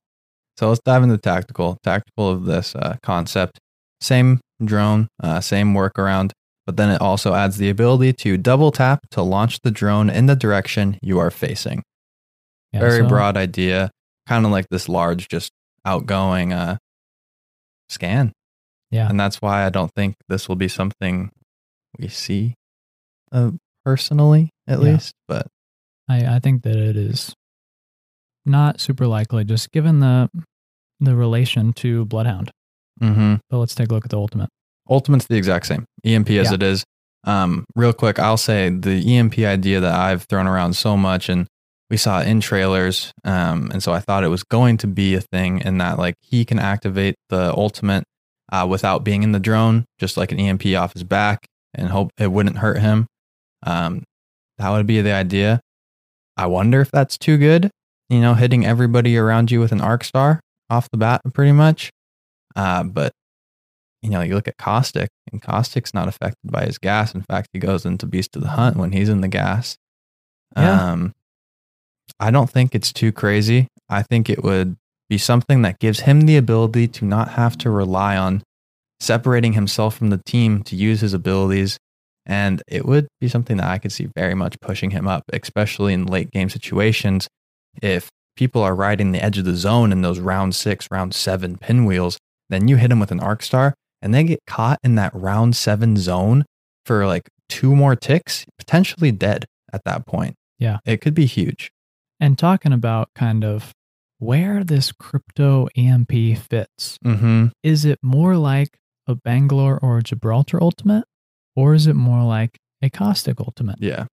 So 0.57 0.69
let's 0.69 0.81
dive 0.83 1.03
into 1.03 1.17
tactical. 1.17 1.77
Tactical 1.83 2.29
of 2.29 2.45
this 2.45 2.75
uh, 2.75 2.97
concept. 3.03 3.59
Same 4.01 4.39
drone, 4.63 5.07
uh, 5.21 5.39
same 5.39 5.73
workaround, 5.73 6.31
but 6.65 6.77
then 6.77 6.89
it 6.89 6.99
also 6.99 7.33
adds 7.33 7.57
the 7.57 7.69
ability 7.69 8.13
to 8.13 8.37
double 8.37 8.71
tap 8.71 8.99
to 9.11 9.21
launch 9.21 9.59
the 9.61 9.71
drone 9.71 10.09
in 10.09 10.25
the 10.25 10.35
direction 10.35 10.97
you 11.01 11.19
are 11.19 11.31
facing. 11.31 11.83
Yeah, 12.73 12.81
Very 12.81 12.99
so- 12.99 13.07
broad 13.07 13.37
idea, 13.37 13.89
kind 14.27 14.45
of 14.45 14.51
like 14.51 14.67
this 14.69 14.87
large, 14.89 15.27
just 15.29 15.51
outgoing 15.85 16.53
uh, 16.53 16.77
scan. 17.89 18.31
Yeah. 18.91 19.09
And 19.09 19.19
that's 19.19 19.37
why 19.41 19.65
I 19.65 19.69
don't 19.69 19.91
think 19.95 20.15
this 20.29 20.47
will 20.47 20.55
be 20.55 20.67
something 20.67 21.29
we 21.99 22.07
see 22.07 22.53
uh, 23.31 23.51
personally, 23.83 24.49
at 24.67 24.79
Yeah. 24.79 24.91
least. 24.93 25.13
But 25.27 25.47
I, 26.09 26.35
I 26.35 26.39
think 26.39 26.63
that 26.63 26.75
it 26.77 26.95
is 26.97 27.33
not 28.45 28.79
super 28.79 29.07
likely, 29.07 29.43
just 29.43 29.71
given 29.71 29.99
the 29.99 30.29
the 30.99 31.15
relation 31.15 31.73
to 31.73 32.05
Bloodhound. 32.05 32.49
mm-hmm. 33.01 33.35
But 33.51 33.57
let's 33.59 33.75
take 33.75 33.91
a 33.91 33.93
look 33.93 34.05
at 34.05 34.09
the 34.11 34.17
ultimate. 34.17 34.49
Ultimate's 34.89 35.27
the 35.27 35.35
exact 35.35 35.67
same. 35.67 35.85
EMP 36.03 36.29
as 36.31 36.47
Yeah. 36.47 36.53
it 36.55 36.63
is. 36.63 36.83
Um, 37.25 37.65
real 37.75 37.93
quick, 37.93 38.17
I'll 38.19 38.37
say 38.37 38.69
the 38.69 39.15
EMP 39.17 39.37
idea 39.39 39.79
that 39.81 39.93
I've 39.93 40.23
thrown 40.23 40.47
around 40.47 40.73
so 40.73 40.95
much 40.97 41.29
and 41.29 41.45
we 41.89 41.97
saw 41.97 42.21
in 42.21 42.41
trailers. 42.41 43.13
Um, 43.23 43.71
and 43.71 43.81
so 43.81 43.93
I 43.93 43.99
thought 43.99 44.23
it 44.23 44.29
was 44.29 44.43
going 44.43 44.77
to 44.77 44.87
be 44.87 45.15
a 45.15 45.21
thing 45.21 45.61
in 45.61 45.77
that 45.77 45.97
like 45.97 46.15
he 46.19 46.45
can 46.45 46.59
activate 46.59 47.15
the 47.29 47.53
ultimate 47.55 48.03
uh, 48.51 48.65
without 48.69 49.03
being 49.03 49.23
in 49.23 49.31
the 49.31 49.39
drone, 49.39 49.85
just 49.99 50.17
like 50.17 50.31
an 50.31 50.39
EMP 50.39 50.65
off 50.75 50.93
his 50.93 51.03
back 51.03 51.47
and 51.73 51.89
hope 51.89 52.11
it 52.17 52.31
wouldn't 52.31 52.57
hurt 52.57 52.79
him. 52.79 53.07
Um, 53.63 54.03
that 54.57 54.69
would 54.69 54.87
be 54.87 55.01
the 55.01 55.13
idea. 55.13 55.61
I 56.35 56.47
wonder 56.47 56.81
if 56.81 56.91
that's 56.91 57.17
too 57.17 57.37
good, 57.37 57.69
you 58.09 58.19
know, 58.19 58.33
hitting 58.33 58.65
everybody 58.65 59.17
around 59.17 59.51
you 59.51 59.59
with 59.59 59.71
an 59.71 59.81
arc 59.81 60.03
star 60.03 60.39
off 60.69 60.89
the 60.91 60.97
bat, 60.97 61.21
pretty 61.33 61.51
much. 61.51 61.91
Uh, 62.55 62.83
but 62.83 63.11
you 64.01 64.09
know, 64.09 64.21
you 64.21 64.35
look 64.35 64.47
at 64.47 64.57
Caustic, 64.57 65.09
and 65.31 65.41
Caustic's 65.41 65.93
not 65.93 66.07
affected 66.07 66.51
by 66.51 66.65
his 66.65 66.77
gas. 66.77 67.15
In 67.15 67.23
fact, 67.23 67.49
he 67.51 67.59
goes 67.59 67.85
into 67.85 68.05
Beast 68.05 68.35
of 68.35 68.43
the 68.43 68.49
Hunt 68.49 68.77
when 68.77 68.91
he's 68.91 69.09
in 69.09 69.21
the 69.21 69.27
gas. 69.27 69.75
Yeah. 70.55 70.91
Um, 70.91 71.13
I 72.19 72.31
don't 72.31 72.49
think 72.49 72.73
it's 72.73 72.91
too 72.91 73.11
crazy. 73.11 73.67
I 73.89 74.03
think 74.03 74.29
it 74.29 74.43
would 74.43 74.75
be 75.09 75.17
something 75.17 75.61
that 75.61 75.79
gives 75.79 76.01
him 76.01 76.21
the 76.21 76.37
ability 76.37 76.87
to 76.87 77.05
not 77.05 77.29
have 77.29 77.57
to 77.59 77.69
rely 77.69 78.17
on 78.17 78.43
separating 78.99 79.53
himself 79.53 79.95
from 79.95 80.09
the 80.09 80.21
team 80.25 80.63
to 80.63 80.75
use 80.75 81.01
his 81.01 81.13
abilities. 81.13 81.77
And 82.25 82.61
it 82.67 82.85
would 82.85 83.07
be 83.21 83.29
something 83.29 83.57
that 83.57 83.69
I 83.69 83.77
could 83.77 83.91
see 83.91 84.09
very 84.15 84.35
much 84.35 84.59
pushing 84.59 84.91
him 84.91 85.07
up, 85.07 85.23
especially 85.31 85.93
in 85.93 86.05
late 86.05 86.31
game 86.31 86.49
situations. 86.49 87.27
If 87.81 88.09
people 88.35 88.61
are 88.63 88.75
riding 88.75 89.11
the 89.11 89.23
edge 89.23 89.37
of 89.37 89.45
the 89.45 89.55
zone 89.55 89.91
in 89.91 90.01
those 90.01 90.19
round 90.19 90.55
six, 90.55 90.87
round 90.91 91.13
seven 91.13 91.57
pinwheels, 91.57 92.17
then 92.49 92.67
you 92.67 92.75
hit 92.75 92.89
them 92.89 92.99
with 92.99 93.11
an 93.11 93.19
arc 93.19 93.43
star 93.43 93.73
and 94.01 94.13
they 94.13 94.23
get 94.23 94.39
caught 94.45 94.79
in 94.83 94.95
that 94.95 95.13
round 95.13 95.55
seven 95.55 95.95
zone 95.95 96.45
for 96.85 97.05
like 97.05 97.29
two 97.49 97.75
more 97.75 97.95
ticks, 97.95 98.45
potentially 98.57 99.11
dead 99.11 99.45
at 99.71 99.83
that 99.85 100.05
point. 100.05 100.35
Yeah. 100.59 100.79
It 100.85 101.01
could 101.01 101.13
be 101.13 101.25
huge. 101.25 101.71
And 102.19 102.37
talking 102.37 102.73
about 102.73 103.09
kind 103.15 103.43
of 103.43 103.73
where 104.19 104.63
this 104.63 104.91
crypto 104.91 105.67
EMP 105.75 106.11
fits. 106.37 106.97
Mm-hmm. 107.05 107.47
Is 107.63 107.85
it 107.85 107.99
more 108.01 108.35
like 108.35 108.77
a 109.05 109.15
Bangalore 109.15 109.79
or 109.81 109.99
a 109.99 110.03
Gibraltar 110.03 110.61
ultimate? 110.61 111.05
Or 111.55 111.73
is 111.73 111.87
it 111.87 111.93
more 111.93 112.23
like 112.23 112.57
a 112.81 112.89
caustic 112.89 113.39
ultimate? 113.39 113.77
Yeah. 113.79 114.05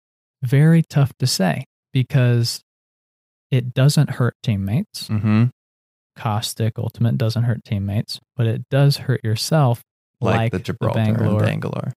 Very 0.42 0.82
tough 0.82 1.12
to 1.18 1.26
say 1.26 1.64
because 1.92 2.62
it 3.50 3.74
doesn't 3.74 4.10
hurt 4.10 4.34
teammates. 4.42 5.08
Mm-hmm. 5.08 5.44
Caustic 6.16 6.78
ultimate 6.78 7.16
doesn't 7.16 7.44
hurt 7.44 7.64
teammates, 7.64 8.20
but 8.36 8.46
it 8.46 8.68
does 8.70 8.96
hurt 8.98 9.22
yourself 9.24 9.82
Like, 10.20 10.36
like, 10.36 10.52
the 10.52 10.58
Gibraltar 10.58 10.98
Bangalore. 11.00 11.38
and 11.38 11.46
Bangalore. 11.46 11.92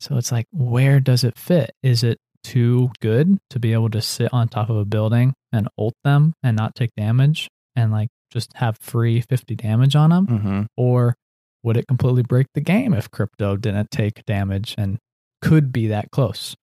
So 0.00 0.16
it's 0.16 0.32
like, 0.32 0.46
where 0.52 0.98
does 1.00 1.24
it 1.24 1.36
fit? 1.36 1.72
Is 1.82 2.02
it 2.04 2.18
too 2.44 2.90
good 3.00 3.38
to 3.50 3.58
be 3.58 3.72
able 3.72 3.90
to 3.90 4.00
sit 4.02 4.32
on 4.32 4.48
top 4.48 4.70
of 4.70 4.76
a 4.76 4.84
building 4.84 5.34
and 5.52 5.68
ult 5.78 5.94
them 6.04 6.32
and 6.42 6.56
not 6.56 6.74
take 6.74 6.90
damage 6.96 7.48
and 7.76 7.90
like 7.92 8.08
just 8.32 8.52
have 8.54 8.76
free 8.80 9.20
50 9.20 9.54
damage 9.56 9.96
on 9.96 10.10
them? 10.10 10.26
Mm-hmm. 10.26 10.62
Or 10.76 11.14
would 11.62 11.76
it 11.76 11.86
completely 11.88 12.22
break 12.22 12.46
the 12.54 12.60
game 12.60 12.94
if 12.94 13.10
crypto 13.10 13.56
didn't 13.56 13.90
take 13.90 14.24
damage 14.24 14.74
and 14.78 14.98
could 15.42 15.72
be 15.72 15.88
that 15.88 16.10
close? 16.10 16.54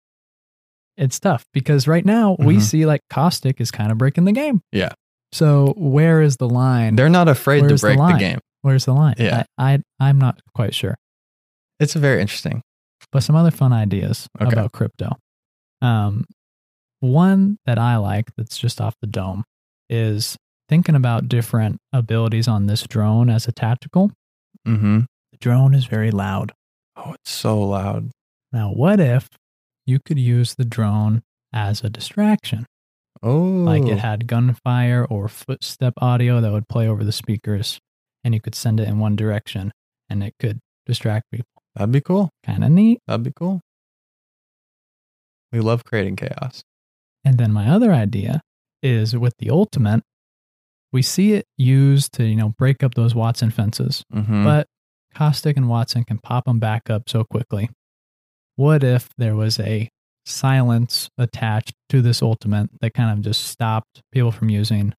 It's 0.97 1.19
tough 1.19 1.45
because 1.53 1.87
right 1.87 2.05
now 2.05 2.35
we 2.39 2.57
Mhm. 2.57 2.61
see 2.61 2.85
like 2.85 3.01
Caustic 3.09 3.61
is 3.61 3.69
kind 3.69 3.91
of 3.91 3.97
breaking 3.99 4.25
the 4.25 4.31
game. 4.31 4.61
Yeah. 4.71 4.93
So 5.31 5.73
where 5.77 6.21
is 6.21 6.37
the 6.37 6.49
line? 6.49 6.95
They're 6.95 7.09
not 7.09 7.27
afraid 7.27 7.61
Where's 7.61 7.81
to 7.81 7.87
the 7.87 7.93
break 7.93 7.97
the, 7.97 8.01
line? 8.03 8.17
game. 8.17 8.39
Where's 8.63 8.85
the 8.85 8.93
line? 8.93 9.15
Yeah. 9.19 9.43
I, 9.57 9.73
I 9.73 9.79
I'm 10.09 10.17
not 10.17 10.39
quite 10.55 10.73
sure. 10.73 10.95
It's 11.79 11.93
very 11.93 12.21
interesting. 12.21 12.61
but 13.11 13.21
some 13.21 13.35
other 13.35 13.51
fun 13.51 13.71
ideas 13.71 14.27
Okay. 14.41 14.51
about 14.51 14.71
crypto. 14.73 15.15
Um, 15.81 16.25
one 16.99 17.57
that 17.65 17.77
I 17.77 17.97
like 17.97 18.31
that's 18.35 18.57
just 18.57 18.81
off 18.81 18.95
the 19.01 19.07
dome 19.07 19.43
is 19.89 20.35
thinking 20.69 20.95
about 20.95 21.29
different 21.29 21.77
abilities 21.93 22.47
on 22.47 22.67
this 22.67 22.83
drone 22.83 23.29
as 23.29 23.47
a 23.47 23.51
tactical. 23.51 24.11
Mm-hmm. 24.67 25.01
The 25.31 25.37
drone 25.37 25.73
is 25.75 25.85
very 25.85 26.11
loud. 26.11 26.51
Oh, 26.95 27.13
it's 27.13 27.31
so 27.31 27.59
loud. 27.61 28.09
Now, 28.51 28.71
what 28.71 28.99
if 28.99 29.29
you 29.85 29.99
could 29.99 30.17
use 30.19 30.55
the 30.55 30.65
drone 30.65 31.21
as 31.53 31.83
a 31.83 31.89
distraction? 31.89 32.65
Oh, 33.23 33.37
Like 33.37 33.83
it 33.83 33.97
had 33.99 34.27
gunfire 34.27 35.05
or 35.09 35.27
footstep 35.27 35.93
audio 35.97 36.41
that 36.41 36.51
would 36.51 36.67
play 36.67 36.87
over 36.87 37.03
the 37.03 37.11
speakers, 37.11 37.79
and 38.23 38.33
you 38.33 38.41
could 38.41 38.55
send 38.55 38.79
it 38.79 38.87
in 38.87 38.99
one 38.99 39.15
direction 39.15 39.71
and 40.09 40.23
it 40.23 40.33
could 40.39 40.59
distract 40.85 41.25
people. 41.31 41.47
that'd 41.75 41.91
be 41.91 42.01
cool. 42.01 42.29
Kind 42.45 42.63
of 42.63 42.71
neat. 42.71 42.99
That'd 43.07 43.23
be 43.23 43.33
cool. 43.35 43.61
We 45.51 45.60
love 45.60 45.83
creating 45.86 46.15
chaos. 46.17 46.63
And 47.23 47.38
then 47.38 47.51
my 47.51 47.69
other 47.69 47.91
idea 47.93 48.41
is 48.83 49.15
with 49.15 49.33
the 49.39 49.49
ultimate, 49.49 50.03
we 50.93 51.01
see 51.01 51.33
it 51.33 51.45
used 51.57 52.13
to, 52.13 52.23
you 52.25 52.36
know, 52.36 52.53
break 52.57 52.83
up 52.83 52.95
those 52.95 53.13
Wattson 53.13 53.52
fences, 53.52 54.04
Mm-hmm. 54.13 54.43
but 54.43 54.67
Caustic 55.15 55.58
and 55.58 55.65
Wattson 55.65 56.06
can 56.06 56.19
pop 56.19 56.45
them 56.45 56.60
back 56.60 56.89
up 56.89 57.10
so 57.10 57.23
quickly. 57.23 57.69
What 58.56 58.83
if 58.83 59.10
there 59.17 59.35
was 59.35 59.60
a 59.60 59.89
silence 60.25 61.10
attached 61.17 61.73
to 61.89 62.02
this 62.02 62.21
ultimate 62.21 62.69
that 62.81 62.93
kind 62.93 63.17
of 63.17 63.23
just 63.23 63.45
stopped 63.45 64.02
people 64.12 64.31
from 64.31 64.50
using 64.50 64.93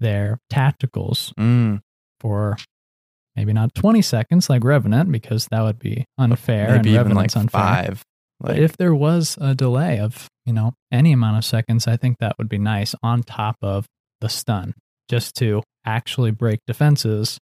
their 0.00 0.38
tacticals 0.52 1.32
mm, 1.34 1.80
for 2.20 2.56
maybe 3.36 3.52
not 3.52 3.74
20 3.74 4.02
seconds 4.02 4.48
like 4.50 4.64
Revenant, 4.64 5.12
because 5.12 5.46
that 5.50 5.60
would 5.62 5.78
be 5.78 6.04
unfair 6.18 6.66
maybe 6.68 6.76
and 6.78 6.86
even 6.86 6.96
Revenant's 7.08 7.36
like 7.36 7.42
unfair. 7.44 7.60
five. 7.62 8.02
Like, 8.44 8.58
if 8.58 8.76
there 8.76 8.94
was 8.94 9.38
a 9.40 9.54
delay 9.54 9.98
of, 9.98 10.28
you 10.44 10.52
know, 10.52 10.74
any 10.92 11.12
amount 11.12 11.38
of 11.38 11.44
seconds, 11.44 11.86
I 11.86 11.96
think 11.96 12.18
that 12.18 12.36
would 12.38 12.48
be 12.48 12.58
nice 12.58 12.94
on 13.02 13.22
top 13.22 13.56
of 13.62 13.86
the 14.20 14.28
stun, 14.28 14.74
just 15.08 15.34
to 15.36 15.62
actually 15.84 16.30
break 16.30 16.60
defenses 16.66 17.38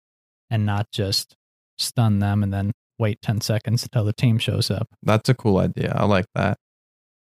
and 0.51 0.66
not 0.66 0.86
just 0.92 1.34
stun 1.78 2.18
them 2.18 2.42
and 2.42 2.53
then 2.53 2.72
wait 2.99 3.22
10 3.22 3.40
seconds 3.40 3.84
until 3.84 4.05
the 4.05 4.12
team 4.12 4.38
shows 4.38 4.70
up. 4.70 4.88
That's 5.03 5.28
a 5.28 5.34
cool 5.34 5.59
idea. 5.59 5.94
I 5.96 6.05
like 6.05 6.26
that. 6.34 6.57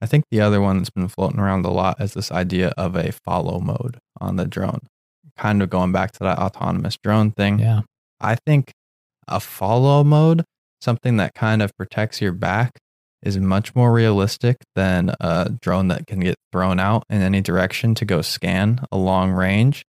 I 0.00 0.06
think 0.06 0.24
the 0.32 0.40
other 0.40 0.60
one 0.60 0.78
that's 0.78 0.90
been 0.90 1.06
floating 1.06 1.38
around 1.38 1.64
a 1.64 1.70
lot 1.70 2.00
is 2.00 2.14
this 2.14 2.32
idea 2.32 2.74
of 2.76 2.96
a 2.96 3.12
follow 3.12 3.60
mode 3.60 3.98
on 4.20 4.34
the 4.34 4.44
drone. 4.44 4.80
Kind 5.38 5.62
of 5.62 5.70
going 5.70 5.92
back 5.92 6.10
to 6.12 6.24
that 6.24 6.38
autonomous 6.38 6.96
drone 7.00 7.30
thing. 7.30 7.60
Yeah. 7.60 7.82
I 8.20 8.34
think 8.34 8.72
a 9.28 9.38
follow 9.38 10.02
mode, 10.02 10.42
something 10.80 11.18
that 11.18 11.34
kind 11.34 11.62
of 11.62 11.70
protects 11.76 12.20
your 12.20 12.32
back, 12.32 12.78
is 13.22 13.38
much 13.38 13.74
more 13.74 13.92
realistic 13.92 14.56
than 14.74 15.14
a 15.20 15.50
drone 15.60 15.88
that 15.88 16.06
can 16.06 16.20
get 16.20 16.36
thrown 16.52 16.80
out 16.80 17.04
in 17.08 17.22
any 17.22 17.40
direction 17.40 17.94
to 17.96 18.04
go 18.04 18.20
scan 18.22 18.84
a 18.90 18.96
long 18.96 19.30
range. 19.32 19.84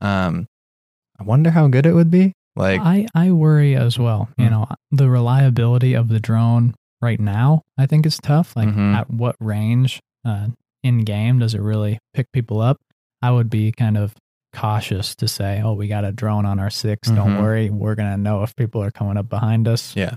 Um, 0.00 0.46
I 1.18 1.24
wonder 1.24 1.50
how 1.50 1.68
good 1.68 1.86
it 1.86 1.92
would 1.94 2.10
be. 2.10 2.32
Like, 2.56 2.80
I, 2.80 3.06
I 3.14 3.30
worry 3.32 3.76
as 3.76 3.98
well. 3.98 4.28
You 4.36 4.46
Hmm. 4.46 4.50
know, 4.52 4.68
the 4.90 5.08
reliability 5.08 5.94
of 5.94 6.08
the 6.08 6.20
drone 6.20 6.74
right 7.00 7.20
now, 7.20 7.62
I 7.78 7.86
think 7.86 8.06
is 8.06 8.18
tough. 8.18 8.56
Like, 8.56 8.68
Mhm. 8.68 8.94
at 8.94 9.10
what 9.10 9.36
range 9.40 10.00
uh, 10.24 10.48
in 10.82 11.04
game 11.04 11.38
does 11.38 11.54
it 11.54 11.60
really 11.62 11.98
pick 12.14 12.26
people 12.32 12.60
up? 12.60 12.76
I 13.22 13.30
would 13.30 13.48
be 13.50 13.72
kind 13.72 13.96
of 13.96 14.14
cautious 14.54 15.14
to 15.16 15.28
say, 15.28 15.62
oh, 15.64 15.72
we 15.74 15.88
got 15.88 16.04
a 16.04 16.12
drone 16.12 16.44
on 16.44 16.58
our 16.58 16.70
6 16.70 17.08
Don't 17.10 17.36
Mhm. 17.36 17.40
worry. 17.40 17.70
We're 17.70 17.94
going 17.94 18.10
to 18.10 18.16
know 18.18 18.42
if 18.42 18.54
people 18.56 18.82
are 18.82 18.90
coming 18.90 19.16
up 19.16 19.28
behind 19.28 19.68
us. 19.68 19.94
Yeah. 19.96 20.16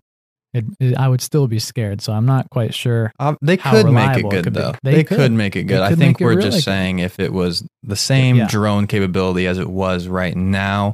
It, 0.54 0.66
it, 0.80 0.96
I 0.98 1.08
would 1.08 1.22
still 1.22 1.48
be 1.48 1.58
scared. 1.60 2.02
So 2.02 2.14
I'm 2.14 2.26
not 2.28 2.50
quite 2.52 2.74
sure. 2.76 3.12
uh, 3.20 3.36
they 3.42 3.58
could 3.58 3.88
make 3.92 4.18
it 4.18 4.30
good 4.30 4.54
though. 4.54 4.74
They 4.84 4.92
They, 4.96 5.04
could. 5.04 5.18
could. 5.18 5.32
make 5.32 5.56
it 5.56 5.64
good. 5.64 5.80
I 5.82 5.96
think 5.96 6.20
we're 6.20 6.30
really 6.30 6.44
just 6.44 6.58
good. 6.58 6.64
saying 6.64 7.00
if 7.00 7.20
it 7.20 7.34
was 7.34 7.66
the 7.82 7.96
same 7.96 8.36
Yeah. 8.36 8.48
drone 8.48 8.86
capability 8.88 9.48
as 9.48 9.58
it 9.58 9.68
was 9.70 10.08
right 10.08 10.36
now, 10.36 10.94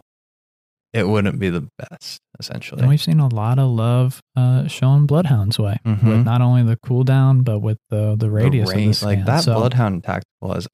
it 0.94 1.08
wouldn't 1.08 1.40
be 1.40 1.50
the 1.50 1.68
best. 1.78 2.20
Essentially, 2.40 2.80
And 2.80 2.90
we've 2.90 3.02
seen 3.02 3.20
a 3.20 3.28
lot 3.28 3.60
of 3.60 3.70
love 3.70 4.22
uh, 4.38 4.66
shown 4.68 5.06
Bloodhound's 5.06 5.60
way 5.60 5.78
with 5.84 6.00
Mhm. 6.00 6.24
not 6.24 6.40
only 6.42 6.64
the 6.64 6.78
cooldown, 6.78 7.44
but 7.44 7.60
with 7.60 7.78
the, 7.90 8.12
the 8.12 8.28
The 8.28 8.30
radius 8.32 8.70
of 8.70 8.76
the 8.78 8.94
scan. 8.94 9.10
like 9.10 9.26
that 9.26 9.44
So- 9.44 9.56
Bloodhound 9.56 10.06
tactical 10.06 10.54
has 10.54 10.68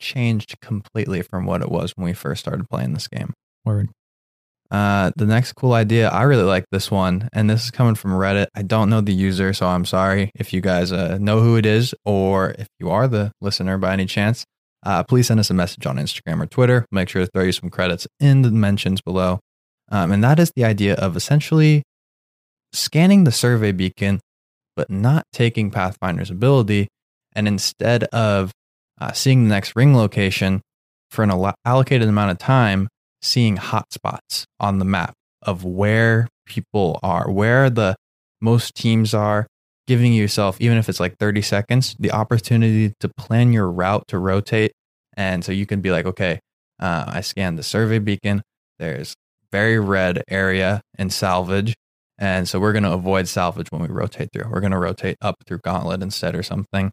changed 0.00 0.56
completely 0.60 1.22
from 1.22 1.46
what 1.46 1.62
it 1.62 1.70
was 1.70 1.92
when 1.94 2.06
we 2.06 2.12
first 2.14 2.40
started 2.40 2.68
playing 2.68 2.94
this 2.94 3.06
game. 3.06 3.32
Word. 3.64 3.90
Uh, 4.74 5.12
the 5.14 5.24
next 5.24 5.52
cool 5.52 5.72
idea, 5.72 6.08
I 6.08 6.22
really 6.22 6.42
like 6.42 6.64
this 6.72 6.90
one, 6.90 7.28
and 7.32 7.48
this 7.48 7.66
is 7.66 7.70
coming 7.70 7.94
from 7.94 8.10
Reddit. 8.10 8.48
I 8.56 8.62
don't 8.62 8.90
know 8.90 9.00
the 9.00 9.14
user, 9.14 9.52
so 9.52 9.68
I'm 9.68 9.84
sorry 9.84 10.32
if 10.34 10.52
you 10.52 10.60
guys 10.60 10.90
uh, 10.90 11.16
know 11.18 11.38
who 11.38 11.54
it 11.54 11.64
is, 11.64 11.94
or 12.04 12.56
if 12.58 12.66
you 12.80 12.90
are 12.90 13.06
the 13.06 13.30
listener 13.40 13.78
by 13.78 13.92
any 13.92 14.04
chance. 14.04 14.44
Uh, 14.82 15.04
please 15.04 15.28
send 15.28 15.38
us 15.38 15.48
a 15.48 15.54
message 15.54 15.86
on 15.86 15.94
Instagram 15.94 16.42
or 16.42 16.46
Twitter. 16.46 16.86
Make 16.90 17.08
sure 17.08 17.24
to 17.24 17.30
throw 17.32 17.44
you 17.44 17.52
some 17.52 17.70
credits 17.70 18.08
in 18.18 18.42
the 18.42 18.50
mentions 18.50 19.00
below. 19.00 19.38
Um, 19.92 20.10
and 20.10 20.24
that 20.24 20.40
is 20.40 20.50
the 20.56 20.64
idea 20.64 20.94
of 20.94 21.14
essentially 21.14 21.84
scanning 22.72 23.22
the 23.22 23.30
survey 23.30 23.70
beacon, 23.70 24.18
but 24.74 24.90
not 24.90 25.22
taking 25.32 25.70
Pathfinder's 25.70 26.30
ability, 26.30 26.88
and 27.32 27.46
instead 27.46 28.02
of 28.12 28.50
uh, 29.00 29.12
seeing 29.12 29.44
the 29.44 29.50
next 29.50 29.76
ring 29.76 29.96
location 29.96 30.62
for 31.10 31.22
an 31.22 31.52
allocated 31.64 32.08
amount 32.08 32.32
of 32.32 32.38
time, 32.38 32.88
seeing 33.24 33.56
hotspots 33.56 34.44
on 34.60 34.78
the 34.78 34.84
map 34.84 35.14
of 35.42 35.64
where 35.64 36.28
people 36.46 37.00
are, 37.02 37.30
where 37.30 37.70
the 37.70 37.96
most 38.40 38.74
teams 38.74 39.14
are, 39.14 39.46
giving 39.86 40.12
yourself, 40.12 40.56
even 40.60 40.78
if 40.78 40.88
it's 40.88 41.00
like 41.00 41.16
30 41.18 41.42
seconds, 41.42 41.96
the 41.98 42.12
opportunity 42.12 42.92
to 43.00 43.08
plan 43.16 43.52
your 43.52 43.70
route 43.70 44.04
to 44.08 44.18
rotate. 44.18 44.72
And 45.16 45.44
so 45.44 45.52
you 45.52 45.66
can 45.66 45.80
be 45.80 45.90
like, 45.90 46.06
okay, 46.06 46.40
uh, 46.80 47.04
I 47.06 47.20
scanned 47.20 47.58
the 47.58 47.62
survey 47.62 47.98
beacon. 47.98 48.42
There's 48.78 49.14
very 49.52 49.78
red 49.78 50.22
area 50.28 50.80
in 50.98 51.10
salvage. 51.10 51.74
And 52.18 52.48
so 52.48 52.58
we're 52.58 52.72
going 52.72 52.84
to 52.84 52.92
avoid 52.92 53.28
salvage 53.28 53.68
when 53.70 53.82
we 53.82 53.88
rotate 53.88 54.30
through. 54.32 54.50
We're 54.50 54.60
going 54.60 54.72
to 54.72 54.78
rotate 54.78 55.16
up 55.20 55.36
through 55.46 55.58
gauntlet 55.58 56.02
instead 56.02 56.34
or 56.34 56.42
something. 56.42 56.90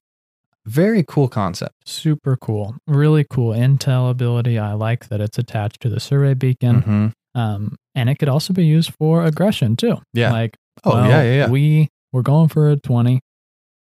Very 0.66 1.03
cool 1.03 1.28
concept. 1.28 1.74
Super 1.86 2.38
cool. 2.38 2.76
Really 2.88 3.26
cool 3.30 3.53
intel 3.53 4.12
ability. 4.12 4.59
I 4.59 4.74
like 4.74 5.09
that 5.09 5.20
it's 5.22 5.38
attached 5.39 5.82
to 5.82 5.89
the 5.89 5.99
survey 5.99 6.34
beacon. 6.36 6.82
Mhm. 6.84 7.14
Um, 7.39 7.76
and 7.95 8.09
it 8.09 8.16
could 8.20 8.30
also 8.30 8.53
be 8.53 8.66
used 8.66 8.93
for 8.99 9.24
aggression 9.26 9.76
too. 9.76 9.97
Yeah. 10.14 10.32
Like, 10.32 10.57
Oh, 10.84 10.91
well, 10.95 11.07
yeah, 11.09 11.24
yeah, 11.24 11.36
yeah. 11.36 11.49
We 11.49 11.89
we're 12.14 12.22
going 12.22 12.47
for 12.49 12.70
a 12.70 12.76
twenty. 12.78 13.20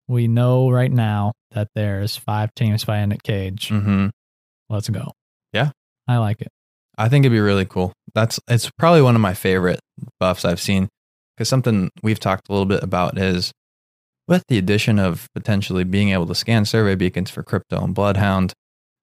We 0.08 0.28
know 0.28 0.70
right 0.70 0.92
now 0.92 1.34
that 1.52 1.68
there's 1.76 2.16
five 2.18 2.54
teams 2.56 2.84
fighting 2.84 3.12
at 3.12 3.24
cage. 3.24 3.70
hmm 3.70 4.08
Let's 4.70 4.90
go. 4.90 5.12
Yeah. 5.54 5.72
I 6.08 6.18
like 6.18 6.42
it. 6.42 6.50
I 6.98 7.10
think 7.10 7.24
it'd 7.26 7.36
be 7.36 7.40
really 7.40 7.66
cool. 7.66 7.94
That's 8.14 8.40
it's 8.48 8.70
probably 8.78 9.02
one 9.02 9.16
of 9.16 9.22
my 9.22 9.34
favorite 9.34 9.80
buffs 10.20 10.46
I've 10.46 10.60
seen 10.62 10.90
because 11.36 11.50
something 11.50 11.90
we've 12.04 12.20
talked 12.20 12.50
a 12.50 12.52
little 12.52 12.66
bit 12.66 12.84
about 12.84 13.18
is 13.18 13.52
with 14.30 14.44
the 14.48 14.58
addition 14.60 15.00
of 15.00 15.28
potentially 15.34 15.84
being 15.84 16.10
able 16.12 16.28
to 16.28 16.36
scan 16.36 16.64
survey 16.64 16.96
beacons 16.96 17.30
for 17.32 17.44
crypto 17.44 17.84
and 17.84 17.94
bloodhound. 17.96 18.54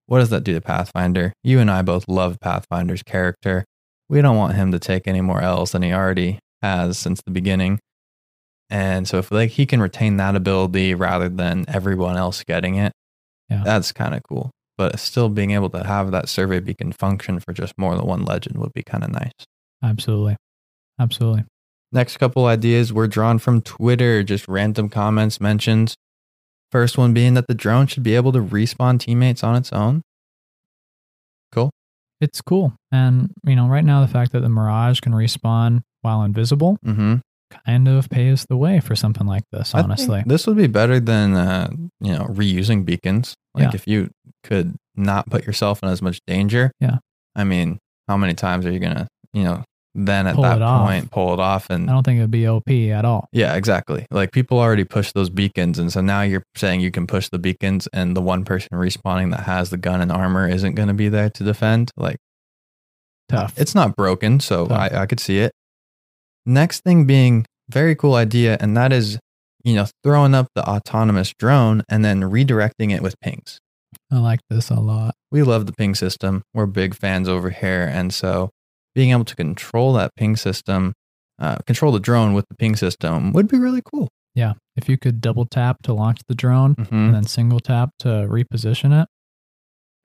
What 0.06 0.20
does 0.20 0.30
that 0.30 0.44
do 0.44 0.54
to 0.54 0.60
Pathfinder? 0.60 1.32
You 1.42 1.58
and 1.58 1.68
I 1.70 1.82
both 1.82 2.06
love 2.08 2.38
Pathfinder's 2.40 3.02
character. 3.02 3.64
We 4.08 4.22
don't 4.22 4.36
want 4.36 4.54
him 4.54 4.70
to 4.70 4.78
take 4.78 5.08
any 5.08 5.20
more 5.20 5.42
L's 5.42 5.72
than 5.72 5.82
he 5.82 5.92
already 5.92 6.38
has 6.62 6.96
since 6.96 7.20
the 7.26 7.32
beginning. 7.32 7.80
And 8.70 9.06
so 9.08 9.18
if 9.18 9.30
like 9.32 9.50
he 9.50 9.66
can 9.66 9.80
retain 9.80 10.16
that 10.18 10.36
ability 10.36 10.94
rather 10.94 11.28
than 11.28 11.64
everyone 11.68 12.16
else 12.16 12.44
getting 12.44 12.76
it, 12.76 12.92
Yeah. 13.50 13.62
that's 13.64 13.90
kind 13.92 14.14
of 14.14 14.22
cool. 14.28 14.52
But 14.78 15.00
still 15.00 15.28
being 15.28 15.50
able 15.52 15.70
to 15.70 15.84
have 15.84 16.12
that 16.12 16.28
survey 16.28 16.60
beacon 16.60 16.92
function 16.92 17.40
for 17.40 17.52
just 17.52 17.74
more 17.76 17.96
than 17.96 18.06
one 18.06 18.24
legend 18.24 18.58
would 18.58 18.72
be 18.74 18.82
kind 18.84 19.02
of 19.02 19.10
nice. 19.10 19.32
Absolutely. 19.82 20.36
Absolutely. 21.00 21.44
Next 21.96 22.18
couple 22.18 22.44
ideas 22.44 22.92
were 22.92 23.06
drawn 23.08 23.38
from 23.38 23.62
Twitter, 23.62 24.22
just 24.22 24.46
random 24.48 24.90
comments, 24.90 25.40
mentions. 25.40 25.96
First 26.70 26.98
one 26.98 27.14
being 27.14 27.32
that 27.34 27.46
the 27.48 27.54
drone 27.54 27.86
should 27.86 28.02
be 28.02 28.14
able 28.14 28.32
to 28.32 28.40
respawn 28.40 29.00
teammates 29.00 29.42
on 29.42 29.56
its 29.56 29.72
own. 29.72 30.02
Cool. 31.52 31.70
It's 32.20 32.42
cool. 32.42 32.74
And, 32.92 33.32
you 33.46 33.56
know, 33.56 33.66
right 33.66 33.84
now, 33.84 34.02
the 34.02 34.08
fact 34.08 34.32
that 34.32 34.40
the 34.40 34.48
Mirage 34.50 35.00
can 35.00 35.12
respawn 35.12 35.80
while 36.02 36.22
invisible 36.22 36.76
Mm-hmm. 36.84 37.14
kind 37.66 37.88
of 37.88 38.10
paves 38.10 38.44
the 38.48 38.58
way 38.58 38.78
for 38.80 38.94
something 38.94 39.26
like 39.26 39.44
this, 39.50 39.74
honestly. 39.74 40.22
this 40.26 40.46
would 40.46 40.56
be 40.58 40.66
better 40.66 41.00
than 41.00 41.32
uh, 41.34 41.68
you 42.00 42.12
know 42.12 42.24
reusing 42.26 42.84
beacons. 42.84 43.34
Like 43.54 43.64
Yeah. 43.64 43.70
if 43.74 43.86
you 43.86 44.10
could 44.44 44.74
not 44.94 45.30
put 45.30 45.46
yourself 45.46 45.82
in 45.82 45.88
as 45.88 46.02
much 46.02 46.18
danger. 46.26 46.72
Yeah. 46.80 46.98
I 47.34 47.44
mean, 47.44 47.78
how 48.08 48.16
many 48.18 48.34
times 48.34 48.66
are 48.66 48.70
you 48.72 48.80
gonna 48.80 49.06
you 49.32 49.44
know 49.44 49.64
then 49.96 50.26
at 50.26 50.34
Pull 50.34 50.42
that 50.44 50.58
point 50.58 51.10
pull 51.10 51.32
it 51.32 51.40
off 51.40 51.70
and 51.70 51.88
I 51.88 51.94
don't 51.94 52.02
think 52.02 52.18
it'd 52.18 52.30
be 52.30 52.46
OP 52.46 52.68
at 52.68 53.04
all. 53.04 53.28
Yeah, 53.32 53.54
exactly. 53.54 54.06
Like 54.10 54.30
people 54.30 54.58
already 54.58 54.84
push 54.84 55.12
those 55.12 55.30
beacons, 55.30 55.78
and 55.78 55.90
so 55.90 56.02
now 56.02 56.20
you're 56.22 56.42
saying 56.54 56.80
you 56.80 56.90
can 56.90 57.06
push 57.06 57.28
the 57.30 57.38
beacons, 57.38 57.88
and 57.92 58.14
the 58.14 58.20
one 58.20 58.44
person 58.44 58.68
respawning 58.72 59.30
that 59.30 59.44
has 59.44 59.70
the 59.70 59.78
gun 59.78 60.00
and 60.00 60.12
armor 60.12 60.46
isn't 60.48 60.74
going 60.74 60.88
to 60.88 60.94
be 60.94 61.08
there 61.08 61.30
to 61.30 61.44
defend. 61.44 61.90
Like 61.96 62.18
Tough. 63.28 63.54
it's 63.56 63.74
not 63.74 63.96
broken, 63.96 64.38
so 64.38 64.66
Tough. 64.66 64.92
I, 64.92 65.02
I 65.02 65.06
could 65.06 65.20
see 65.20 65.38
it. 65.38 65.52
Next 66.44 66.80
thing 66.80 67.06
being 67.06 67.46
very 67.70 67.94
cool 67.96 68.14
idea, 68.14 68.58
and 68.60 68.76
that 68.76 68.92
is 68.92 69.18
you 69.64 69.74
know 69.74 69.86
throwing 70.04 70.34
up 70.34 70.48
the 70.54 70.68
autonomous 70.68 71.32
drone 71.38 71.82
and 71.88 72.04
then 72.04 72.20
redirecting 72.20 72.94
it 72.94 73.02
with 73.02 73.18
pings. 73.20 73.58
I 74.12 74.18
like 74.18 74.40
this 74.50 74.70
a 74.70 74.78
lot. 74.78 75.14
We 75.32 75.42
love 75.42 75.66
the 75.66 75.72
ping 75.72 75.94
system. 75.94 76.42
We're 76.52 76.66
big 76.66 76.94
fans 76.94 77.28
over 77.28 77.50
here, 77.50 77.90
and 77.90 78.12
so 78.12 78.50
being 78.96 79.10
able 79.10 79.24
to 79.26 79.36
control 79.36 79.92
that 79.92 80.10
ping 80.16 80.34
system, 80.34 80.94
uh, 81.38 81.56
control 81.66 81.92
the 81.92 82.00
drone 82.00 82.32
with 82.32 82.46
the 82.48 82.56
ping 82.56 82.74
system 82.74 83.32
would 83.34 83.46
be 83.46 83.58
really 83.58 83.82
cool. 83.84 84.08
Yeah. 84.34 84.54
If 84.74 84.88
you 84.88 84.96
could 84.98 85.20
double 85.20 85.44
tap 85.46 85.82
to 85.84 85.92
launch 85.94 86.20
the 86.28 86.34
drone 86.34 86.74
Mhm. 86.74 86.90
and 86.92 87.14
then 87.14 87.24
single 87.24 87.60
tap 87.60 87.90
to 88.00 88.08
reposition 88.08 89.02
it, 89.02 89.06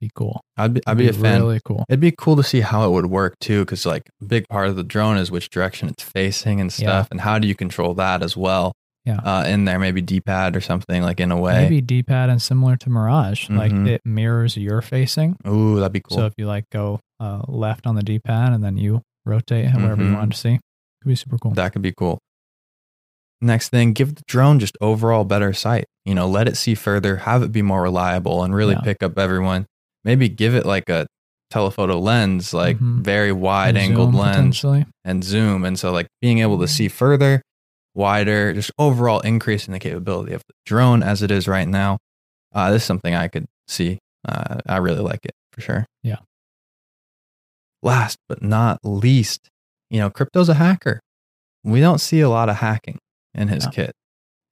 be 0.00 0.10
cool. 0.14 0.40
I'd 0.56 0.74
be, 0.74 0.80
I'd 0.86 0.98
be 0.98 1.08
a 1.08 1.12
fan. 1.12 1.40
Really 1.40 1.60
cool. 1.64 1.84
It'd 1.88 2.00
be 2.00 2.12
cool 2.16 2.36
to 2.36 2.42
see 2.42 2.60
how 2.60 2.86
it 2.86 2.90
would 2.92 3.06
work 3.06 3.38
too, 3.40 3.60
because 3.64 3.86
like 3.86 4.10
a 4.20 4.24
big 4.24 4.46
part 4.48 4.68
of 4.68 4.76
the 4.76 4.82
drone 4.84 5.16
is 5.16 5.30
which 5.30 5.48
direction 5.48 5.88
it's 5.88 6.02
facing 6.02 6.60
and 6.60 6.72
stuff, 6.72 7.08
and 7.10 7.20
how 7.20 7.38
do 7.38 7.46
you 7.48 7.54
control 7.54 7.94
that 7.94 8.22
as 8.22 8.36
well? 8.36 8.72
Yeah. 9.04 9.16
uh, 9.24 9.44
in 9.48 9.64
there 9.64 9.80
maybe 9.80 10.00
D-pad 10.00 10.54
or 10.54 10.60
something 10.60 11.02
like 11.02 11.18
in 11.18 11.32
a 11.32 11.36
way. 11.36 11.64
Maybe 11.64 11.80
D-pad 11.80 12.30
and 12.30 12.40
similar 12.40 12.76
to 12.76 12.88
Mirage, 12.88 13.50
like 13.50 13.72
Mhm. 13.72 13.88
it 13.88 14.00
mirrors 14.04 14.56
your 14.56 14.80
facing. 14.80 15.34
Ooh, 15.44 15.80
that'd 15.80 15.90
be 15.92 15.98
cool. 16.00 16.18
So 16.18 16.26
if 16.26 16.34
you 16.38 16.46
like 16.46 16.66
go 16.70 17.00
uh, 17.22 17.42
left 17.48 17.86
on 17.86 17.94
the 17.94 18.02
D-pad 18.02 18.52
and 18.52 18.62
then 18.64 18.76
you 18.76 19.00
rotate 19.24 19.66
however 19.66 20.02
you 20.02 20.10
Mhm. 20.10 20.16
want 20.18 20.32
to 20.32 20.38
see, 20.38 20.54
could 21.00 21.08
be 21.08 21.14
super 21.14 21.38
cool. 21.38 21.52
that 21.52 21.72
could 21.72 21.82
be 21.82 21.92
cool. 21.96 22.18
Next 23.40 23.70
thing, 23.70 23.92
give 23.92 24.14
the 24.14 24.22
drone 24.28 24.58
just 24.60 24.76
overall 24.80 25.24
better 25.24 25.52
sight. 25.52 25.86
You 26.04 26.14
know, 26.14 26.28
let 26.28 26.46
it 26.48 26.56
see 26.56 26.74
further, 26.74 27.16
have 27.18 27.42
it 27.42 27.50
be 27.52 27.62
more 27.62 27.82
reliable, 27.82 28.42
and 28.44 28.54
really 28.54 28.74
Yeah. 28.74 28.80
pick 28.82 29.02
up 29.02 29.18
everyone. 29.18 29.66
Maybe 30.04 30.28
give 30.28 30.54
it 30.54 30.64
like 30.64 30.88
a 30.88 31.06
telephoto 31.50 31.98
lens, 31.98 32.54
like 32.54 32.78
Mhm. 32.78 33.02
very 33.04 33.32
wide 33.32 33.70
And 33.76 33.78
angled 33.78 34.14
lens. 34.14 34.64
and 35.04 35.24
zoom. 35.24 35.64
And 35.64 35.78
so, 35.78 35.92
like 35.92 36.06
being 36.20 36.38
able 36.38 36.58
to 36.60 36.68
see 36.68 36.88
further, 36.88 37.42
wider, 37.94 38.52
just 38.52 38.70
overall 38.78 39.20
increasing 39.20 39.72
the 39.72 39.78
capability 39.80 40.32
of 40.34 40.42
the 40.48 40.54
drone 40.64 41.02
as 41.02 41.22
it 41.22 41.30
is 41.30 41.46
right 41.48 41.68
now. 41.68 41.98
Uh, 42.54 42.70
this 42.70 42.82
is 42.82 42.86
something 42.86 43.14
I 43.14 43.28
could 43.28 43.46
see. 43.68 43.98
Uh, 44.26 44.58
I 44.66 44.76
really 44.78 45.00
like 45.02 45.24
it 45.24 45.32
for 45.52 45.60
sure. 45.60 45.84
Yeah. 46.02 46.16
Last 47.82 48.18
but 48.28 48.42
not 48.42 48.78
least, 48.84 49.48
you 49.90 49.98
know, 49.98 50.10
crypto's 50.10 50.48
a 50.48 50.54
hacker. 50.54 51.00
We 51.64 51.80
don't 51.80 51.98
see 52.00 52.20
a 52.20 52.28
lot 52.28 52.48
of 52.48 52.56
hacking 52.56 52.98
in 53.34 53.48
his 53.48 53.66
kit. 53.66 53.92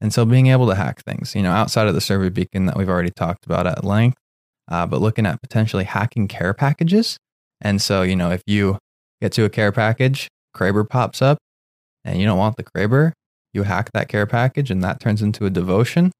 And 0.00 0.12
so 0.12 0.24
being 0.24 0.46
able 0.46 0.66
to 0.68 0.74
hack 0.74 1.02
things, 1.04 1.34
you 1.34 1.42
know, 1.42 1.52
outside 1.52 1.86
of 1.86 1.94
the 1.94 2.00
survey 2.00 2.30
beacon 2.30 2.66
that 2.66 2.76
we've 2.76 2.88
already 2.88 3.10
talked 3.10 3.44
about 3.44 3.66
at 3.66 3.84
length, 3.84 4.16
uh, 4.68 4.86
but 4.86 5.00
looking 5.00 5.26
at 5.26 5.40
potentially 5.42 5.84
hacking 5.84 6.26
care 6.28 6.54
packages. 6.54 7.18
And 7.60 7.82
so, 7.82 8.02
you 8.02 8.16
know, 8.16 8.30
if 8.30 8.42
you 8.46 8.78
get 9.20 9.32
to 9.32 9.44
a 9.44 9.50
care 9.50 9.72
package, 9.72 10.28
Kraber 10.56 10.88
pops 10.88 11.20
up 11.20 11.38
and 12.04 12.18
you 12.18 12.26
don't 12.26 12.38
want 12.38 12.56
the 12.56 12.64
Kraber, 12.64 13.12
you 13.52 13.64
hack 13.64 13.90
that 13.92 14.08
care 14.08 14.26
package 14.26 14.70
and 14.70 14.82
that 14.82 15.00
turns 15.00 15.20
into 15.20 15.44
a 15.44 15.50
devotion. 15.50 16.12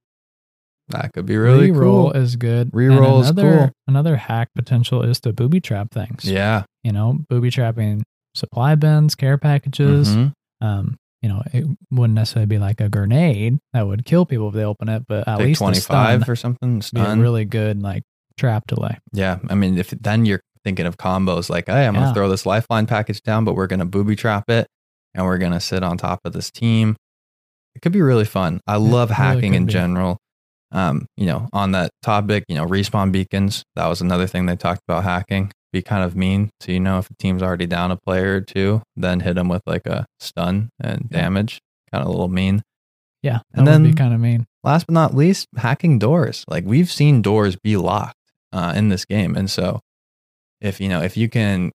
That 0.89 1.13
could 1.15 1.25
be 1.25 1.37
really 1.37 1.71
Reroll 1.71 1.81
cool. 1.81 2.13
is 2.13 2.37
good. 2.37 2.73
Reroll 2.73 3.15
And 3.15 3.25
is 3.25 3.31
another, 3.31 3.59
cool. 3.59 3.71
Another 3.87 4.17
hack 4.17 4.49
potential 4.55 5.03
is 5.03 5.21
to 5.21 5.33
booby 5.33 5.61
trap 5.61 5.89
things. 5.93 6.25
Yeah. 6.25 6.65
You 6.85 6.93
know, 6.93 7.19
booby 7.29 7.51
trapping 7.51 8.03
supply 8.35 8.75
bins, 8.75 9.15
care 9.15 9.37
packages. 9.39 10.09
Mhm. 10.17 10.33
Um, 10.61 10.97
you 11.23 11.29
know, 11.29 11.43
it 11.53 11.67
wouldn't 11.91 12.15
necessarily 12.15 12.47
be 12.47 12.59
like 12.59 12.81
a 12.81 12.89
grenade 12.89 13.59
that 13.75 13.87
would 13.87 14.05
kill 14.07 14.25
people 14.25 14.49
if 14.49 14.55
they 14.55 14.65
open 14.65 14.89
it, 14.89 15.05
but 15.07 15.29
at 15.29 15.37
Take 15.37 15.47
least 15.49 15.59
25 15.59 16.23
a 16.27 16.31
or 16.31 16.37
something. 16.37 16.81
stun 16.81 17.03
would 17.03 17.15
be 17.15 17.21
a 17.21 17.23
really 17.23 17.45
good 17.45 17.83
like 17.83 18.03
trap 18.39 18.67
delay. 18.67 18.97
Yeah, 19.13 19.39
I 19.51 19.55
mean, 19.55 19.77
if 19.77 19.91
then 19.91 20.25
you're 20.25 20.41
thinking 20.65 20.87
of 20.87 20.97
combos 20.97 21.51
like, 21.51 21.67
hey, 21.67 21.87
I'm 21.87 21.95
Yeah. 21.95 22.03
gonna 22.03 22.15
throw 22.15 22.29
this 22.31 22.47
lifeline 22.47 22.87
package 22.87 23.21
down, 23.23 23.45
but 23.45 23.55
we're 23.55 23.67
gonna 23.67 23.85
booby 23.85 24.17
trap 24.17 24.49
it, 24.49 24.67
and 25.15 25.27
we're 25.27 25.39
gonna 25.39 25.61
sit 25.61 25.83
on 25.83 25.99
top 25.99 26.21
of 26.25 26.33
this 26.33 26.51
team. 26.51 26.97
It 27.75 27.83
could 27.83 27.93
be 27.93 28.01
really 28.03 28.25
fun. 28.25 28.61
I 28.67 28.77
love 28.77 29.11
hacking 29.11 29.55
in 29.55 29.67
be. 29.67 29.73
general. 29.73 30.19
Um, 30.73 31.07
you 31.17 31.27
know, 31.27 31.49
on 31.53 31.73
that 31.73 31.91
topic, 32.03 32.45
you 32.49 32.55
know, 32.55 32.65
respawn 32.65 33.11
beacons. 33.13 33.65
That 33.77 33.89
was 33.89 34.01
another 34.01 34.27
thing 34.27 34.47
they 34.47 34.57
talked 34.57 34.83
about 34.89 35.03
hacking. 35.05 35.51
Be 35.73 35.83
kind 35.83 36.03
of 36.03 36.17
mean, 36.17 36.51
so 36.61 36.73
you 36.73 36.81
know 36.81 36.99
if 36.99 37.09
a 37.11 37.15
team's 37.19 37.43
already 37.43 37.67
down 37.67 37.93
a 37.93 37.97
player 37.97 38.37
or 38.37 38.41
two, 38.41 38.83
then 38.97 39.21
hit 39.21 39.35
them 39.35 39.49
with 39.49 39.63
like 39.67 39.87
a 39.87 40.05
stun 40.19 40.71
and 40.81 41.09
damage. 41.09 41.61
Kind 41.93 42.03
of 42.03 42.09
a 42.09 42.11
little 42.11 42.29
mean. 42.29 42.63
Yeah. 43.23 43.41
And 43.53 43.67
then- 43.67 43.85
be 43.85 43.93
kind 43.93 44.13
of 44.15 44.21
mean. 44.21 44.47
last 44.65 44.87
but 44.87 44.95
not 44.95 45.15
least, 45.15 45.47
hacking 45.57 45.99
doors. 45.99 46.45
Like 46.49 46.65
we've 46.65 46.91
seen 46.91 47.23
doors 47.23 47.57
be 47.57 47.77
locked 47.77 48.17
uh, 48.53 48.73
in 48.75 48.89
this 48.89 49.05
game, 49.05 49.37
and 49.37 49.49
so 49.51 49.81
if 50.61 50.81
you 50.81 50.89
know 50.89 51.03
if 51.03 51.17
you 51.17 51.29
can 51.29 51.71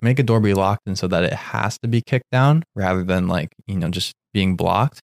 make 0.00 0.18
a 0.18 0.22
door 0.22 0.40
be 0.40 0.54
locked 0.54 0.82
and 0.86 0.98
so 0.98 1.06
that 1.08 1.24
it 1.24 1.32
has 1.32 1.78
to 1.78 1.88
be 1.88 2.02
kicked 2.02 2.30
down 2.30 2.62
rather 2.74 3.02
than 3.02 3.28
like 3.28 3.52
you 3.66 3.76
know 3.76 3.88
just 3.88 4.14
being 4.32 4.56
blocked, 4.56 5.00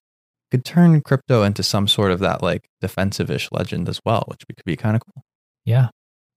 could 0.50 0.64
turn 0.64 1.00
crypto 1.00 1.42
into 1.42 1.62
some 1.62 1.86
sort 1.88 2.10
of 2.10 2.18
that 2.20 2.42
like 2.42 2.66
defensive-ish 2.80 3.48
legend 3.52 3.88
as 3.88 4.00
well, 4.04 4.24
which 4.26 4.40
could 4.46 4.64
be 4.64 4.76
kind 4.76 4.96
of 4.96 5.02
cool. 5.04 5.22
Yeah. 5.64 5.88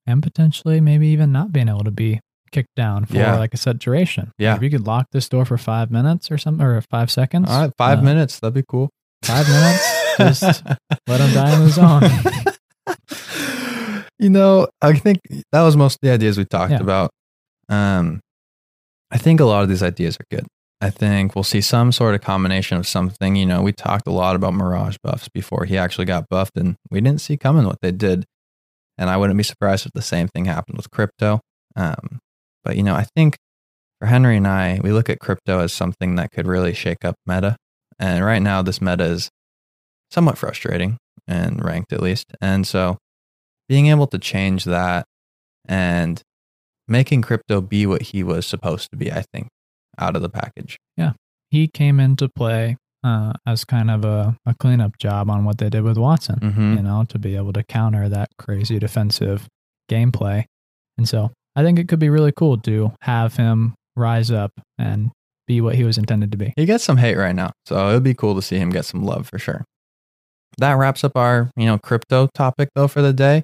And 0.08 0.22
potentially 0.22 0.80
maybe 0.82 1.08
even 1.08 1.32
not 1.32 1.52
being 1.52 1.68
able 1.68 1.84
to 1.84 1.92
be 1.92 2.20
kicked 2.52 2.76
down 2.76 3.06
for 3.06 3.16
Yeah. 3.18 3.38
like 3.38 3.54
a 3.54 3.58
set 3.58 3.80
duration. 3.80 4.32
Yeah. 4.38 4.56
If 4.56 4.62
you 4.62 4.70
could 4.70 4.86
lock 4.86 5.08
this 5.12 5.28
door 5.28 5.46
for 5.46 5.58
five 5.58 5.90
minutes 5.92 6.30
or 6.32 6.38
something, 6.38 6.66
or 6.66 6.80
five 6.82 7.10
seconds. 7.12 7.50
All 7.50 7.62
right, 7.62 7.72
five 7.78 8.00
uh, 8.00 8.04
minutes, 8.04 8.40
that'd 8.40 8.54
be 8.54 8.64
cool. 8.68 8.90
Five 9.24 9.48
minutes. 9.48 10.02
Just 10.18 10.64
let 11.08 11.18
them 11.18 11.34
die 11.34 11.54
in 11.56 11.64
the 11.66 11.70
zone. 11.70 12.04
you 14.20 14.30
know, 14.30 14.68
I 14.82 14.94
think 14.94 15.20
that 15.52 15.62
was 15.64 15.76
most 15.76 15.96
of 15.96 16.00
the 16.02 16.12
ideas 16.12 16.38
we 16.38 16.46
talked 16.46 16.72
Yeah. 16.72 16.80
about. 16.82 17.12
Um, 17.68 18.22
I 19.12 19.18
think 19.18 19.40
a 19.40 19.46
lot 19.46 19.64
of 19.64 19.70
these 19.70 19.84
ideas 19.84 20.16
are 20.18 20.26
good. 20.36 20.46
I 20.82 20.90
think 20.90 21.36
we'll 21.36 21.44
see 21.44 21.62
some 21.62 21.92
sort 21.92 22.16
of 22.16 22.22
combination 22.22 22.78
of 22.78 22.88
something. 22.88 23.36
You 23.36 23.46
know, 23.46 23.62
we 23.62 23.72
talked 23.72 24.08
a 24.08 24.12
lot 24.12 24.36
about 24.36 24.54
Mirage 24.54 24.98
buffs 25.04 25.28
before 25.30 25.66
he 25.66 25.78
actually 25.78 26.06
got 26.06 26.30
buffed, 26.30 26.58
and 26.58 26.76
we 26.92 27.02
didn't 27.02 27.22
see 27.22 27.38
coming 27.38 27.66
what 27.66 27.80
they 27.82 27.92
did. 27.92 28.26
And 28.98 29.10
I 29.10 29.18
wouldn't 29.18 29.38
be 29.38 29.44
surprised 29.44 29.86
if 29.86 29.92
the 29.94 30.02
same 30.02 30.28
thing 30.28 30.46
happened 30.46 30.78
with 30.78 30.92
crypto. 30.92 31.42
Um, 31.76 32.20
but, 32.64 32.78
you 32.78 32.84
know, 32.84 32.96
I 32.96 33.06
think 33.16 33.38
for 34.00 34.08
Henry 34.08 34.38
and 34.38 34.48
I, 34.48 34.80
we 34.84 34.92
look 34.92 35.10
at 35.10 35.20
crypto 35.20 35.60
as 35.60 35.74
something 35.74 36.16
that 36.16 36.32
could 36.32 36.48
really 36.48 36.74
shake 36.74 37.04
up 37.04 37.16
meta. 37.26 37.58
And 38.00 38.24
right 38.24 38.42
now, 38.42 38.62
this 38.62 38.82
meta 38.82 39.04
is 39.04 39.30
somewhat 40.12 40.38
frustrating 40.38 40.98
and 41.28 41.64
ranked 41.64 41.92
at 41.92 42.02
least. 42.02 42.26
And 42.42 42.66
so 42.66 42.98
being 43.68 43.88
able 43.88 44.08
to 44.08 44.20
change 44.20 44.66
that 44.66 45.06
and 45.68 46.22
making 46.88 47.22
crypto 47.22 47.62
be 47.62 47.86
what 47.86 48.02
he 48.04 48.24
was 48.24 48.46
supposed 48.46 48.92
to 48.92 48.98
be, 48.98 49.12
I 49.12 49.24
think, 49.34 49.50
out 49.98 50.16
of 50.16 50.22
the 50.22 50.30
package. 50.30 50.78
Yeah. 50.96 51.14
He 51.50 51.68
came 51.68 52.00
into 52.00 52.30
play 52.30 52.78
uh, 53.06 53.34
as 53.46 53.64
kind 53.66 53.92
of 53.92 54.04
a, 54.04 54.36
a 54.46 54.54
cleanup 54.56 54.98
job 54.98 55.30
on 55.30 55.46
what 55.46 55.58
they 55.60 55.70
did 55.70 55.84
with 55.84 55.98
Wattson, 55.98 56.40
Mm-hmm. 56.42 56.78
you 56.78 56.82
know, 56.84 57.06
to 57.10 57.20
be 57.20 57.36
able 57.36 57.54
to 57.54 57.64
counter 57.64 58.10
that 58.10 58.30
crazy 58.40 58.80
defensive 58.80 59.48
gameplay. 59.92 60.46
And 60.98 61.08
so 61.08 61.32
I 61.56 61.64
think 61.64 61.78
it 61.80 61.88
could 61.88 62.00
be 62.00 62.10
really 62.10 62.32
cool 62.32 62.58
to 62.60 62.94
have 63.02 63.36
him 63.36 63.76
rise 63.96 64.32
up 64.32 64.52
and 64.80 65.12
be 65.48 65.62
what 65.62 65.76
he 65.76 65.84
was 65.84 65.98
intended 65.98 66.32
to 66.32 66.38
be. 66.38 66.52
He 66.56 66.66
gets 66.66 66.84
some 66.84 66.98
hate 66.98 67.16
right 67.18 67.36
now, 67.36 67.52
so 67.68 67.90
it 67.90 67.94
would 67.94 68.04
be 68.04 68.16
cool 68.16 68.34
to 68.36 68.42
see 68.42 68.58
him 68.58 68.72
get 68.72 68.86
some 68.86 69.04
love 69.04 69.28
for 69.30 69.38
sure. 69.38 69.64
That 70.58 70.74
wraps 70.74 71.04
up 71.04 71.16
our, 71.16 71.52
you 71.56 71.66
know, 71.66 71.78
crypto 71.78 72.28
topic 72.34 72.70
though 72.76 72.88
for 72.88 73.02
the 73.02 73.14
day. 73.14 73.44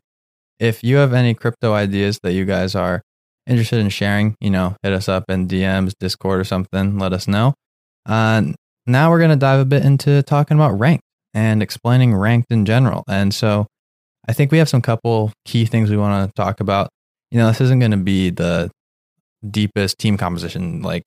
If 0.60 0.84
you 0.84 0.96
have 0.98 1.14
any 1.14 1.34
crypto 1.34 1.74
ideas 1.74 2.20
that 2.24 2.34
you 2.34 2.46
guys 2.46 2.74
are 2.76 3.02
interested 3.48 3.80
in 3.80 3.90
sharing, 3.90 4.36
you 4.40 4.50
know, 4.50 4.76
hit 4.84 4.94
us 4.94 5.10
up 5.10 5.26
in 5.30 5.48
DMs, 5.48 5.94
Discord 6.00 6.40
or 6.40 6.44
something, 6.44 6.98
let 6.98 7.14
us 7.14 7.28
know. 7.28 7.54
Uh, 8.08 8.44
now 8.86 9.10
we're 9.10 9.20
going 9.20 9.32
to 9.32 9.36
dive 9.36 9.60
a 9.60 9.66
bit 9.66 9.86
into 9.86 10.24
talking 10.24 10.58
about 10.58 10.78
ranked 10.80 11.04
and 11.34 11.62
explaining 11.62 12.16
ranked 12.16 12.52
in 12.52 12.66
general. 12.66 13.04
And 13.08 13.34
so 13.34 13.68
I 14.28 14.34
think 14.34 14.52
we 14.52 14.58
have 14.58 14.70
some 14.70 14.82
couple 14.82 15.32
key 15.46 15.66
things 15.66 15.90
we 15.90 15.98
want 15.98 16.30
to 16.30 16.34
talk 16.42 16.60
about. 16.60 16.90
You 17.32 17.40
know, 17.40 17.48
this 17.48 17.62
isn't 17.62 17.80
going 17.80 17.92
to 17.92 17.98
be 17.98 18.30
the 18.30 18.70
deepest 19.50 19.98
team 19.98 20.18
composition, 20.18 20.82
like 20.82 21.04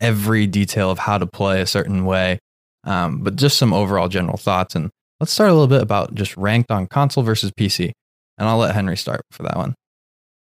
every 0.00 0.46
detail 0.46 0.90
of 0.90 0.98
how 0.98 1.18
to 1.18 1.26
play 1.26 1.60
a 1.60 1.66
certain 1.66 2.04
way, 2.04 2.38
um, 2.84 3.22
but 3.22 3.36
just 3.36 3.58
some 3.58 3.72
overall 3.72 4.08
general 4.08 4.36
thoughts. 4.36 4.74
And 4.74 4.90
let's 5.20 5.32
start 5.32 5.50
a 5.50 5.54
little 5.54 5.68
bit 5.68 5.82
about 5.82 6.14
just 6.14 6.36
ranked 6.36 6.70
on 6.70 6.86
console 6.86 7.22
versus 7.22 7.50
PC. 7.52 7.92
And 8.38 8.48
I'll 8.48 8.58
let 8.58 8.74
Henry 8.74 8.96
start 8.96 9.22
for 9.30 9.42
that 9.44 9.56
one. 9.56 9.74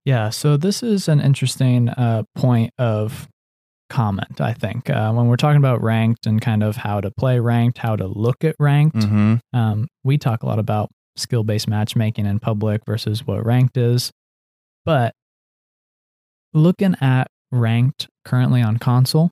Yeah, 0.04 0.30
so 0.30 0.56
this 0.56 0.82
is 0.82 1.08
an 1.08 1.20
interesting 1.20 1.90
uh, 1.90 2.22
point 2.34 2.72
of 2.78 3.28
comment, 3.88 4.40
I 4.40 4.52
think. 4.52 4.88
Uh, 4.90 5.12
when 5.12 5.26
we're 5.28 5.36
talking 5.36 5.58
about 5.58 5.82
ranked 5.82 6.26
and 6.26 6.40
kind 6.40 6.62
of 6.62 6.76
how 6.76 7.00
to 7.00 7.10
play 7.10 7.38
ranked, 7.40 7.78
how 7.78 7.96
to 7.96 8.06
look 8.06 8.44
at 8.44 8.54
ranked, 8.58 8.96
Mm-hmm. 8.96 9.36
um, 9.58 9.88
we 10.04 10.18
talk 10.18 10.42
a 10.42 10.46
lot 10.46 10.58
about 10.58 10.90
skill 11.16 11.44
based 11.44 11.68
matchmaking 11.68 12.26
in 12.26 12.38
public 12.38 12.82
versus 12.86 13.26
what 13.26 13.44
ranked 13.44 13.76
is. 13.76 14.12
But 14.84 15.14
looking 16.54 16.94
at 17.00 17.28
ranked 17.50 18.08
currently 18.24 18.62
on 18.62 18.78
console, 18.78 19.30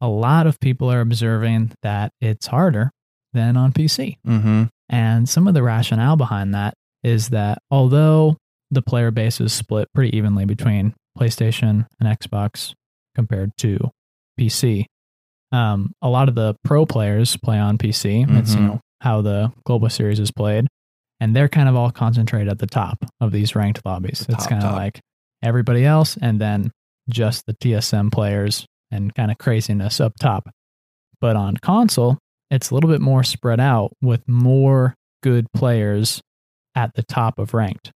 a 0.00 0.08
lot 0.08 0.46
of 0.46 0.60
people 0.60 0.90
are 0.90 1.00
observing 1.00 1.72
that 1.82 2.12
it's 2.20 2.46
harder 2.46 2.90
than 3.32 3.56
on 3.56 3.72
PC. 3.72 4.16
Mm-hmm. 4.26 4.64
And 4.88 5.28
some 5.28 5.46
of 5.48 5.54
the 5.54 5.62
rationale 5.62 6.16
behind 6.16 6.54
that 6.54 6.74
is 7.02 7.28
that 7.30 7.58
although 7.70 8.36
the 8.70 8.82
player 8.82 9.10
base 9.10 9.40
is 9.40 9.52
split 9.52 9.88
pretty 9.94 10.16
evenly 10.16 10.44
between 10.44 10.94
PlayStation 11.18 11.86
and 12.00 12.18
Xbox 12.18 12.74
compared 13.14 13.50
to 13.58 13.78
PC, 14.38 14.86
um, 15.52 15.92
a 16.02 16.08
lot 16.08 16.28
of 16.28 16.34
the 16.34 16.54
pro 16.64 16.84
players 16.86 17.36
play 17.36 17.58
on 17.58 17.78
PC. 17.78 18.24
It's 18.38 18.54
you 18.54 18.60
Mhm. 18.60 18.66
know 18.66 18.80
how 19.00 19.22
the 19.22 19.52
global 19.64 19.88
series 19.88 20.18
is 20.20 20.30
played, 20.30 20.66
and 21.20 21.34
they're 21.34 21.48
kind 21.48 21.68
of 21.68 21.76
all 21.76 21.90
concentrated 21.90 22.48
at 22.48 22.58
the 22.58 22.66
top 22.66 22.98
of 23.20 23.32
these 23.32 23.54
ranked 23.54 23.84
lobbies. 23.84 24.20
The 24.26 24.34
it's 24.34 24.46
kind 24.46 24.62
of 24.64 24.72
like 24.74 25.00
everybody 25.42 25.84
else, 25.84 26.16
and 26.20 26.40
then 26.40 26.70
just 27.08 27.46
the 27.46 27.54
TSM 27.54 28.10
players 28.10 28.66
and 28.90 29.14
kind 29.14 29.30
of 29.30 29.38
craziness 29.38 30.00
up 30.00 30.12
top. 30.20 30.48
But 31.20 31.36
on 31.36 31.56
console, 31.58 32.18
it's 32.50 32.70
a 32.70 32.74
little 32.74 32.90
bit 32.90 33.00
more 33.00 33.22
spread 33.22 33.60
out 33.60 33.92
with 34.02 34.26
more 34.28 34.94
good 35.22 35.46
players 35.54 36.20
at 36.74 36.94
the 36.94 37.02
top 37.02 37.38
of 37.38 37.54
ranked. 37.54 37.90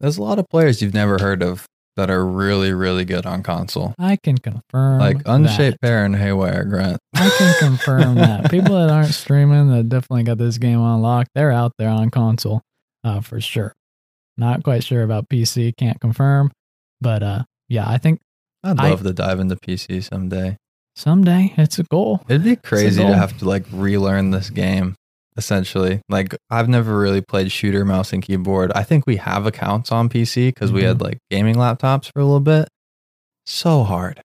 There's 0.00 0.18
a 0.18 0.22
lot 0.22 0.38
of 0.38 0.48
players 0.50 0.82
you've 0.82 0.94
never 0.94 1.18
heard 1.20 1.42
of 1.42 1.66
that 1.96 2.10
are 2.10 2.26
really, 2.26 2.72
really 2.72 3.04
good 3.04 3.24
on 3.26 3.42
console. 3.42 3.94
I 3.98 4.16
can 4.16 4.36
confirm 4.38 4.98
Like 4.98 5.18
Unshaped 5.26 5.78
that. 5.80 5.86
Bear 5.86 6.04
and 6.04 6.16
Haywire 6.16 6.64
Grant. 6.64 6.98
I 7.14 7.30
can 7.38 7.54
confirm 7.60 8.16
that 8.16 8.50
people 8.50 8.74
that 8.74 8.90
aren't 8.90 9.14
streaming 9.14 9.70
that 9.70 9.88
definitely 9.88 10.24
got 10.24 10.38
this 10.38 10.58
game 10.58 10.80
on 10.80 11.02
lock, 11.02 11.28
they're 11.34 11.52
out 11.52 11.72
there 11.78 11.88
on 11.90 12.10
console 12.10 12.62
uh, 13.04 13.20
for 13.20 13.40
sure. 13.40 13.72
Not 14.36 14.64
quite 14.64 14.82
sure 14.82 15.02
about 15.04 15.28
PC, 15.28 15.76
can't 15.76 16.00
confirm, 16.00 16.50
but 17.00 17.22
uh, 17.22 17.44
yeah, 17.68 17.88
I 17.88 17.98
think 17.98 18.20
I'd 18.64 18.80
I- 18.80 18.90
love 18.90 19.02
to 19.04 19.12
dive 19.12 19.38
into 19.38 19.54
PC 19.56 20.02
someday. 20.02 20.56
someday 20.96 21.54
it's 21.56 21.78
a 21.78 21.84
goal. 21.84 22.20
It'd 22.28 22.42
be 22.44 22.56
crazy 22.56 23.02
to 23.02 23.14
have 23.16 23.38
to 23.38 23.44
like 23.48 23.64
relearn 23.72 24.30
this 24.32 24.50
game, 24.50 24.96
essentially. 25.36 26.00
Like, 26.08 26.36
I've 26.50 26.68
never 26.68 26.98
really 26.98 27.20
played 27.20 27.50
shooter 27.52 27.84
mouse 27.84 28.12
and 28.12 28.22
keyboard. 28.22 28.72
I 28.74 28.82
think 28.82 29.06
we 29.06 29.16
have 29.16 29.46
accounts 29.46 29.90
on 29.92 30.08
PC 30.08 30.48
because 30.48 30.72
we 30.72 30.84
had 30.84 30.98
Mhm. 30.98 31.02
like 31.02 31.18
gaming 31.30 31.56
laptops 31.56 32.10
for 32.12 32.20
a 32.20 32.24
little 32.24 32.40
bit. 32.40 32.68
So 33.46 33.82
hard. 33.84 34.20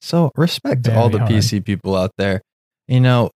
So, 0.00 0.30
respect 0.36 0.84
to 0.84 0.96
all 0.96 1.08
the 1.10 1.18
hard. 1.18 1.30
PC 1.30 1.60
people 1.64 1.96
out 1.96 2.10
there. 2.18 2.40
You 2.86 3.00
know, 3.00 3.30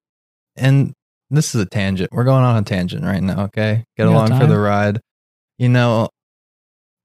and 0.57 0.93
this 1.31 1.55
is 1.55 1.61
a 1.61 1.67
tangent. 1.67 2.11
We're 2.13 2.25
going 2.25 2.45
on 2.45 2.57
a 2.57 2.63
tangent 2.63 3.05
right 3.05 3.23
now, 3.23 3.45
okay? 3.45 3.85
Get 3.97 4.07
along 4.07 4.39
for 4.39 4.47
the 4.47 4.59
ride. 4.59 5.01
You 5.59 5.69
know, 5.69 6.09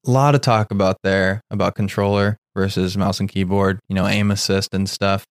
a 0.05 0.11
lot 0.11 0.35
of 0.35 0.41
talk 0.41 0.71
about 0.71 0.97
there 1.03 1.41
about 1.49 1.75
controller 1.75 2.37
versus 2.55 2.95
mouse 2.97 3.19
and 3.19 3.27
keyboard, 3.29 3.79
you 3.89 3.95
know, 3.95 4.07
aim 4.07 4.31
assist 4.31 4.73
and 4.73 4.89
stuff. 4.89 5.25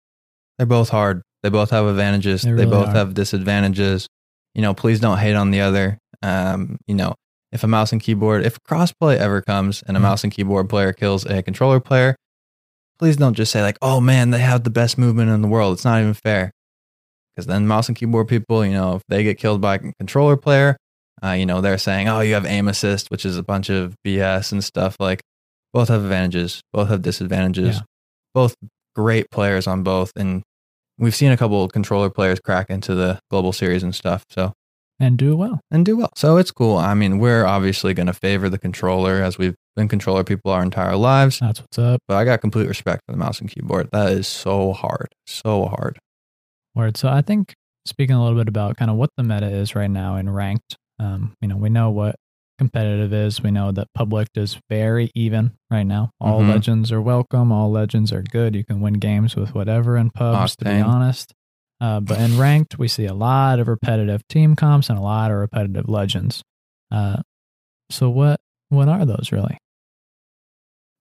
They're 0.58 0.66
both 0.66 0.88
hard. 0.90 1.22
They 1.42 1.48
both 1.50 1.70
have 1.70 1.86
advantages. 1.86 2.42
They 2.42 2.52
They, 2.52 2.64
both 2.64 2.88
are. 2.88 2.92
have 2.94 3.14
disadvantages. 3.14 4.08
You 4.56 4.62
know, 4.62 4.74
please 4.74 4.98
don't 5.00 5.18
hate 5.18 5.34
on 5.34 5.50
the 5.52 5.60
other. 5.60 5.98
Um, 6.22 6.78
you 6.86 6.94
know, 6.94 7.14
if 7.52 7.62
a 7.62 7.66
mouse 7.68 7.92
and 7.92 8.00
keyboard, 8.00 8.44
if 8.44 8.58
crossplay 8.62 9.16
ever 9.18 9.42
comes 9.42 9.82
and 9.86 9.96
a 9.96 10.00
Mhm. 10.00 10.04
mouse 10.04 10.24
and 10.24 10.32
keyboard 10.32 10.68
player 10.68 10.92
kills 10.92 11.24
a 11.26 11.42
controller 11.42 11.78
player, 11.78 12.16
please 12.98 13.16
don't 13.16 13.34
just 13.34 13.52
say 13.52 13.62
like, 13.62 13.76
oh 13.82 14.00
man, 14.00 14.30
they 14.30 14.38
have 14.40 14.64
the 14.64 14.70
best 14.70 14.96
movement 14.96 15.30
in 15.30 15.42
the 15.42 15.48
world. 15.48 15.74
It's 15.74 15.84
not 15.84 16.00
even 16.00 16.14
fair. 16.14 16.50
Because 17.34 17.46
then 17.46 17.66
mouse 17.66 17.88
and 17.88 17.96
keyboard 17.96 18.28
people, 18.28 18.64
you 18.64 18.72
know, 18.72 18.96
if 18.96 19.02
they 19.08 19.22
get 19.22 19.38
killed 19.38 19.60
by 19.60 19.74
a 19.74 19.78
controller 19.98 20.38
player, 20.38 20.78
uh, 21.22 21.32
you 21.32 21.44
know, 21.44 21.60
they're 21.60 21.76
saying, 21.78 22.08
oh, 22.08 22.20
you 22.20 22.32
have 22.34 22.46
aim 22.46 22.66
assist, 22.66 23.10
which 23.10 23.26
is 23.26 23.36
a 23.36 23.42
bunch 23.42 23.68
of 23.68 23.94
BS 24.04 24.52
and 24.52 24.64
stuff. 24.64 24.96
Like, 24.98 25.20
both 25.74 25.88
have 25.88 26.02
advantages, 26.02 26.62
both 26.72 26.88
have 26.88 27.02
disadvantages, 27.02 27.76
Yeah. 27.76 27.82
both 28.34 28.54
great 28.94 29.30
players 29.30 29.66
on 29.66 29.82
both. 29.82 30.12
And 30.16 30.42
we've 30.98 31.14
seen 31.14 31.32
a 31.32 31.36
couple 31.36 31.62
of 31.62 31.72
controller 31.72 32.10
players 32.10 32.40
crack 32.40 32.70
into 32.70 32.94
the 32.94 33.18
global 33.30 33.52
series 33.52 33.82
and 33.82 33.94
stuff. 33.94 34.24
So, 34.30 34.52
And 35.00 35.18
do 35.18 35.36
well. 35.36 35.60
and 35.70 35.84
do 35.84 35.96
well. 35.96 36.10
So 36.16 36.36
it's 36.38 36.50
cool. 36.50 36.76
I 36.76 36.94
mean, 36.94 37.18
we're 37.18 37.44
obviously 37.44 37.94
going 37.94 38.06
to 38.06 38.12
favor 38.14 38.48
the 38.48 38.58
controller 38.58 39.22
as 39.22 39.36
we've 39.38 39.54
been 39.76 39.88
controller 39.88 40.24
people 40.24 40.50
our 40.52 40.62
entire 40.62 40.96
lives. 40.96 41.38
That's 41.40 41.60
what's 41.60 41.78
up. 41.78 42.00
But 42.08 42.16
I 42.16 42.24
got 42.24 42.40
complete 42.40 42.66
respect 42.68 43.02
for 43.06 43.12
the 43.12 43.18
mouse 43.18 43.40
and 43.40 43.50
keyboard. 43.50 43.90
That 43.92 44.12
is 44.12 44.26
so 44.26 44.72
hard, 44.72 45.08
so 45.26 45.66
hard. 45.66 45.98
Word. 46.74 46.96
So 46.96 47.08
I 47.08 47.20
think 47.22 47.54
speaking 47.84 48.16
a 48.16 48.22
little 48.22 48.38
bit 48.38 48.48
about 48.48 48.76
kind 48.76 48.90
of 48.90 48.96
what 48.96 49.10
the 49.16 49.22
meta 49.22 49.46
is 49.48 49.74
right 49.74 49.90
now 49.90 50.16
in 50.16 50.28
ranked, 50.30 50.76
um, 50.98 51.34
you 51.40 51.48
know, 51.48 51.56
we 51.56 51.68
know 51.68 51.90
what 51.90 52.16
competitive 52.58 53.12
is. 53.12 53.42
We 53.42 53.50
know 53.50 53.72
that 53.72 53.88
public 53.94 54.28
is 54.34 54.58
very 54.68 55.10
even 55.14 55.52
right 55.70 55.84
now. 55.86 56.10
All 56.20 56.40
Mhm. 56.42 56.48
legends 56.50 56.90
are 56.92 57.00
welcome. 57.02 57.52
All 57.52 57.70
legends 57.70 58.12
are 58.12 58.22
good. 58.22 58.54
You 58.54 58.64
can 58.64 58.80
win 58.80 58.94
games 58.94 59.36
with 59.36 59.54
whatever 59.54 59.96
in 59.96 60.10
pubs, 60.10 60.56
to 60.56 60.64
be 60.64 60.70
honest. 60.80 61.32
Uh, 61.80 62.00
but 62.00 62.18
in 62.18 62.38
ranked, 62.38 62.78
we 62.78 62.88
see 62.88 63.04
a 63.06 63.12
lot 63.14 63.58
of 63.58 63.68
repetitive 63.68 64.26
team 64.28 64.56
comps 64.56 64.88
and 64.88 64.98
a 64.98 65.02
lot 65.02 65.30
of 65.30 65.36
repetitive 65.36 65.88
legends. 65.88 66.42
Uh, 66.90 67.18
so 67.90 68.08
what 68.10 68.40
what 68.70 68.88
are 68.88 69.04
those 69.04 69.30
really? 69.30 69.58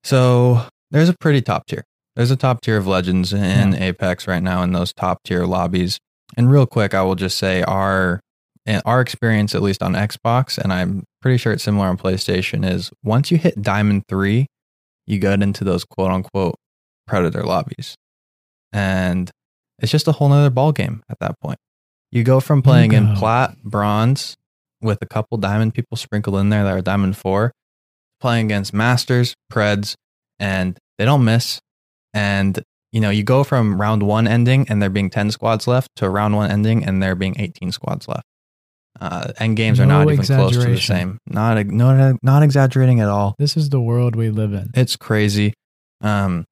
So 0.03 0.65
there's 0.91 1.09
a 1.09 1.15
pretty 1.19 1.41
top 1.41 1.65
tier. 1.67 1.83
There's 2.15 2.31
a 2.31 2.35
top 2.35 2.61
tier 2.61 2.77
of 2.77 2.87
legends 2.87 3.33
in 3.33 3.73
Apex 3.75 4.27
right 4.27 4.43
now 4.43 4.61
in 4.63 4.71
those 4.71 4.93
top 4.93 5.23
tier 5.23 5.45
lobbies. 5.45 5.99
And 6.37 6.49
real 6.49 6.65
quick, 6.65 6.93
I 6.93 7.01
will 7.01 7.15
just 7.15 7.37
say 7.37 7.61
our 7.63 8.21
and 8.65 8.81
our 8.85 9.01
experience, 9.01 9.53
at 9.53 9.61
least 9.61 9.83
on 9.83 9.93
Xbox, 9.93 10.57
and 10.57 10.73
I'm 10.73 11.03
pretty 11.21 11.37
sure 11.37 11.53
it's 11.53 11.63
similar 11.63 11.87
on 11.87 11.97
PlayStation, 11.97 12.67
is 12.69 12.91
once 13.03 13.31
you 13.31 13.37
hit 13.37 13.61
Diamond 13.61 14.03
Three, 14.09 14.47
you 15.05 15.19
get 15.19 15.41
into 15.41 15.63
those 15.63 15.83
quote 15.83 16.11
unquote 16.11 16.55
predator 17.07 17.43
lobbies, 17.43 17.95
and 18.73 19.29
it's 19.79 19.91
just 19.91 20.07
a 20.07 20.13
whole 20.13 20.29
nother 20.29 20.49
ball 20.49 20.71
game 20.71 21.03
at 21.09 21.19
that 21.19 21.39
point. 21.39 21.59
You 22.11 22.23
go 22.23 22.39
from 22.39 22.61
playing 22.61 22.93
in 22.93 23.15
plat, 23.15 23.61
bronze, 23.63 24.35
with 24.81 24.99
a 25.01 25.05
couple 25.05 25.37
diamond 25.37 25.73
people 25.73 25.97
sprinkled 25.97 26.37
in 26.37 26.49
there 26.49 26.63
that 26.63 26.71
are 26.71 26.81
diamond 26.81 27.17
four, 27.17 27.51
playing 28.21 28.45
against 28.45 28.73
masters, 28.73 29.35
preds, 29.51 29.95
and 30.39 30.77
they 30.97 31.05
don't 31.05 31.25
miss. 31.25 31.59
And 32.13 32.63
you 32.91 33.01
know, 33.01 33.09
you 33.09 33.23
go 33.23 33.43
from 33.43 33.81
round 33.81 34.03
one 34.03 34.27
ending 34.27 34.65
and 34.69 34.81
there 34.81 34.89
being 34.89 35.09
ten 35.09 35.29
squads 35.29 35.67
left 35.67 35.89
to 35.97 36.09
round 36.09 36.35
one 36.35 36.49
ending 36.49 36.85
and 36.85 37.03
there 37.03 37.15
being 37.15 37.35
eighteen 37.37 37.71
squads 37.71 38.07
left. 38.07 38.23
Uh, 38.99 39.33
end 39.39 39.57
games 39.57 39.79
are 39.79 39.85
not 39.85 40.09
even 40.09 40.25
close 40.25 40.53
to 40.53 40.69
the 40.69 40.77
same. 40.77 41.17
Not 41.27 41.65
no, 41.67 42.17
not 42.21 42.43
exaggerating 42.43 43.01
at 43.01 43.09
all. 43.09 43.35
This 43.37 43.57
is 43.57 43.69
the 43.69 43.81
world 43.81 44.15
we 44.15 44.29
live 44.29 44.53
in. 44.53 44.71
It's 44.73 44.95
crazy. 44.95 45.53
Um, 46.01 46.45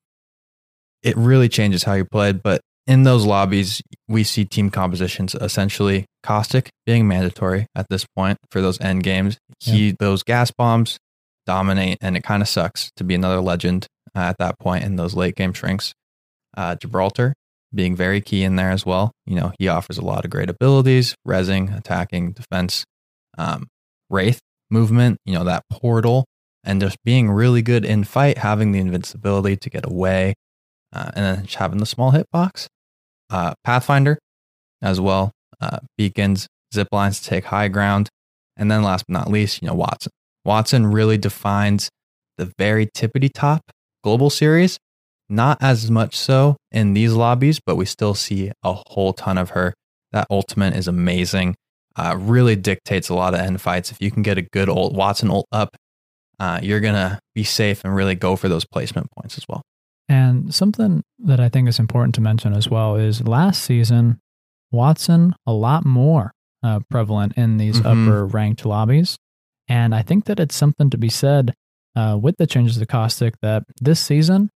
it 1.02 1.16
really 1.18 1.50
changes 1.50 1.84
how 1.84 1.94
you 1.94 2.06
played. 2.06 2.44
But 2.44 2.62
in 2.86 3.04
those 3.04 3.26
lobbies, 3.26 3.82
we 4.08 4.24
see 4.24 4.46
team 4.46 4.70
compositions 4.70 5.36
essentially 5.36 6.06
caustic 6.22 6.70
being 6.86 7.08
mandatory 7.08 7.68
at 7.76 7.88
this 7.90 8.06
point 8.16 8.38
for 8.52 8.62
those 8.62 8.80
end 8.82 9.04
games. 9.04 9.38
He 9.60 9.96
those 10.00 10.24
gas 10.24 10.52
bombs 10.52 10.98
dominate, 11.46 11.98
and 12.02 12.18
it 12.18 12.24
kind 12.24 12.42
of 12.42 12.50
sucks 12.50 12.92
to 12.98 13.04
be 13.04 13.16
another 13.16 13.40
legend 13.40 13.88
uh, 14.16 14.20
at 14.20 14.38
that 14.40 14.60
point 14.60 14.84
in 14.84 14.98
those 14.98 15.14
late 15.14 15.36
game 15.36 15.54
shrinks. 15.54 15.94
Uh, 16.56 16.76
Gibraltar 16.76 17.34
being 17.74 17.96
very 17.96 18.22
key 18.22 18.44
in 18.44 18.56
there 18.56 18.72
as 18.72 18.86
well. 18.86 19.12
You 19.26 19.36
know, 19.36 19.52
he 19.60 19.68
offers 19.68 19.98
a 19.98 20.06
lot 20.06 20.26
of 20.26 20.32
great 20.32 20.50
abilities, 20.50 21.16
resing, 21.28 21.76
attacking, 21.76 22.34
defense, 22.34 22.86
um, 23.38 23.68
wraith 24.10 24.40
movement. 24.70 25.18
You 25.26 25.34
know 25.34 25.44
that 25.44 25.64
portal 25.70 26.26
and 26.64 26.80
just 26.80 26.98
being 27.04 27.30
really 27.30 27.62
good 27.62 27.84
in 27.84 28.04
fight, 28.04 28.38
having 28.38 28.72
the 28.72 28.80
invincibility 28.80 29.58
to 29.58 29.70
get 29.70 29.86
away, 29.86 30.34
uh, 30.94 31.12
and 31.16 31.26
then 31.26 31.46
just 31.46 31.58
having 31.58 31.80
the 31.80 31.86
small 31.86 32.12
hitbox. 32.12 32.68
Uh, 33.30 33.54
Pathfinder 33.64 34.18
as 34.82 35.02
well, 35.02 35.32
uh, 35.60 35.80
beacons, 35.98 36.48
zip 36.74 36.88
lines 36.92 37.20
to 37.22 37.30
take 37.30 37.46
high 37.46 37.68
ground, 37.68 38.10
and 38.56 38.72
then 38.72 38.84
last 38.84 39.06
but 39.08 39.14
not 39.14 39.30
least, 39.30 39.62
you 39.62 39.68
know 39.68 39.76
Wattson. 39.76 40.10
Wattson 40.48 40.94
really 40.94 41.18
defines 41.18 41.90
the 42.38 42.52
very 42.58 42.86
tippity 42.88 43.30
top 43.34 43.62
global 44.04 44.30
series. 44.30 44.78
Not 45.34 45.58
as 45.62 45.90
much 45.90 46.16
so 46.18 46.58
in 46.72 46.94
these 46.94 47.14
lobbies, 47.14 47.60
but 47.66 47.76
we 47.76 47.86
still 47.86 48.14
see 48.14 48.52
a 48.64 48.74
whole 48.88 49.14
ton 49.14 49.38
of 49.38 49.52
her. 49.52 49.74
That 50.12 50.28
ultimate 50.30 50.76
is 50.76 50.88
amazing. 50.88 51.56
Uh, 51.96 52.16
really 52.20 52.56
dictates 52.56 53.10
a 53.10 53.14
lot 53.14 53.34
of 53.34 53.40
end 53.40 53.62
fights. 53.62 53.92
If 53.92 54.02
you 54.02 54.12
can 54.12 54.24
get 54.24 54.38
a 54.38 54.42
good 54.42 54.70
old 54.70 54.96
Wattson 54.96 55.30
ult 55.30 55.48
up 55.52 55.76
uh, 56.40 56.60
you're 56.64 56.80
gonna 56.80 57.20
be 57.36 57.44
safe 57.44 57.86
and 57.86 57.96
really 57.96 58.16
go 58.16 58.36
for 58.36 58.50
those 58.50 58.66
placement 58.66 59.08
points 59.12 59.38
as 59.38 59.46
well. 59.48 59.62
And 60.10 60.54
something 60.54 61.04
that 61.20 61.40
I 61.40 61.48
think 61.48 61.70
is 61.70 61.80
important 61.80 62.16
to 62.16 62.22
mention 62.22 62.54
as 62.54 62.68
well 62.70 62.96
is 62.96 63.26
last 63.28 63.64
season, 63.64 64.20
Wattson 64.74 65.34
a 65.46 65.54
lot 65.54 65.86
more 65.86 66.32
uh, 66.64 66.80
prevalent 66.90 67.34
in 67.38 67.58
these 67.58 67.80
Mhm. 67.82 67.86
upper 67.86 68.26
ranked 68.26 68.66
lobbies. 68.66 69.16
And 69.68 69.94
I 69.94 70.02
think 70.02 70.26
that 70.26 70.40
it's 70.40 70.56
something 70.56 70.90
to 70.90 70.98
be 70.98 71.10
said 71.10 71.54
uh, 71.96 72.18
with 72.20 72.36
the 72.38 72.48
changes 72.48 72.78
to 72.78 72.86
Caustic 72.88 73.36
that 73.44 73.64
this 73.80 74.00
season, 74.00 74.50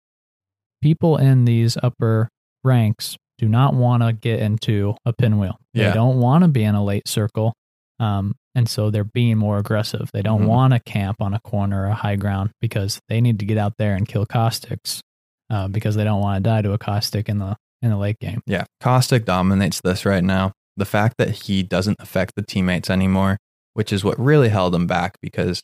people 0.81 1.17
in 1.17 1.45
these 1.45 1.77
upper 1.81 2.29
ranks 2.63 3.17
do 3.37 3.47
not 3.49 3.73
want 3.73 4.01
to 4.03 4.13
get 4.13 4.39
into 4.39 4.95
a 5.05 5.13
pinwheel. 5.13 5.57
They 5.73 5.91
don't 5.93 6.19
want 6.19 6.43
to 6.43 6.47
be 6.47 6.63
in 6.63 6.73
a 6.75 6.83
late 6.83 7.07
circle. 7.07 7.53
Um, 7.99 8.35
and 8.55 8.67
so 8.69 8.89
they're 8.89 9.03
being 9.03 9.37
more 9.37 9.57
aggressive. 9.57 10.09
They 10.13 10.21
don't 10.21 10.43
Mhm. 10.43 10.47
want 10.47 10.73
to 10.73 10.79
camp 10.79 11.21
on 11.21 11.33
a 11.33 11.39
corner 11.41 11.83
or 11.83 11.87
a 11.87 11.93
high 11.93 12.15
ground 12.15 12.51
because 12.61 12.99
they 13.09 13.19
need 13.21 13.39
to 13.39 13.45
get 13.45 13.57
out 13.57 13.73
there 13.77 13.95
and 13.95 14.07
kill 14.07 14.25
caustics 14.25 15.01
uh, 15.49 15.67
because 15.67 15.95
they 15.95 16.03
don't 16.03 16.21
want 16.21 16.43
to 16.43 16.49
die 16.49 16.61
to 16.61 16.71
a 16.73 16.77
caustic 16.77 17.27
in 17.29 17.39
the 17.39 17.55
in 17.81 17.89
the 17.91 17.97
late 17.97 18.17
game. 18.19 18.41
Yeah, 18.47 18.63
Caustic 18.79 19.25
dominates 19.25 19.79
this 19.83 20.05
right 20.05 20.23
now. 20.23 20.53
The 20.75 20.85
fact 20.85 21.15
that 21.19 21.43
he 21.43 21.61
doesn't 21.61 21.97
affect 21.99 22.33
the 22.35 22.41
teammates 22.41 22.89
anymore, 22.89 23.37
which 23.73 23.93
is 23.93 24.03
what 24.03 24.17
really 24.17 24.49
held 24.49 24.73
him 24.73 24.87
back 24.87 25.17
because 25.21 25.61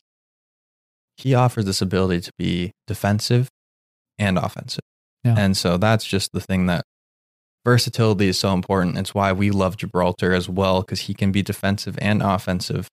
he 1.16 1.34
offers 1.34 1.64
this 1.64 1.82
ability 1.82 2.20
to 2.20 2.32
be 2.38 2.70
defensive 2.86 3.48
and 4.18 4.38
offensive. 4.38 4.84
Yeah. 5.24 5.34
And 5.38 5.56
so 5.56 5.76
that's 5.76 6.04
just 6.04 6.32
the 6.32 6.40
thing 6.40 6.66
that 6.66 6.84
versatility 7.64 8.28
is 8.28 8.38
so 8.38 8.52
important. 8.52 8.98
It's 8.98 9.14
why 9.14 9.32
we 9.32 9.50
love 9.50 9.76
Gibraltar 9.76 10.32
as 10.32 10.48
well 10.48 10.80
because 10.80 11.00
he 11.00 11.14
can 11.14 11.32
be 11.32 11.42
defensive 11.42 11.98
and 12.00 12.22
offensive. 12.22 12.88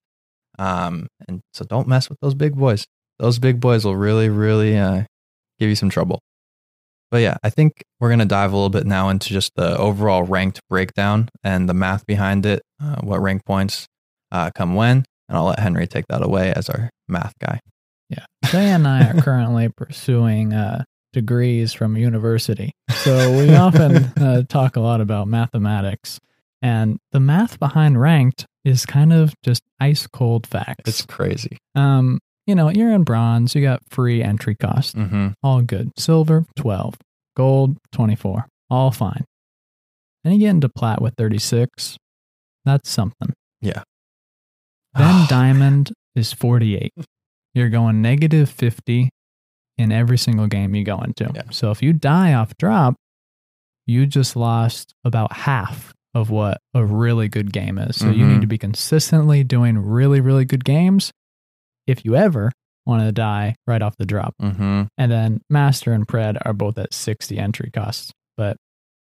Um, 0.58 1.08
and 1.28 1.40
so 1.52 1.64
don't 1.64 1.88
mess 1.88 2.08
with 2.08 2.18
those 2.20 2.34
big 2.34 2.56
boys. 2.56 2.86
Those 3.18 3.38
big 3.38 3.60
boys 3.60 3.84
will 3.84 3.96
really, 3.96 4.28
really 4.28 4.78
uh, 4.78 5.04
give 5.58 5.68
you 5.68 5.74
some 5.74 5.90
trouble. 5.90 6.20
But 7.10 7.22
yeah, 7.22 7.36
I 7.42 7.50
think 7.50 7.82
we're 7.98 8.08
going 8.08 8.20
to 8.20 8.24
dive 8.24 8.52
a 8.52 8.56
little 8.56 8.70
bit 8.70 8.86
now 8.86 9.08
into 9.08 9.30
just 9.30 9.52
the 9.56 9.76
overall 9.76 10.22
ranked 10.22 10.60
breakdown 10.70 11.28
and 11.42 11.68
the 11.68 11.74
math 11.74 12.06
behind 12.06 12.46
it, 12.46 12.62
uh, 12.82 12.96
what 13.00 13.20
rank 13.20 13.44
points 13.44 13.86
uh, 14.30 14.50
come 14.54 14.74
when. 14.74 15.04
And 15.28 15.36
I'll 15.36 15.46
let 15.46 15.58
Henry 15.58 15.86
take 15.86 16.06
that 16.08 16.24
away 16.24 16.52
as 16.54 16.68
our 16.68 16.88
math 17.08 17.34
guy. 17.40 17.60
Yeah. 18.08 18.26
Jay 18.46 18.66
and 18.66 18.86
I 18.86 19.10
are 19.10 19.14
currently 19.22 19.68
pursuing 19.68 20.52
uh, 20.52 20.84
degrees 21.12 21.72
from 21.72 21.96
university. 21.96 22.72
So 22.90 23.36
we 23.36 23.54
often 23.54 23.96
uh, 23.96 24.42
talk 24.48 24.76
a 24.76 24.80
lot 24.80 25.00
about 25.00 25.28
mathematics. 25.28 26.18
And 26.62 26.98
the 27.12 27.20
math 27.20 27.58
behind 27.58 28.00
ranked 28.00 28.46
is 28.64 28.84
kind 28.84 29.12
of 29.12 29.34
just 29.42 29.62
ice 29.80 30.06
cold 30.06 30.46
facts. 30.46 30.88
It's 30.88 31.06
crazy. 31.06 31.58
um, 31.74 32.18
you 32.46 32.54
know, 32.56 32.68
you're 32.68 32.90
in 32.90 33.04
bronze, 33.04 33.54
you 33.54 33.62
got 33.62 33.80
free 33.90 34.22
entry 34.24 34.56
cost. 34.56 34.96
Mm-hmm. 34.96 35.28
All 35.42 35.62
good. 35.62 35.92
Silver, 35.96 36.46
12. 36.56 36.96
Gold, 37.36 37.76
24. 37.92 38.46
All 38.68 38.90
fine. 38.90 39.24
Then 40.24 40.32
you 40.32 40.40
get 40.40 40.50
into 40.50 40.68
plat 40.68 41.00
with 41.00 41.14
36. 41.16 41.96
That's 42.64 42.90
something. 42.90 43.34
Yeah. 43.60 43.82
Then 44.94 45.26
diamond 45.28 45.92
is 46.16 46.32
48. 46.32 46.92
You're 47.54 47.68
going 47.68 48.02
negative 48.02 48.50
50 48.50 49.10
in 49.80 49.92
every 49.92 50.18
single 50.18 50.46
game 50.46 50.74
you 50.74 50.84
go 50.84 50.98
into. 51.00 51.30
Yeah. 51.34 51.42
So 51.50 51.70
if 51.70 51.82
you 51.82 51.92
die 51.92 52.34
off 52.34 52.56
drop, 52.58 52.94
you 53.86 54.06
just 54.06 54.36
lost 54.36 54.92
about 55.04 55.32
half 55.32 55.92
of 56.14 56.30
what 56.30 56.58
a 56.74 56.84
really 56.84 57.28
good 57.28 57.52
game 57.52 57.78
is. 57.78 57.96
So 57.96 58.10
you 58.10 58.24
Mhm. 58.24 58.32
need 58.34 58.40
to 58.42 58.46
be 58.46 58.58
consistently 58.58 59.42
doing 59.44 59.78
really, 59.78 60.20
really 60.20 60.44
good 60.44 60.64
games 60.64 61.12
if 61.86 62.04
you 62.04 62.14
ever 62.16 62.52
want 62.86 63.02
to 63.02 63.12
die 63.12 63.54
right 63.66 63.80
off 63.82 63.96
the 63.96 64.06
drop. 64.06 64.34
Mm-hmm. 64.42 64.82
And 64.98 65.12
then 65.12 65.40
Master 65.48 65.92
and 65.92 66.06
Pred 66.06 66.38
are 66.44 66.52
both 66.52 66.78
at 66.78 66.92
60 66.92 67.38
entry 67.38 67.70
costs. 67.70 68.12
But 68.36 68.56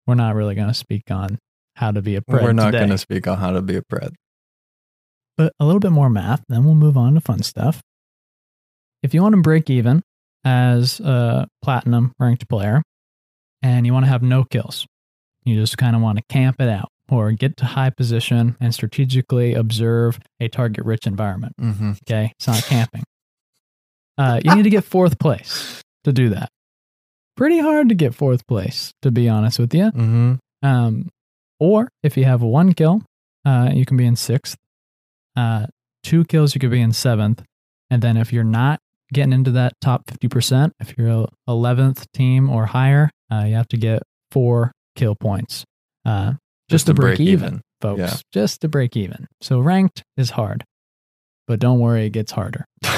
we're 0.08 0.16
not 0.16 0.36
really 0.36 0.56
going 0.56 0.68
to 0.68 0.74
speak 0.74 1.10
on 1.12 1.38
how 1.76 1.92
to 1.92 2.02
be 2.02 2.16
a 2.16 2.22
Pred 2.22 2.44
We're 2.44 2.54
not 2.54 2.72
going 2.72 2.90
to 2.90 2.98
speak 2.98 3.28
on 3.28 3.38
how 3.38 3.52
to 3.52 3.62
be 3.62 3.76
a 3.76 3.82
pred. 3.82 4.14
But 5.38 5.52
a 5.60 5.66
little 5.66 5.82
bit 5.82 5.92
more 5.92 6.10
math, 6.10 6.44
then 6.48 6.64
we'll 6.64 6.76
move 6.76 6.96
on 6.96 7.16
to 7.16 7.22
fun 7.22 7.44
stuff. 7.44 7.82
If 9.04 9.14
you 9.14 9.22
want 9.22 9.36
to 9.36 9.42
break 9.42 9.70
even 9.70 10.02
as 10.46 11.00
a 11.00 11.48
platinum 11.62 12.14
ranked 12.20 12.48
player, 12.48 12.82
and 13.62 13.86
you 13.86 13.94
want 13.94 14.06
to 14.06 14.10
have 14.10 14.22
no 14.22 14.44
kills. 14.44 14.86
You 15.44 15.56
just 15.56 15.78
kind 15.78 15.96
of 15.96 16.02
want 16.02 16.20
to 16.20 16.24
camp 16.30 16.62
it 16.62 16.70
out 16.70 16.90
or 17.10 17.32
get 17.32 17.58
to 17.58 17.66
high 17.66 17.90
position 17.90 18.56
and 18.60 18.74
strategically 18.74 19.54
observe 19.54 20.20
a 20.40 20.48
target 20.48 20.86
rich 20.86 21.06
environment. 21.06 21.54
Mm-hmm. 21.60 21.92
Okay. 22.08 22.32
It's 22.38 22.48
not 22.48 22.64
camping. 22.64 23.04
Uh, 24.18 24.40
you 24.44 24.56
need 24.56 24.64
to 24.64 24.70
get 24.70 24.84
fourth 24.84 25.20
place 25.20 25.82
to 26.04 26.14
do 26.14 26.30
that. 26.30 26.50
Pretty 27.36 27.60
hard 27.60 27.90
to 27.90 27.96
get 27.96 28.16
fourth 28.16 28.48
place, 28.48 28.94
to 29.02 29.12
be 29.12 29.28
honest 29.28 29.60
with 29.60 29.74
you. 29.74 29.92
Mm-hmm. 29.92 30.36
Um, 30.64 31.10
or 31.60 31.90
if 32.02 32.18
you 32.18 32.24
have 32.24 32.42
one 32.42 32.74
kill, 32.74 33.02
uh, 33.44 33.72
you 33.74 33.86
can 33.86 33.98
be 33.98 34.06
in 34.06 34.16
sixth. 34.16 34.58
Uh, 35.36 35.68
two 36.04 36.24
kills, 36.26 36.56
you 36.56 36.60
could 36.60 36.72
be 36.72 36.82
in 36.82 36.94
seventh. 36.94 37.44
And 37.90 38.02
then 38.02 38.18
if 38.18 38.32
you're 38.32 38.44
not 38.44 38.80
getting 39.14 39.34
into 39.34 39.52
that 39.52 39.74
top 39.82 40.06
50%, 40.08 40.72
if 40.80 40.96
you're 40.98 41.10
a 41.10 41.28
11th 41.50 42.06
team 42.14 42.50
or 42.50 42.66
higher, 42.66 43.10
uh, 43.32 43.44
you 43.48 43.56
have 43.56 43.68
to 43.70 43.78
get 43.78 44.04
four 44.32 44.72
kill 44.96 45.16
points. 45.16 45.64
Uh, 46.06 46.34
just, 46.70 46.88
to 46.88 46.94
break, 46.94 47.20
even, 47.20 47.62
folks. 47.82 48.00
Yeah. 48.00 48.16
Just 48.32 48.62
to 48.62 48.68
break 48.68 48.96
even. 48.98 49.28
So 49.42 49.60
ranked 49.60 50.04
is 50.18 50.32
hard, 50.32 50.64
but 51.48 51.60
don't 51.60 51.80
worry, 51.80 52.06
it 52.08 52.12
gets 52.12 52.32
harder. 52.32 52.66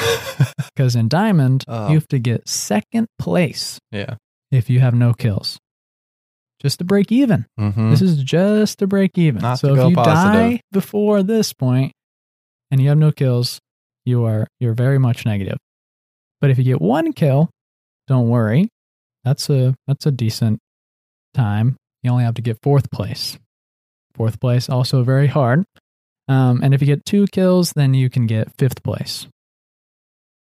Because 0.76 0.96
in 0.96 1.08
Diamond, 1.08 1.64
Oh. 1.68 1.88
you 1.90 1.96
have 1.96 2.08
to 2.10 2.20
get 2.20 2.48
second 2.48 3.08
place 3.18 3.80
yeah. 3.92 4.16
if 4.52 4.70
you 4.70 4.80
have 4.80 4.94
no 4.94 5.12
kills. 5.14 5.58
Just 6.62 6.78
to 6.80 6.86
break 6.86 7.12
even. 7.12 7.48
Mm-hmm. 7.60 7.90
This 7.90 8.02
is 8.04 8.22
just 8.24 8.78
to 8.80 8.88
break 8.88 9.18
even. 9.18 9.42
Not 9.42 9.58
so 9.60 9.74
if 9.76 9.90
you 9.90 9.96
positive. 9.96 10.34
die 10.34 10.62
before 10.72 11.24
this 11.24 11.54
point 11.54 11.94
and 12.70 12.80
you 12.80 12.90
have 12.90 13.00
no 13.00 13.12
kills, 13.12 13.60
you 14.06 14.26
are 14.26 14.48
you're 14.60 14.74
very 14.76 15.00
much 15.00 15.26
negative. 15.26 15.58
But 16.40 16.50
if 16.50 16.58
you 16.58 16.64
get 16.64 16.82
one 16.82 17.14
kill, 17.14 17.50
don't 18.08 18.30
worry. 18.30 18.70
That's 19.24 19.50
a 19.50 19.76
that's 19.88 20.06
a 20.06 20.12
decent 20.12 20.60
time. 21.34 21.78
You 22.04 22.12
only 22.12 22.24
have 22.24 22.36
to 22.36 22.42
get 22.42 22.62
fourth 22.62 22.92
place. 22.92 23.38
Fourth 24.14 24.40
place 24.40 24.70
also 24.70 25.04
very 25.04 25.28
hard. 25.28 25.66
Um, 26.28 26.62
and 26.64 26.74
if 26.74 26.82
you 26.82 26.88
get 26.88 27.06
two 27.06 27.26
kills, 27.32 27.74
then 27.74 27.94
you 27.94 28.10
can 28.10 28.28
get 28.28 28.52
fifth 28.58 28.84
place. 28.84 29.28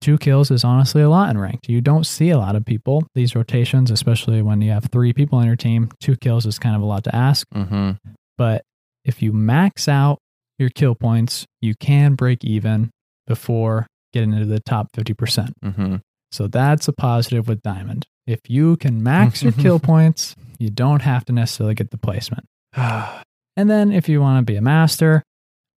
Two 0.01 0.17
kills 0.17 0.51
is 0.51 0.63
honestly 0.63 1.01
a 1.01 1.09
lot 1.09 1.29
in 1.29 1.37
ranked. 1.37 1.69
You 1.69 1.81
don't 1.81 2.05
see 2.05 2.29
a 2.29 2.37
lot 2.37 2.55
of 2.55 2.65
people 2.65 3.07
these 3.15 3.35
rotations, 3.35 3.89
especially 3.89 4.41
when 4.41 4.61
you 4.61 4.71
have 4.71 4.85
three 4.85 5.13
people 5.13 5.39
on 5.39 5.47
your 5.47 5.55
team. 5.55 5.89
Two 5.99 6.15
kills 6.15 6.45
is 6.45 6.59
kind 6.59 6.75
of 6.75 6.81
a 6.81 6.85
lot 6.85 7.03
to 7.05 7.15
ask. 7.15 7.47
Mm-hmm. 7.55 7.91
But 8.37 8.63
if 9.03 9.21
you 9.21 9.31
max 9.31 9.87
out 9.87 10.19
your 10.59 10.69
kill 10.69 10.95
points, 10.95 11.45
you 11.61 11.73
can 11.79 12.15
break 12.15 12.43
even 12.43 12.91
before 13.25 13.87
getting 14.15 14.33
into 14.33 14.45
the 14.45 14.61
top 14.61 14.87
50%. 14.93 15.51
Mm-hmm. 15.63 15.95
So 16.31 16.47
that's 16.47 16.87
a 16.87 16.93
positive 16.93 17.47
with 17.47 17.61
Diamond. 17.61 18.05
If 18.25 18.39
you 18.47 18.77
can 18.77 19.03
max 19.03 19.43
your 19.43 19.51
kill 19.63 19.77
points, 19.79 20.35
you 20.57 20.69
don't 20.69 21.01
have 21.01 21.25
to 21.25 21.33
necessarily 21.33 21.75
get 21.75 21.91
the 21.91 21.97
placement. 21.97 22.45
And 23.57 23.69
then 23.69 23.93
if 23.93 24.09
you 24.09 24.19
want 24.19 24.45
to 24.45 24.51
be 24.51 24.57
a 24.57 24.61
master, 24.61 25.23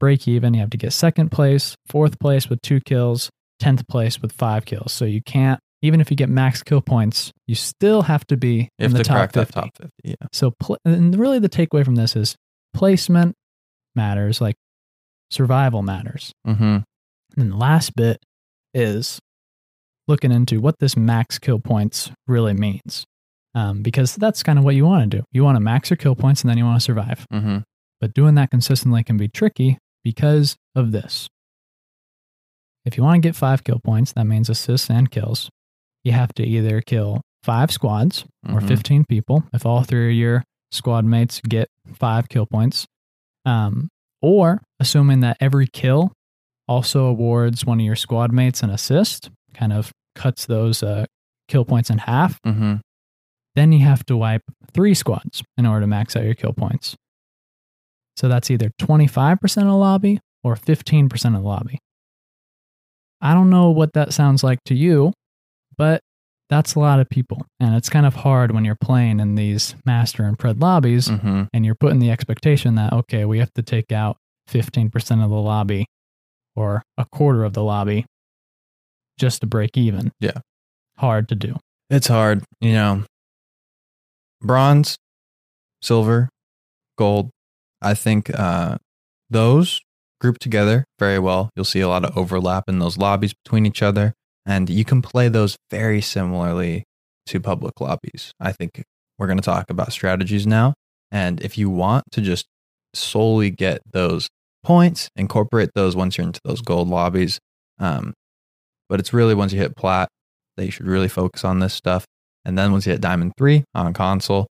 break 0.00 0.26
even, 0.26 0.52
you 0.52 0.58
have 0.58 0.70
to 0.70 0.76
get 0.76 0.92
second 0.92 1.30
place, 1.30 1.76
fourth 1.86 2.18
place 2.18 2.50
with 2.50 2.60
two 2.60 2.80
kills, 2.80 3.30
10th 3.62 3.86
place 3.86 4.20
with 4.20 4.32
five 4.32 4.64
kills. 4.64 4.92
So 4.92 5.04
you 5.04 5.22
can't, 5.22 5.60
even 5.80 6.00
if 6.00 6.10
you 6.10 6.16
get 6.16 6.28
max 6.28 6.60
kill 6.64 6.80
points, 6.80 7.30
you 7.46 7.54
still 7.54 8.02
have 8.02 8.26
to 8.26 8.36
be 8.36 8.68
You 8.80 8.86
in 8.86 8.92
the 8.94 8.98
to 8.98 9.04
top 9.04 9.16
crack 9.16 9.32
50. 9.32 9.52
that 9.52 9.52
top 9.52 9.70
50. 9.76 9.90
Yeah. 10.02 10.14
So, 10.32 10.54
pl- 10.58 10.78
and 10.84 11.16
really 11.16 11.38
the 11.38 11.48
takeaway 11.48 11.84
from 11.84 11.94
this 11.94 12.16
is 12.16 12.34
placement 12.74 13.36
matters, 13.94 14.40
like 14.40 14.56
survival 15.30 15.82
matters. 15.82 16.32
Mm-hmm. 16.48 16.78
And 17.40 17.52
the 17.52 17.56
last 17.56 17.94
bit 17.94 18.18
is 18.78 19.18
looking 20.06 20.32
into 20.32 20.60
what 20.60 20.78
this 20.78 20.96
max 20.96 21.38
kill 21.38 21.58
points 21.58 22.10
really 22.26 22.54
means. 22.54 23.04
Um, 23.54 23.82
because 23.82 24.14
that's 24.14 24.42
kind 24.42 24.58
of 24.58 24.64
what 24.64 24.74
you 24.76 24.84
want 24.86 25.10
to 25.10 25.18
do. 25.18 25.24
You 25.32 25.42
want 25.42 25.56
to 25.56 25.60
max 25.60 25.90
your 25.90 25.96
kill 25.96 26.14
points 26.14 26.42
and 26.42 26.50
then 26.50 26.58
you 26.58 26.64
want 26.64 26.80
to 26.80 26.84
survive. 26.84 27.26
Mm-hmm. 27.32 27.58
But 28.00 28.14
doing 28.14 28.36
that 28.36 28.50
consistently 28.50 29.02
can 29.02 29.16
be 29.16 29.26
tricky 29.28 29.78
because 30.04 30.56
of 30.76 30.92
this. 30.92 31.28
If 32.84 32.96
you 32.96 33.02
want 33.02 33.20
to 33.22 33.26
get 33.28 33.36
five 33.36 33.64
kill 33.64 33.80
points, 33.84 34.12
that 34.12 34.24
means 34.24 34.48
assists 34.48 34.88
and 34.90 35.10
kills. 35.10 35.50
You 36.04 36.12
have 36.12 36.32
to 36.34 36.44
either 36.46 36.80
kill 36.80 37.20
five 37.42 37.70
squads 37.72 38.24
or 38.48 38.60
Mhm. 38.60 38.68
15 38.68 39.04
people 39.08 39.44
if 39.52 39.66
all 39.66 39.82
three 39.82 40.10
of 40.12 40.16
your 40.16 40.44
squad 40.70 41.04
mates 41.04 41.40
get 41.40 41.68
five 41.94 42.28
kill 42.28 42.46
points. 42.46 42.86
Um, 43.44 43.88
or 44.22 44.62
assuming 44.80 45.20
that 45.20 45.36
every 45.40 45.66
kill 45.66 46.12
also 46.68 47.06
awards 47.06 47.64
one 47.64 47.80
of 47.80 47.86
your 47.86 47.96
squad 47.96 48.32
mates 48.32 48.62
an 48.62 48.70
assist, 48.70 49.30
kind 49.54 49.72
of 49.72 49.90
cuts 50.14 50.46
those 50.46 50.82
uh, 50.82 51.06
kill 51.48 51.64
points 51.64 51.90
in 51.90 51.98
half. 51.98 52.40
Mm-hmm. 52.42 52.76
Then 53.54 53.72
you 53.72 53.84
have 53.84 54.04
to 54.06 54.16
wipe 54.16 54.42
three 54.72 54.94
squads 54.94 55.42
in 55.56 55.66
order 55.66 55.80
to 55.80 55.86
max 55.86 56.14
out 56.14 56.24
your 56.24 56.34
kill 56.34 56.52
points. 56.52 56.94
So 58.16 58.28
that's 58.28 58.50
either 58.50 58.70
25% 58.80 59.42
of 59.42 59.64
the 59.64 59.72
lobby 59.74 60.20
or 60.44 60.54
15% 60.56 61.12
of 61.26 61.32
the 61.42 61.48
lobby. 61.48 61.78
I 63.20 63.34
don't 63.34 63.50
know 63.50 63.70
what 63.70 63.94
that 63.94 64.12
sounds 64.12 64.44
like 64.44 64.58
to 64.66 64.74
you, 64.74 65.12
but 65.76 66.02
that's 66.50 66.74
a 66.74 66.80
lot 66.80 67.00
of 67.00 67.08
people. 67.10 67.44
And 67.60 67.74
it's 67.74 67.88
kind 67.88 68.06
of 68.06 68.14
hard 68.14 68.52
when 68.52 68.64
you're 68.64 68.76
playing 68.80 69.20
in 69.20 69.34
these 69.34 69.74
master 69.84 70.24
and 70.24 70.38
pred 70.38 70.60
lobbies 70.60 71.08
Mm-hmm. 71.08 71.44
and 71.52 71.64
you're 71.64 71.74
putting 71.74 71.98
the 71.98 72.10
expectation 72.10 72.74
that, 72.76 72.92
okay, 72.92 73.24
we 73.24 73.38
have 73.38 73.52
to 73.54 73.62
take 73.62 73.92
out 73.92 74.16
15% 74.50 75.22
of 75.22 75.30
the 75.30 75.36
lobby 75.36 75.86
or 76.56 76.82
a 76.96 77.04
quarter 77.04 77.44
of 77.44 77.52
the 77.52 77.62
lobby 77.62 78.04
just 79.18 79.40
to 79.40 79.46
break 79.46 79.76
even. 79.76 80.12
Yeah. 80.20 80.40
Hard 80.98 81.28
to 81.28 81.34
do. 81.34 81.56
It's 81.90 82.08
hard, 82.08 82.44
you 82.60 82.72
know. 82.72 83.04
Bronze, 84.40 84.96
silver, 85.82 86.28
gold. 86.96 87.30
I 87.80 87.94
think 87.94 88.30
uh, 88.38 88.78
those 89.30 89.80
group 90.20 90.38
together 90.38 90.84
very 90.98 91.18
well. 91.18 91.50
You'll 91.54 91.64
see 91.64 91.80
a 91.80 91.88
lot 91.88 92.04
of 92.04 92.16
overlap 92.16 92.64
in 92.68 92.78
those 92.78 92.98
lobbies 92.98 93.34
between 93.44 93.66
each 93.66 93.82
other, 93.82 94.14
and 94.44 94.68
you 94.68 94.84
can 94.84 95.02
play 95.02 95.28
those 95.28 95.56
very 95.70 96.00
similarly 96.00 96.84
to 97.26 97.40
public 97.40 97.80
lobbies. 97.80 98.32
I 98.40 98.52
think 98.52 98.82
we're 99.18 99.26
going 99.26 99.38
to 99.38 99.44
talk 99.44 99.70
about 99.70 99.92
strategies 99.92 100.46
now, 100.46 100.74
and 101.10 101.40
if 101.40 101.56
you 101.56 101.70
want 101.70 102.04
to 102.12 102.20
just 102.20 102.46
solely 102.94 103.50
get 103.50 103.80
those 103.92 104.28
points, 104.64 105.08
incorporate 105.16 105.70
those 105.74 105.94
once 105.96 106.16
you're 106.18 106.26
into 106.26 106.40
those 106.44 106.60
gold 106.60 106.88
lobbies. 106.88 107.38
Um, 107.78 108.14
but 108.88 109.00
it's 109.00 109.12
really 109.12 109.34
once 109.34 109.52
you 109.52 109.58
hit 109.60 109.76
plat 109.76 110.08
that 110.56 110.64
you 110.64 110.70
should 110.70 110.86
really 110.86 111.08
focus 111.08 111.44
on 111.44 111.60
this 111.60 111.74
stuff. 111.74 112.04
And 112.44 112.56
then 112.58 112.72
once 112.72 112.86
you 112.86 112.92
hit 112.92 113.00
Diamond 113.00 113.32
3 113.38 113.64
on 113.74 113.92
console, 113.94 114.46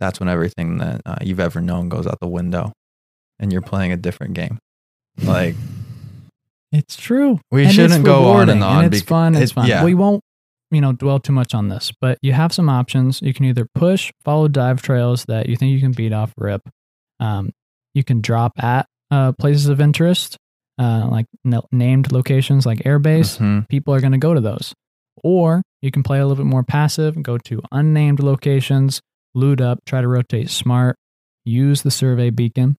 that's 0.00 0.20
when 0.20 0.28
everything 0.28 0.78
that 0.78 1.00
uh, 1.06 1.16
you've 1.22 1.40
ever 1.40 1.60
known 1.60 1.88
goes 1.88 2.06
out 2.06 2.18
the 2.20 2.28
window 2.28 2.72
and 3.38 3.52
you're 3.52 3.62
playing 3.62 3.92
a 3.92 3.96
different 3.96 4.34
game. 4.34 4.58
Like, 5.22 5.54
It's 6.72 6.96
true. 6.96 7.40
We 7.50 7.64
And 7.64 7.72
shouldn't 7.72 8.04
go 8.04 8.24
on 8.32 8.48
and 8.50 8.62
on 8.62 8.84
it's 8.86 9.00
bec- 9.00 9.08
fun. 9.08 9.34
It's 9.34 9.52
it- 9.52 9.54
fun. 9.54 9.66
yeah. 9.68 9.84
We 9.84 9.94
won't, 9.94 10.20
you 10.70 10.80
know, 10.80 10.92
dwell 10.92 11.20
too 11.20 11.32
much 11.32 11.54
on 11.54 11.68
this, 11.68 11.92
but 12.00 12.18
you 12.22 12.32
have 12.32 12.52
some 12.52 12.68
options. 12.68 13.22
You 13.22 13.32
can 13.32 13.44
either 13.46 13.66
push, 13.74 14.12
follow 14.24 14.48
dive 14.48 14.82
trails 14.82 15.24
that 15.26 15.48
you 15.48 15.56
think 15.56 15.72
you 15.72 15.80
can 15.80 15.92
beat 15.92 16.12
off 16.12 16.32
rip. 16.36 16.62
Um, 17.20 17.50
you 17.96 18.04
can 18.04 18.20
drop 18.20 18.52
at 18.62 18.86
uh, 19.10 19.32
places 19.32 19.66
of 19.68 19.80
interest, 19.80 20.36
uh, 20.78 21.08
like 21.10 21.26
n- 21.44 21.60
named 21.72 22.12
locations 22.12 22.66
like 22.66 22.80
airbase. 22.80 23.38
mhm, 23.38 23.66
People 23.68 23.94
are 23.94 24.00
going 24.00 24.12
to 24.12 24.18
go 24.18 24.34
to 24.34 24.40
those. 24.40 24.72
Or 25.24 25.62
you 25.80 25.90
can 25.90 26.02
play 26.02 26.18
a 26.18 26.26
little 26.26 26.44
bit 26.44 26.48
more 26.50 26.62
passive 26.62 27.16
and 27.16 27.24
go 27.24 27.38
to 27.38 27.62
unnamed 27.72 28.20
locations, 28.20 29.00
loot 29.34 29.60
up, 29.60 29.78
try 29.86 30.00
to 30.02 30.08
rotate 30.08 30.50
smart, 30.50 30.96
use 31.44 31.82
the 31.82 31.90
survey 31.90 32.30
beacon. 32.30 32.76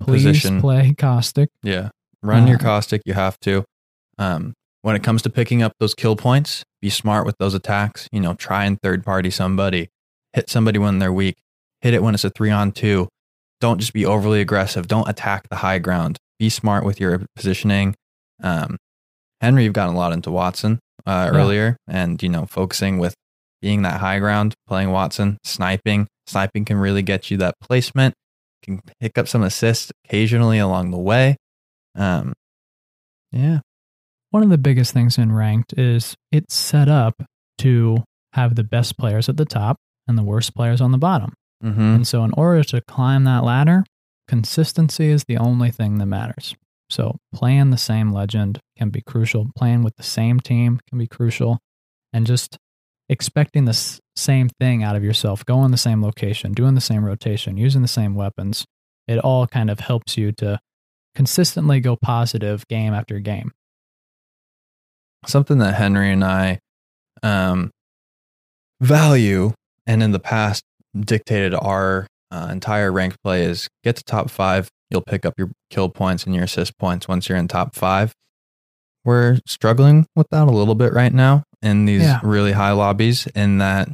Please 0.00 0.24
Position. 0.24 0.60
play 0.60 0.92
caustic. 0.98 1.48
yeah. 1.62 1.88
Run 2.22 2.46
your 2.46 2.56
Uh, 2.56 2.60
caustic. 2.60 3.02
You 3.06 3.14
have 3.14 3.38
to. 3.40 3.64
Um, 4.18 4.52
when 4.82 4.96
it 4.96 5.02
comes 5.02 5.22
to 5.22 5.30
picking 5.30 5.62
up 5.62 5.72
those 5.80 5.94
kill 5.94 6.16
points, 6.16 6.64
be 6.82 6.90
smart 6.90 7.24
with 7.24 7.36
those 7.38 7.54
attacks. 7.54 8.08
You 8.12 8.20
know, 8.20 8.34
try 8.34 8.64
and 8.64 8.78
third 8.82 9.04
party 9.04 9.30
somebody, 9.30 9.88
hit 10.32 10.50
somebody 10.50 10.78
when 10.78 10.98
they're 10.98 11.12
weak, 11.12 11.36
hit 11.80 11.94
it 11.94 12.02
when 12.02 12.14
it's 12.14 12.24
a 12.24 12.30
three 12.30 12.50
on 12.50 12.72
two. 12.72 13.08
Don't 13.60 13.78
just 13.78 13.92
be 13.92 14.04
overly 14.04 14.40
aggressive. 14.40 14.86
Don't 14.86 15.08
attack 15.08 15.48
the 15.48 15.56
high 15.56 15.78
ground. 15.78 16.18
Be 16.38 16.48
smart 16.50 16.84
with 16.84 17.00
your 17.00 17.22
positioning. 17.34 17.94
Um, 18.42 18.76
Henry, 19.40 19.64
you've 19.64 19.72
gotten 19.72 19.94
a 19.94 19.98
lot 19.98 20.12
into 20.12 20.30
Wattson 20.30 20.78
uh, 21.06 21.30
Yeah. 21.32 21.38
earlier, 21.38 21.76
and 21.88 22.22
you 22.22 22.28
know, 22.28 22.46
focusing 22.46 22.98
with 22.98 23.14
being 23.62 23.82
that 23.82 24.00
high 24.00 24.18
ground, 24.18 24.54
playing 24.68 24.88
Wattson, 24.88 25.36
sniping. 25.44 26.06
Sniping 26.26 26.64
can 26.64 26.76
really 26.76 27.02
get 27.02 27.30
you 27.30 27.36
that 27.38 27.54
placement. 27.60 28.14
Can 28.62 28.80
pick 29.00 29.16
up 29.16 29.28
some 29.28 29.42
assists 29.42 29.90
occasionally 30.04 30.58
along 30.58 30.90
the 30.90 30.98
way. 30.98 31.36
Um, 31.94 32.32
yeah, 33.32 33.60
One 34.30 34.42
of 34.42 34.50
the 34.50 34.58
biggest 34.58 34.92
things 34.92 35.18
in 35.18 35.32
ranked 35.32 35.72
is 35.78 36.14
it's 36.32 36.54
set 36.54 36.88
up 36.88 37.14
to 37.58 38.04
have 38.32 38.54
the 38.54 38.64
best 38.64 38.98
players 38.98 39.28
at 39.28 39.36
the 39.36 39.44
top 39.44 39.76
and 40.06 40.18
the 40.18 40.22
worst 40.22 40.54
players 40.54 40.80
on 40.80 40.92
the 40.92 40.98
bottom. 40.98 41.32
Mm-hmm. 41.66 41.80
And 41.80 42.06
so, 42.06 42.24
in 42.24 42.32
order 42.32 42.62
to 42.64 42.80
climb 42.82 43.24
that 43.24 43.44
ladder, 43.44 43.84
consistency 44.28 45.08
is 45.08 45.24
the 45.24 45.36
only 45.36 45.70
thing 45.70 45.98
that 45.98 46.06
matters. 46.06 46.54
So, 46.88 47.16
playing 47.34 47.70
the 47.70 47.78
same 47.78 48.12
legend 48.12 48.60
can 48.76 48.90
be 48.90 49.00
crucial. 49.00 49.48
Playing 49.56 49.82
with 49.82 49.96
the 49.96 50.02
same 50.02 50.40
team 50.40 50.80
can 50.88 50.98
be 50.98 51.06
crucial. 51.06 51.58
And 52.12 52.26
just 52.26 52.58
expecting 53.08 53.64
the 53.64 53.70
s- 53.70 54.00
same 54.14 54.48
thing 54.48 54.82
out 54.82 54.96
of 54.96 55.04
yourself, 55.04 55.44
going 55.44 55.70
the 55.70 55.76
same 55.76 56.02
location, 56.02 56.52
doing 56.52 56.74
the 56.74 56.80
same 56.80 57.04
rotation, 57.04 57.56
using 57.56 57.82
the 57.82 57.88
same 57.88 58.14
weapons. 58.14 58.64
It 59.06 59.18
all 59.18 59.46
kind 59.46 59.70
of 59.70 59.80
helps 59.80 60.16
you 60.16 60.32
to 60.32 60.60
consistently 61.14 61.80
go 61.80 61.96
positive 61.96 62.66
game 62.68 62.92
after 62.92 63.18
game. 63.20 63.52
Something 65.26 65.58
that 65.58 65.74
Henry 65.74 66.12
and 66.12 66.24
I 66.24 66.60
um, 67.22 67.70
value 68.80 69.52
and 69.86 70.02
in 70.02 70.12
the 70.12 70.18
past 70.18 70.62
dictated 71.00 71.54
our 71.54 72.06
uh, 72.30 72.48
entire 72.50 72.90
rank 72.92 73.16
play 73.22 73.44
is 73.44 73.68
get 73.84 73.96
to 73.96 74.04
top 74.04 74.30
five. 74.30 74.68
You'll 74.90 75.02
pick 75.02 75.24
up 75.26 75.34
your 75.38 75.50
kill 75.70 75.88
points 75.88 76.24
and 76.24 76.34
your 76.34 76.44
assist 76.44 76.78
points 76.78 77.08
once 77.08 77.28
you're 77.28 77.38
in 77.38 77.48
top 77.48 77.74
five. 77.74 78.12
We're 79.04 79.38
struggling 79.46 80.06
with 80.16 80.26
that 80.30 80.48
a 80.48 80.50
little 80.50 80.74
bit 80.74 80.92
right 80.92 81.12
now 81.12 81.44
in 81.62 81.84
these 81.84 82.02
Yeah. 82.02 82.20
really 82.22 82.52
high 82.52 82.72
lobbies, 82.72 83.26
in 83.28 83.58
that 83.58 83.88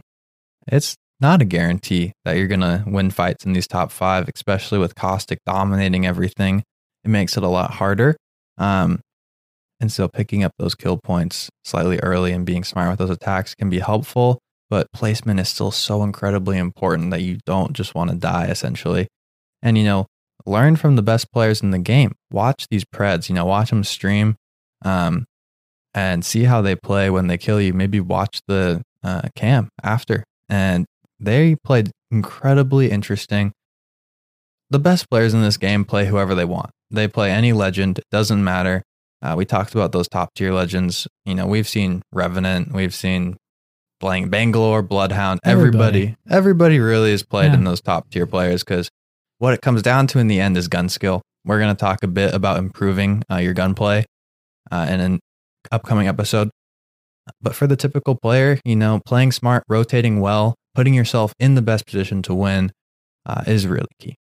it's 0.68 0.96
not 1.20 1.42
a 1.42 1.44
guarantee 1.44 2.12
that 2.24 2.36
you're 2.36 2.46
going 2.48 2.61
to 2.61 2.82
win 2.86 3.11
fights 3.11 3.44
in 3.44 3.53
these 3.53 3.66
top 3.68 3.92
five, 3.92 4.28
especially 4.34 4.78
with 4.78 4.94
Caustic 4.94 5.38
dominating 5.46 6.07
everything. 6.07 6.62
It 7.05 7.09
makes 7.09 7.36
it 7.36 7.42
a 7.42 7.48
lot 7.48 7.72
harder. 7.72 8.16
Um, 8.59 9.00
and 9.80 9.90
so 9.92 10.09
picking 10.09 10.44
up 10.44 10.53
those 10.59 10.74
kill 10.74 10.98
points 11.03 11.48
slightly 11.64 11.98
early 12.00 12.32
and 12.32 12.46
being 12.46 12.64
smart 12.64 12.90
with 12.90 12.98
those 12.98 13.11
attacks 13.11 13.55
can 13.55 13.68
be 13.70 13.80
helpful, 13.80 14.38
but 14.72 14.90
placement 14.90 15.38
is 15.38 15.50
still 15.50 15.70
so 15.70 16.02
incredibly 16.02 16.56
important 16.56 17.10
that 17.10 17.20
you 17.20 17.36
don't 17.44 17.74
just 17.74 17.94
want 17.94 18.08
to 18.08 18.16
die 18.16 18.46
essentially. 18.46 19.06
And 19.60 19.76
you 19.76 19.84
know, 19.84 20.06
learn 20.46 20.76
from 20.76 20.96
the 20.96 21.02
best 21.02 21.30
players 21.30 21.60
in 21.60 21.72
the 21.72 21.78
game. 21.78 22.14
Watch 22.30 22.64
these 22.70 22.82
preds, 22.82 23.28
you 23.28 23.34
know, 23.34 23.44
watch 23.44 23.68
them 23.68 23.84
stream 23.84 24.36
um, 24.82 25.26
and 25.92 26.24
see 26.24 26.44
how 26.44 26.62
they 26.62 26.74
play 26.74 27.10
when 27.10 27.26
they 27.26 27.36
kill 27.36 27.60
you. 27.60 27.74
Maybe 27.74 28.00
watch 28.00 28.40
the 28.48 28.80
uh, 29.04 29.28
cam 29.36 29.68
after. 29.82 30.24
And 30.48 30.86
they 31.20 31.54
played 31.54 31.90
incredibly 32.10 32.90
interesting. 32.90 33.52
The 34.70 34.78
best 34.78 35.10
players 35.10 35.34
in 35.34 35.42
this 35.42 35.58
game 35.58 35.84
play 35.84 36.06
whoever 36.06 36.34
they 36.34 36.46
want. 36.46 36.70
They 36.90 37.08
play 37.08 37.30
any 37.30 37.52
legend, 37.52 37.98
it 37.98 38.06
doesn't 38.10 38.42
matter. 38.42 38.84
Uh, 39.20 39.34
we 39.36 39.44
talked 39.44 39.74
about 39.74 39.92
those 39.92 40.08
top 40.08 40.30
tier 40.34 40.50
legends. 40.50 41.06
You 41.26 41.34
know, 41.34 41.46
we've 41.46 41.68
seen 41.68 42.00
Revenant, 42.10 42.72
we've 42.72 42.94
seen 42.94 43.36
playing 44.03 44.28
Bangalore, 44.28 44.82
Bloodhound. 44.82 45.40
Everybody, 45.44 46.03
Everybody. 46.03 46.16
everybody, 46.28 46.78
really 46.80 47.12
is 47.12 47.22
played 47.22 47.53
Yeah. 47.53 47.55
in 47.59 47.64
those 47.64 47.80
top 47.80 48.11
tier 48.11 48.26
players 48.26 48.62
because 48.62 48.90
what 49.38 49.55
it 49.55 49.62
comes 49.62 49.80
down 49.80 50.07
to 50.09 50.18
in 50.18 50.26
the 50.26 50.40
end 50.40 50.57
is 50.59 50.68
gun 50.68 50.88
skill. 50.90 51.22
We're 51.46 51.59
going 51.61 51.74
to 51.74 51.80
talk 51.80 52.03
a 52.03 52.09
bit 52.09 52.34
about 52.34 52.59
improving 52.59 53.22
uh, 53.30 53.36
your 53.36 53.55
gunplay 53.55 54.05
uh, 54.70 54.86
in 54.90 55.00
an 55.00 55.20
upcoming 55.70 56.09
episode. 56.09 56.50
But 57.40 57.55
for 57.55 57.66
the 57.68 57.76
typical 57.76 58.16
player, 58.20 58.59
you 58.64 58.74
know, 58.76 59.00
playing 59.07 59.32
smart, 59.32 59.62
rotating 59.68 60.20
well, 60.20 60.55
putting 60.74 60.94
yourself 60.94 61.32
in 61.38 61.55
the 61.55 61.62
best 61.62 61.86
position 61.86 62.22
to 62.22 62.34
win 62.34 62.72
uh, 63.24 63.44
is 63.46 63.66
really 63.66 63.86
key. 64.00 64.16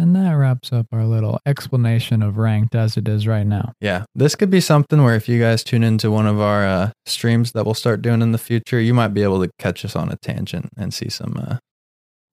And 0.00 0.16
that 0.16 0.32
wraps 0.32 0.72
up 0.72 0.86
our 0.92 1.04
little 1.04 1.38
explanation 1.44 2.22
of 2.22 2.38
ranked 2.38 2.74
as 2.74 2.96
it 2.96 3.06
is 3.06 3.26
right 3.26 3.46
now. 3.46 3.74
Yeah, 3.82 4.04
this 4.14 4.34
could 4.34 4.48
be 4.48 4.62
something 4.62 5.02
where 5.04 5.14
if 5.14 5.28
you 5.28 5.38
guys 5.38 5.62
tune 5.62 5.84
into 5.84 6.10
one 6.10 6.26
of 6.26 6.40
our 6.40 6.66
uh, 6.66 6.90
streams 7.04 7.52
that 7.52 7.66
we'll 7.66 7.74
start 7.74 8.00
doing 8.00 8.22
in 8.22 8.32
the 8.32 8.38
future, 8.38 8.80
you 8.80 8.94
might 8.94 9.08
be 9.08 9.22
able 9.22 9.44
to 9.44 9.50
catch 9.58 9.84
us 9.84 9.94
on 9.94 10.10
a 10.10 10.16
tangent 10.16 10.70
and 10.74 10.94
see 10.94 11.10
some 11.10 11.36
uh, 11.36 11.56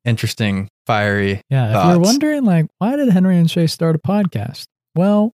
interesting, 0.06 0.70
fiery. 0.86 1.42
Yeah, 1.50 1.68
if 1.68 1.88
you're 1.92 2.00
wondering, 2.00 2.46
like, 2.46 2.68
why 2.78 2.96
did 2.96 3.10
Henry 3.10 3.38
and 3.38 3.52
Shay 3.52 3.68
start 3.68 3.98
a 3.98 4.00
podcast? 4.00 4.64
Well, 4.96 5.34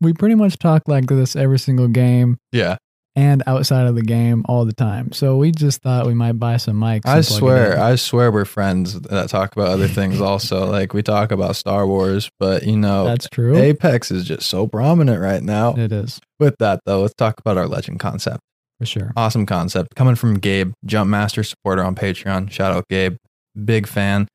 we 0.00 0.12
pretty 0.12 0.36
much 0.36 0.58
talk 0.58 0.82
like 0.86 1.06
this 1.06 1.34
every 1.34 1.58
single 1.58 1.88
game 1.88 2.36
Yeah, 2.52 2.76
and 3.16 3.42
outside 3.46 3.86
of 3.86 3.94
the 3.94 4.02
game 4.02 4.44
all 4.46 4.66
the 4.66 4.74
time. 4.74 5.10
So 5.10 5.38
we 5.38 5.50
just 5.50 5.80
thought 5.80 6.06
we 6.06 6.12
might 6.12 6.32
buy 6.32 6.58
some 6.58 6.76
mics. 6.76 7.06
I 7.06 7.16
and 7.16 7.26
plug 7.26 7.38
it 7.38 7.40
swear. 7.40 7.80
I 7.80 7.96
swear 7.96 8.30
we're 8.30 8.44
friends 8.44 9.00
that 9.00 9.30
talk 9.30 9.56
about 9.56 9.68
other 9.68 9.88
things 9.88 10.20
also. 10.20 10.66
like 10.70 10.92
we 10.92 11.02
talk 11.02 11.32
about 11.32 11.56
Star 11.56 11.86
Wars, 11.86 12.30
but 12.38 12.64
you 12.64 12.76
know, 12.76 13.04
that's 13.04 13.28
true. 13.30 13.56
Apex 13.56 14.10
is 14.10 14.24
just 14.24 14.48
so 14.48 14.66
prominent 14.66 15.20
right 15.20 15.42
now. 15.42 15.74
It 15.74 15.90
is 15.90 16.20
With 16.38 16.56
that 16.58 16.80
though, 16.84 17.00
let's 17.00 17.14
talk 17.14 17.40
about 17.40 17.56
our 17.56 17.66
legend 17.66 17.98
concept. 17.98 18.40
for 18.78 18.86
sure. 18.86 19.12
Awesome 19.16 19.46
concept 19.46 19.94
coming 19.94 20.14
from 20.14 20.34
Gabe, 20.34 20.74
Jump 20.84 21.08
Master 21.08 21.42
supporter 21.42 21.82
on 21.82 21.94
Patreon. 21.94 22.50
Shout 22.50 22.72
out 22.72 22.84
Gabe, 22.88 23.16
big 23.64 23.86
fan. 23.86 24.28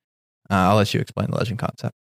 Uh, 0.50 0.70
I'll 0.70 0.76
let 0.76 0.94
you 0.94 1.00
explain 1.00 1.30
the 1.30 1.38
legend 1.38 1.60
concept. 1.60 1.94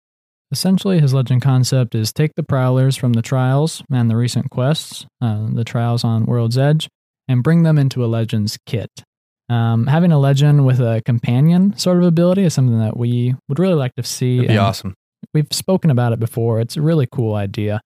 Essentially, 0.53 1.01
his 1.01 1.15
legend 1.15 1.43
concept 1.43 1.95
is 1.95 2.13
take 2.13 2.35
the 2.35 2.43
prowlers 2.43 2.97
from 2.97 3.13
the 3.13 3.23
trials 3.23 3.83
and 3.91 4.11
the 4.11 4.17
recent 4.17 4.51
quests, 4.51 5.07
uh, 5.21 5.47
the 5.53 5.65
trials 5.65 6.03
on 6.03 6.27
World's 6.27 6.59
Edge, 6.59 6.89
and 7.29 7.43
bring 7.43 7.63
them 7.63 7.79
into 7.79 8.05
a 8.05 8.07
legend's 8.07 8.59
kit. 8.67 8.91
Um, 9.49 9.87
having 9.87 10.11
a 10.13 10.19
legend 10.19 10.65
with 10.67 10.81
a 10.81 11.03
companion 11.05 11.77
sort 11.77 11.99
of 11.99 12.05
ability 12.05 12.43
is 12.45 12.55
something 12.55 12.79
that 12.79 12.97
we 12.97 13.35
would 13.49 13.59
really 13.59 13.75
like 13.75 13.95
to 13.97 14.03
see. 14.03 14.39
It'd 14.39 14.49
be 14.49 14.57
awesome. 14.59 14.95
We've 15.35 15.47
spoken 15.53 15.91
about 15.91 16.13
it 16.13 16.19
before. 16.21 16.61
It's 16.61 16.77
a 16.77 16.83
really 16.83 17.07
cool 17.11 17.35
idea. 17.35 17.81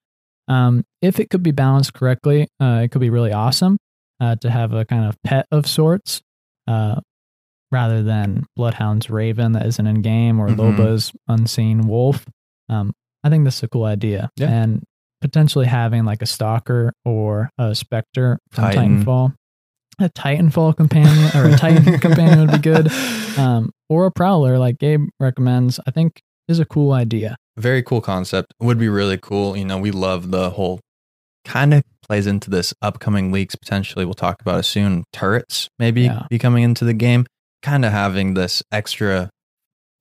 Um, 0.48 0.84
if 1.02 1.18
it 1.20 1.30
could 1.30 1.42
be 1.42 1.50
balanced 1.52 1.94
correctly, 1.94 2.48
uh, 2.60 2.80
it 2.84 2.90
could 2.90 3.00
be 3.00 3.10
really 3.10 3.32
awesome 3.32 3.76
uh, 4.20 4.36
to 4.36 4.50
have 4.50 4.72
a 4.72 4.84
kind 4.84 5.04
of 5.06 5.16
pet 5.22 5.46
of 5.50 5.66
sorts. 5.66 6.22
Uh, 6.66 7.00
rather 7.72 8.02
than 8.02 8.44
Bloodhound's 8.56 9.10
Raven 9.10 9.52
that 9.52 9.66
isn't 9.66 9.86
in 9.86 10.00
game 10.00 10.38
or 10.38 10.48
Mhm. 10.48 10.56
Loba's 10.58 11.12
Unseen 11.28 11.88
Wolf. 11.88 12.24
Um, 12.68 12.92
I 13.22 13.30
think 13.30 13.44
this 13.44 13.56
is 13.58 13.62
a 13.64 13.68
cool 13.68 13.84
idea. 13.84 14.30
Yeah. 14.36 14.48
And 14.50 14.82
potentially 15.20 15.66
having 15.66 16.04
like 16.04 16.20
a 16.22 16.26
Stalker 16.26 16.92
or 17.04 17.48
a 17.58 17.74
Spectre 17.74 18.38
from 18.52 18.64
Titan. 18.64 19.04
Titanfall. 19.04 19.34
A 20.00 20.08
Titanfall 20.10 20.76
companion 20.76 21.30
or 21.36 21.48
a 21.48 21.56
Titan 21.56 21.98
companion 22.00 22.40
would 22.40 22.50
be 22.52 22.58
good. 22.58 22.90
Um, 23.38 23.70
or 23.88 24.06
a 24.06 24.10
Prowler 24.10 24.58
like 24.58 24.78
Gabe 24.78 25.06
recommends, 25.20 25.78
I 25.86 25.90
think 25.92 26.20
is 26.48 26.58
a 26.58 26.64
cool 26.64 26.92
idea. 26.92 27.36
Very 27.56 27.82
cool 27.82 28.00
concept. 28.00 28.52
Would 28.60 28.78
be 28.78 28.88
really 28.88 29.16
cool. 29.16 29.56
You 29.56 29.64
know, 29.64 29.78
we 29.78 29.92
love 29.92 30.30
the 30.30 30.50
whole 30.50 30.80
kind 31.44 31.72
of 31.74 31.82
plays 32.06 32.26
into 32.26 32.50
this 32.50 32.74
upcoming 32.82 33.30
leaks 33.30 33.54
potentially 33.54 34.04
we'll 34.04 34.14
talk 34.14 34.40
about 34.40 34.60
it 34.60 34.62
soon. 34.64 35.04
Turrets 35.12 35.68
maybe 35.78 36.02
Yeah. 36.02 36.22
be 36.28 36.38
coming 36.38 36.64
into 36.64 36.84
the 36.84 36.92
game. 36.94 37.26
Kind 37.62 37.84
of 37.84 37.92
having 37.92 38.34
this 38.34 38.62
extra 38.72 39.30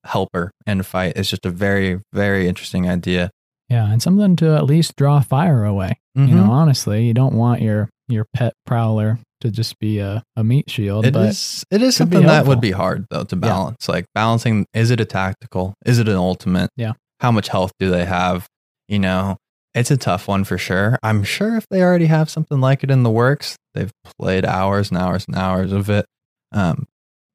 helper 0.04 0.50
and 0.66 0.84
fight 0.86 1.16
is 1.16 1.30
just 1.30 1.46
a 1.46 1.50
very, 1.50 2.00
very 2.12 2.46
interesting 2.48 2.88
idea. 2.88 3.30
Yeah. 3.68 3.90
And 3.90 4.02
something 4.02 4.36
to 4.36 4.54
at 4.54 4.64
least 4.64 4.96
draw 4.96 5.20
fire 5.20 5.64
away. 5.64 5.98
You 6.14 6.26
Mhm. 6.26 6.30
know, 6.34 6.50
honestly, 6.52 7.04
you 7.06 7.14
don't 7.14 7.34
want 7.34 7.60
your 7.62 7.88
your 8.06 8.26
pet 8.34 8.52
Prowler 8.66 9.18
to 9.40 9.50
just 9.50 9.78
be 9.78 9.98
a, 9.98 10.22
a 10.36 10.44
meat 10.44 10.68
shield. 10.70 11.06
It 11.06 11.14
but 11.14 11.30
is. 11.30 11.64
It 11.70 11.80
is 11.82 11.96
something 11.96 12.26
that 12.26 12.46
would 12.46 12.60
be 12.60 12.70
hard 12.72 13.06
though 13.10 13.24
to 13.24 13.34
balance. 13.36 13.88
Like 13.88 14.04
balancing: 14.14 14.66
is 14.74 14.90
it 14.90 15.00
a 15.00 15.04
tactical? 15.06 15.72
Is 15.86 15.98
it 15.98 16.06
an 16.08 16.16
ultimate? 16.16 16.68
Yeah. 16.76 16.92
How 17.20 17.32
much 17.32 17.48
health 17.48 17.72
do 17.80 17.90
they 17.90 18.04
have? 18.04 18.46
You 18.88 18.98
know, 18.98 19.38
it's 19.74 19.90
a 19.90 19.96
tough 19.96 20.28
one 20.28 20.44
for 20.44 20.58
sure. 20.58 20.98
I'm 21.02 21.24
sure 21.24 21.56
if 21.56 21.66
they 21.70 21.82
already 21.82 22.06
have 22.06 22.28
something 22.28 22.60
like 22.60 22.84
it 22.84 22.90
in 22.90 23.02
the 23.04 23.10
works, 23.10 23.56
they've 23.72 23.90
played 24.20 24.44
hours 24.44 24.90
and 24.90 24.98
hours 24.98 25.24
and 25.26 25.34
hours 25.36 25.72
of 25.72 25.88
it. 25.88 26.04
Um, 26.52 26.84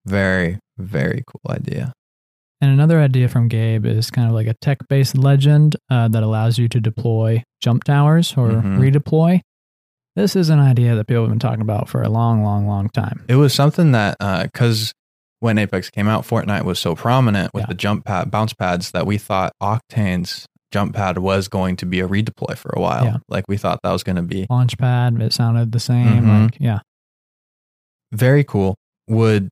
very, 0.06 0.60
very 0.78 1.24
cool 1.28 1.42
idea. 1.54 1.94
And 2.62 2.72
another 2.72 3.00
idea 3.00 3.30
from 3.30 3.48
Gabe 3.48 3.86
is 3.86 4.12
kind 4.12 4.28
of 4.28 4.34
like 4.34 4.48
a 4.48 4.54
tech 4.56 4.80
based 4.90 5.18
legend 5.18 5.76
uh, 5.90 6.08
that 6.10 6.24
allows 6.24 6.58
you 6.58 6.68
to 6.70 6.80
deploy 6.82 7.44
jump 7.62 7.84
towers 7.86 8.34
or 8.36 8.50
Mhm. 8.50 8.78
redeploy. 8.80 9.40
This 10.16 10.36
is 10.36 10.50
an 10.50 10.60
idea 10.60 10.96
that 10.96 11.08
people 11.08 11.24
have 11.24 11.30
been 11.30 11.40
talking 11.40 11.62
about 11.62 11.88
for 11.88 12.02
a 12.02 12.10
long, 12.10 12.44
long, 12.44 12.68
long 12.68 12.90
time. 12.90 13.24
It 13.30 13.36
was 13.36 13.54
something 13.54 13.94
that 13.94 14.18
because 14.44 14.92
when 15.40 15.58
Apex 15.58 15.90
came 15.90 16.10
out, 16.10 16.26
Fortnite 16.28 16.66
was 16.66 16.80
so 16.80 16.96
prominent 16.96 17.54
with 17.54 17.62
Yeah. 17.64 17.68
the 17.68 17.74
jump 17.76 18.04
pad, 18.04 18.30
bounce 18.30 18.54
pads 18.54 18.92
that 18.92 19.06
we 19.08 19.18
thought 19.18 19.54
Octane's 19.64 20.46
jump 20.74 20.94
pad 20.96 21.18
was 21.20 21.48
going 21.48 21.78
to 21.78 21.86
be 21.86 22.02
a 22.02 22.08
redeploy 22.08 22.58
for 22.58 22.74
a 22.76 22.82
while. 22.82 23.06
Yeah. 23.06 23.18
Like 23.30 23.46
we 23.48 23.56
thought 23.56 23.80
that 23.84 23.92
was 23.92 24.04
going 24.04 24.18
to 24.18 24.22
be 24.22 24.46
Launchpad, 24.48 25.22
it 25.22 25.32
sounded 25.32 25.72
the 25.72 25.80
same. 25.80 26.24
Mhm. 26.26 26.44
Like, 26.44 26.58
yeah, 26.60 26.80
very 28.12 28.44
cool. 28.44 28.76
Would 29.08 29.50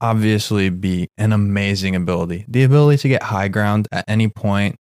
obviously 0.00 0.68
be 0.70 1.08
an 1.18 1.32
amazing 1.32 1.94
ability. 1.96 2.44
The 2.48 2.62
ability 2.64 2.98
to 3.02 3.08
get 3.08 3.22
high 3.24 3.48
ground 3.48 3.88
at 3.92 4.04
any 4.08 4.28
point, 4.28 4.76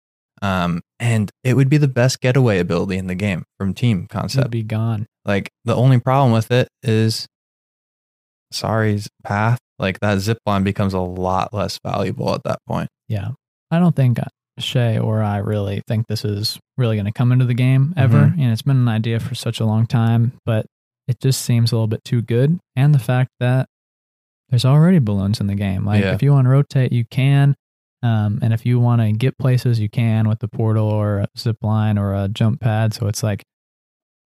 um, 0.43 0.83
and 0.99 1.31
it 1.43 1.55
would 1.55 1.69
be 1.69 1.77
the 1.79 1.89
best 1.89 2.21
getaway 2.21 2.59
ability 2.59 2.97
in 2.97 3.07
the 3.07 3.15
game 3.15 3.45
from 3.59 3.75
team 3.75 4.01
would 4.03 4.09
concept. 4.11 4.51
be 4.51 4.63
gone. 4.63 5.07
Like 5.25 5.51
the 5.65 5.75
only 5.75 6.01
problem 6.01 6.33
with 6.33 6.51
it 6.51 6.69
is, 6.83 7.27
sorry's 8.53 9.09
path. 9.25 9.59
Like 9.79 9.99
that 10.01 10.19
zip 10.21 10.39
line 10.47 10.63
becomes 10.63 10.95
a 10.95 11.01
lot 11.01 11.53
less 11.53 11.79
valuable 11.85 12.35
at 12.35 12.43
that 12.45 12.59
point. 12.67 12.89
Yeah. 13.09 13.31
I 13.71 13.79
don't 13.81 13.97
think 13.97 14.19
Shay 14.59 14.99
or 14.99 15.21
I 15.23 15.39
really 15.39 15.83
think 15.89 16.07
this 16.07 16.25
is 16.25 16.59
really 16.79 16.95
going 16.97 17.07
to 17.07 17.13
come 17.13 17.33
into 17.33 17.45
the 17.45 17.55
game 17.55 17.93
ever. 17.97 18.27
Mhm. 18.27 18.35
And 18.41 18.53
it's 18.53 18.63
been 18.63 18.77
an 18.77 18.89
idea 18.89 19.19
for 19.19 19.35
such 19.35 19.59
a 19.59 19.65
long 19.65 19.87
time, 19.87 20.33
but 20.47 20.67
it 21.09 21.19
just 21.21 21.43
seems 21.43 21.73
a 21.73 21.75
little 21.75 21.89
bit 21.89 22.05
too 22.05 22.23
good. 22.23 22.61
And 22.77 22.95
the 22.95 23.01
fact 23.01 23.31
that 23.41 23.67
there's 24.55 24.65
already 24.65 25.01
balloons 25.01 25.41
in 25.41 25.49
the 25.49 25.57
game. 25.57 25.85
Like 25.85 26.01
Yeah. 26.01 26.15
if 26.15 26.23
you 26.23 26.31
want 26.31 26.45
to 26.45 26.49
rotate, 26.51 26.93
you 26.93 27.05
can. 27.05 27.57
Um, 28.05 28.39
and 28.41 28.53
if 28.55 28.65
you 28.65 28.79
want 28.79 29.01
to 29.03 29.11
get 29.11 29.37
places, 29.37 29.81
you 29.81 29.89
can 29.89 30.29
with 30.29 30.39
the 30.39 30.47
portal 30.47 30.87
or 30.89 31.19
a 31.19 31.27
zip 31.37 31.57
line 31.63 31.99
or 31.99 32.15
a 32.15 32.29
jump 32.29 32.61
pad. 32.61 32.95
So 32.95 33.09
it's 33.09 33.25
like, 33.25 33.43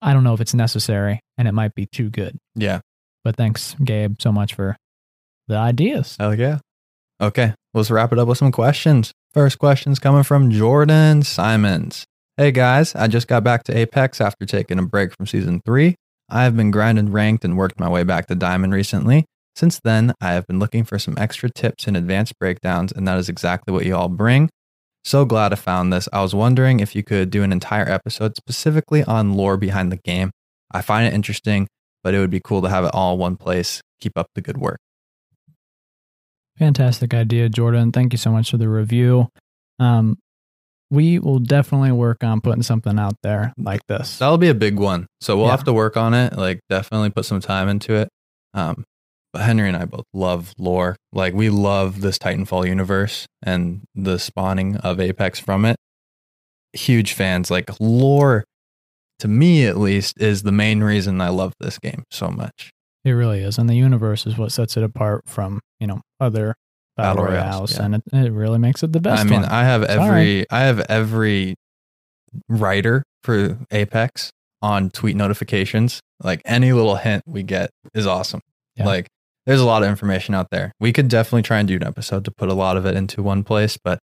I 0.02 0.12
don't 0.12 0.24
know 0.24 0.34
if 0.34 0.40
it's 0.42 0.52
necessary 0.52 1.20
and 1.38 1.48
it 1.48 1.52
might 1.52 1.74
be 1.74 1.86
too 1.86 2.10
good. 2.10 2.36
Yeah, 2.54 2.80
But 3.24 3.36
thanks, 3.36 3.74
Gabe, 3.82 4.20
so 4.20 4.30
much 4.30 4.52
for 4.52 4.76
the 5.46 5.56
ideas. 5.56 6.16
Hell 6.20 6.34
yeah. 6.34 6.58
Okay, 7.22 7.54
let's 7.72 7.90
wrap 7.90 8.12
it 8.12 8.18
up 8.18 8.28
with 8.28 8.36
some 8.36 8.52
questions. 8.52 9.12
First 9.32 9.58
question's 9.58 9.98
coming 9.98 10.24
from 10.24 10.50
Jordan 10.50 11.22
Simons. 11.22 12.04
Hey 12.36 12.52
guys, 12.52 12.94
I 12.94 13.08
just 13.08 13.28
got 13.28 13.42
back 13.44 13.64
to 13.64 13.76
Apex 13.76 14.20
after 14.20 14.44
taking 14.44 14.78
a 14.78 14.82
break 14.82 15.16
from 15.16 15.24
season 15.26 15.62
three. 15.64 15.94
I 16.28 16.44
have 16.44 16.54
been 16.54 16.70
grinding 16.70 17.12
ranked 17.12 17.46
and 17.46 17.56
worked 17.56 17.80
my 17.80 17.88
way 17.88 18.02
back 18.04 18.26
to 18.26 18.34
Diamond 18.34 18.74
recently. 18.74 19.24
Since 19.58 19.80
then, 19.82 20.14
I 20.20 20.34
have 20.34 20.46
been 20.46 20.60
looking 20.60 20.84
for 20.84 21.00
some 21.00 21.18
extra 21.18 21.50
tips 21.50 21.88
and 21.88 21.96
advanced 21.96 22.38
breakdowns, 22.38 22.92
and 22.92 23.08
that 23.08 23.18
is 23.18 23.28
exactly 23.28 23.74
what 23.74 23.84
you 23.84 23.96
all 23.96 24.08
bring. 24.08 24.50
So 25.02 25.24
glad 25.24 25.52
I 25.52 25.56
found 25.56 25.92
this. 25.92 26.08
I 26.12 26.22
was 26.22 26.32
wondering 26.32 26.78
if 26.78 26.94
you 26.94 27.02
could 27.02 27.28
do 27.30 27.42
an 27.42 27.50
entire 27.50 27.88
episode 27.88 28.36
specifically 28.36 29.02
on 29.02 29.34
lore 29.34 29.56
behind 29.56 29.90
the 29.90 29.96
game. 29.96 30.30
I 30.70 30.80
find 30.80 31.08
it 31.08 31.12
interesting, 31.12 31.66
but 32.04 32.14
it 32.14 32.20
would 32.20 32.30
be 32.30 32.38
cool 32.38 32.62
to 32.62 32.68
have 32.68 32.84
it 32.84 32.92
all 32.94 33.14
in 33.14 33.18
one 33.18 33.36
place. 33.36 33.82
Keep 34.00 34.16
up 34.16 34.28
the 34.36 34.40
good 34.42 34.58
work. 34.58 34.78
Fantastic 36.56 37.12
idea, 37.12 37.48
Jordan. 37.48 37.90
Thank 37.90 38.12
you 38.12 38.16
so 38.18 38.30
much 38.30 38.52
for 38.52 38.58
the 38.58 38.68
review. 38.68 39.26
Um, 39.80 40.18
we 40.88 41.18
will 41.18 41.40
definitely 41.40 41.90
work 41.90 42.22
on 42.22 42.40
putting 42.40 42.62
something 42.62 42.96
out 42.96 43.14
there 43.24 43.52
like 43.58 43.80
this. 43.88 44.18
That'll 44.18 44.38
be 44.38 44.50
a 44.50 44.54
big 44.54 44.78
one. 44.78 45.08
So 45.20 45.36
we'll 45.36 45.46
Yeah. 45.46 45.50
have 45.50 45.64
to 45.64 45.72
work 45.72 45.96
on 45.96 46.14
it. 46.14 46.38
Like 46.38 46.60
definitely 46.70 47.10
put 47.10 47.24
some 47.24 47.40
time 47.40 47.68
into 47.68 47.94
it. 47.94 48.08
Um, 48.54 48.84
Henry 49.38 49.68
and 49.68 49.76
I 49.76 49.84
both 49.84 50.04
love 50.12 50.52
lore. 50.58 50.96
Like 51.12 51.34
we 51.34 51.50
love 51.50 52.00
this 52.00 52.18
Titanfall 52.18 52.66
universe 52.66 53.26
and 53.42 53.82
the 53.94 54.18
spawning 54.18 54.76
of 54.78 55.00
Apex 55.00 55.38
from 55.38 55.64
it. 55.64 55.76
Huge 56.72 57.12
fans. 57.12 57.50
Like 57.50 57.70
lore, 57.80 58.44
to 59.18 59.28
me 59.28 59.66
at 59.66 59.76
least, 59.76 60.20
is 60.20 60.42
the 60.42 60.52
main 60.52 60.82
reason 60.82 61.20
I 61.20 61.28
love 61.28 61.54
this 61.60 61.78
game 61.78 62.04
so 62.10 62.28
much. 62.28 62.70
It 63.04 63.12
really 63.12 63.40
is. 63.40 63.58
And 63.58 63.68
the 63.68 63.74
universe 63.74 64.26
is 64.26 64.36
what 64.36 64.52
sets 64.52 64.76
it 64.76 64.82
apart 64.82 65.22
from, 65.26 65.60
you 65.80 65.86
know, 65.86 66.00
other 66.20 66.54
battle, 66.96 67.24
Battle 67.24 67.36
royales, 67.36 67.76
yeah. 67.76 67.84
And 67.84 67.94
it, 67.94 68.02
it 68.12 68.32
really 68.32 68.58
makes 68.58 68.82
it 68.82 68.92
the 68.92 69.00
best 69.00 69.22
I 69.22 69.24
mean, 69.24 69.42
one. 69.42 69.50
I 69.50 69.64
have 69.64 69.84
Sorry. 69.84 69.98
every 69.98 70.50
I 70.50 70.60
have 70.60 70.80
every 70.88 71.54
writer 72.48 73.04
for 73.22 73.58
Apex 73.70 74.30
on 74.60 74.90
tweet 74.90 75.16
notifications. 75.16 76.00
Like 76.22 76.42
any 76.44 76.72
little 76.72 76.96
hint 76.96 77.22
we 77.26 77.42
get 77.44 77.70
is 77.94 78.06
awesome. 78.06 78.40
Yeah. 78.76 78.86
Like 78.86 79.06
there's 79.48 79.60
a 79.62 79.64
lot 79.64 79.82
of 79.82 79.88
information 79.88 80.34
out 80.34 80.50
there. 80.50 80.72
We 80.78 80.92
could 80.92 81.08
definitely 81.08 81.40
try 81.40 81.58
and 81.58 81.66
do 81.66 81.76
an 81.76 81.84
episode 81.84 82.26
to 82.26 82.30
put 82.30 82.50
a 82.50 82.54
lot 82.54 82.76
of 82.76 82.84
it 82.84 82.94
into 82.94 83.22
one 83.22 83.42
place, 83.42 83.78
but 83.82 83.98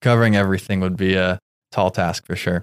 covering 0.00 0.34
everything 0.34 0.80
would 0.80 0.96
be 0.96 1.14
a 1.14 1.38
tall 1.70 1.90
task 1.90 2.24
for 2.24 2.34
sure. 2.34 2.62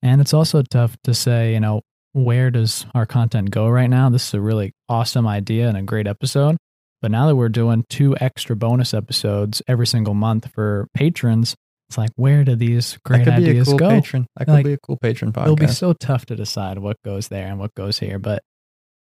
And 0.00 0.20
it's 0.20 0.32
also 0.32 0.62
tough 0.62 0.96
to 1.02 1.12
say, 1.12 1.54
you 1.54 1.58
know, 1.58 1.82
where 2.12 2.52
does 2.52 2.86
our 2.94 3.04
content 3.04 3.50
go 3.50 3.68
right 3.68 3.90
now? 3.90 4.10
This 4.10 4.28
is 4.28 4.34
a 4.34 4.40
really 4.40 4.74
awesome 4.88 5.26
idea 5.26 5.68
and 5.68 5.76
a 5.76 5.82
great 5.82 6.06
episode. 6.06 6.56
But 7.02 7.10
now 7.10 7.26
that 7.26 7.34
we're 7.34 7.48
doing 7.48 7.84
two 7.90 8.16
extra 8.20 8.54
bonus 8.54 8.94
episodes 8.94 9.60
every 9.66 9.88
single 9.88 10.14
month 10.14 10.48
for 10.54 10.86
patrons, 10.94 11.56
it's 11.88 11.98
like, 11.98 12.10
where 12.14 12.44
do 12.44 12.54
these 12.54 12.96
great 13.04 13.24
that 13.24 13.34
could 13.34 13.42
be 13.42 13.46
a 13.48 13.50
ideas 13.50 13.68
cool 13.68 13.78
go? 13.78 13.88
patron. 13.90 14.26
That 14.36 14.44
could 14.44 14.52
Like, 14.52 14.64
be 14.66 14.72
a 14.74 14.78
cool 14.78 14.98
patron 14.98 15.32
podcast. 15.32 15.42
It'll 15.42 15.56
be 15.56 15.66
so 15.66 15.92
tough 15.94 16.26
to 16.26 16.36
decide 16.36 16.78
what 16.78 16.96
goes 17.04 17.26
there 17.26 17.48
and 17.48 17.58
what 17.58 17.74
goes 17.74 17.98
here, 17.98 18.20
but 18.20 18.42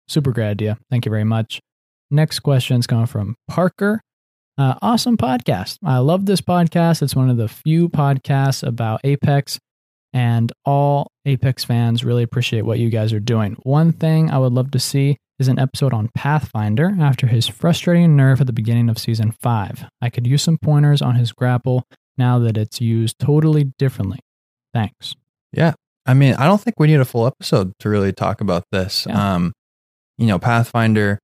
super 0.10 0.32
great 0.32 0.50
idea. 0.50 0.78
Thank 0.90 1.06
you 1.06 1.10
very 1.10 1.24
much. 1.24 1.62
Next 2.12 2.42
question 2.42 2.78
is 2.78 2.88
coming 2.88 3.06
from 3.06 3.36
Parker. 3.48 4.02
Uh, 4.58 4.76
awesome 4.82 5.16
podcast. 5.16 5.78
I 5.84 6.00
love 6.00 6.26
this 6.26 6.42
podcast. 6.42 7.02
It's 7.02 7.16
one 7.16 7.30
of 7.30 7.38
the 7.38 7.48
few 7.48 7.88
podcasts 7.88 8.68
about 8.68 9.00
Apex, 9.06 9.58
and 10.12 10.52
all 10.66 11.08
Apex 11.26 11.64
fans 11.64 12.04
really 12.04 12.24
appreciate 12.24 12.64
what 12.64 12.80
you 12.80 12.90
guys 12.90 13.14
are 13.14 13.22
doing. 13.22 13.56
One 13.64 13.94
thing 13.94 14.30
I 14.30 14.40
would 14.40 14.52
love 14.52 14.72
to 14.72 14.80
see 14.80 15.18
is 15.40 15.48
an 15.48 15.58
episode 15.58 15.94
on 15.94 16.10
Pathfinder 16.14 16.98
after 17.00 17.28
his 17.28 17.48
frustrating 17.48 18.18
nerf 18.18 18.42
at 18.42 18.48
the 18.48 18.54
beginning 18.54 18.90
of 18.90 19.00
season 19.00 19.32
5. 19.32 19.86
I 20.02 20.10
could 20.10 20.28
use 20.28 20.44
some 20.44 20.58
pointers 20.58 21.02
on 21.02 21.16
his 21.16 21.32
grapple 21.32 21.86
now 22.18 22.40
that 22.40 22.58
it's 22.58 22.82
used 22.82 23.20
totally 23.20 23.72
differently. 23.80 24.20
Thanks. 24.74 25.16
Yeah. 25.54 25.74
I 26.06 26.14
mean, 26.14 26.34
I 26.34 26.46
don't 26.46 26.60
think 26.60 26.78
we 26.78 26.88
need 26.88 27.00
a 27.00 27.06
full 27.06 27.26
episode 27.26 27.72
to 27.80 27.90
really 27.90 28.12
talk 28.12 28.42
about 28.42 28.66
this. 28.72 29.06
Yeah. 29.08 29.36
Um, 29.36 29.54
you 30.18 30.28
know, 30.28 30.38
Pathfinder, 30.38 31.20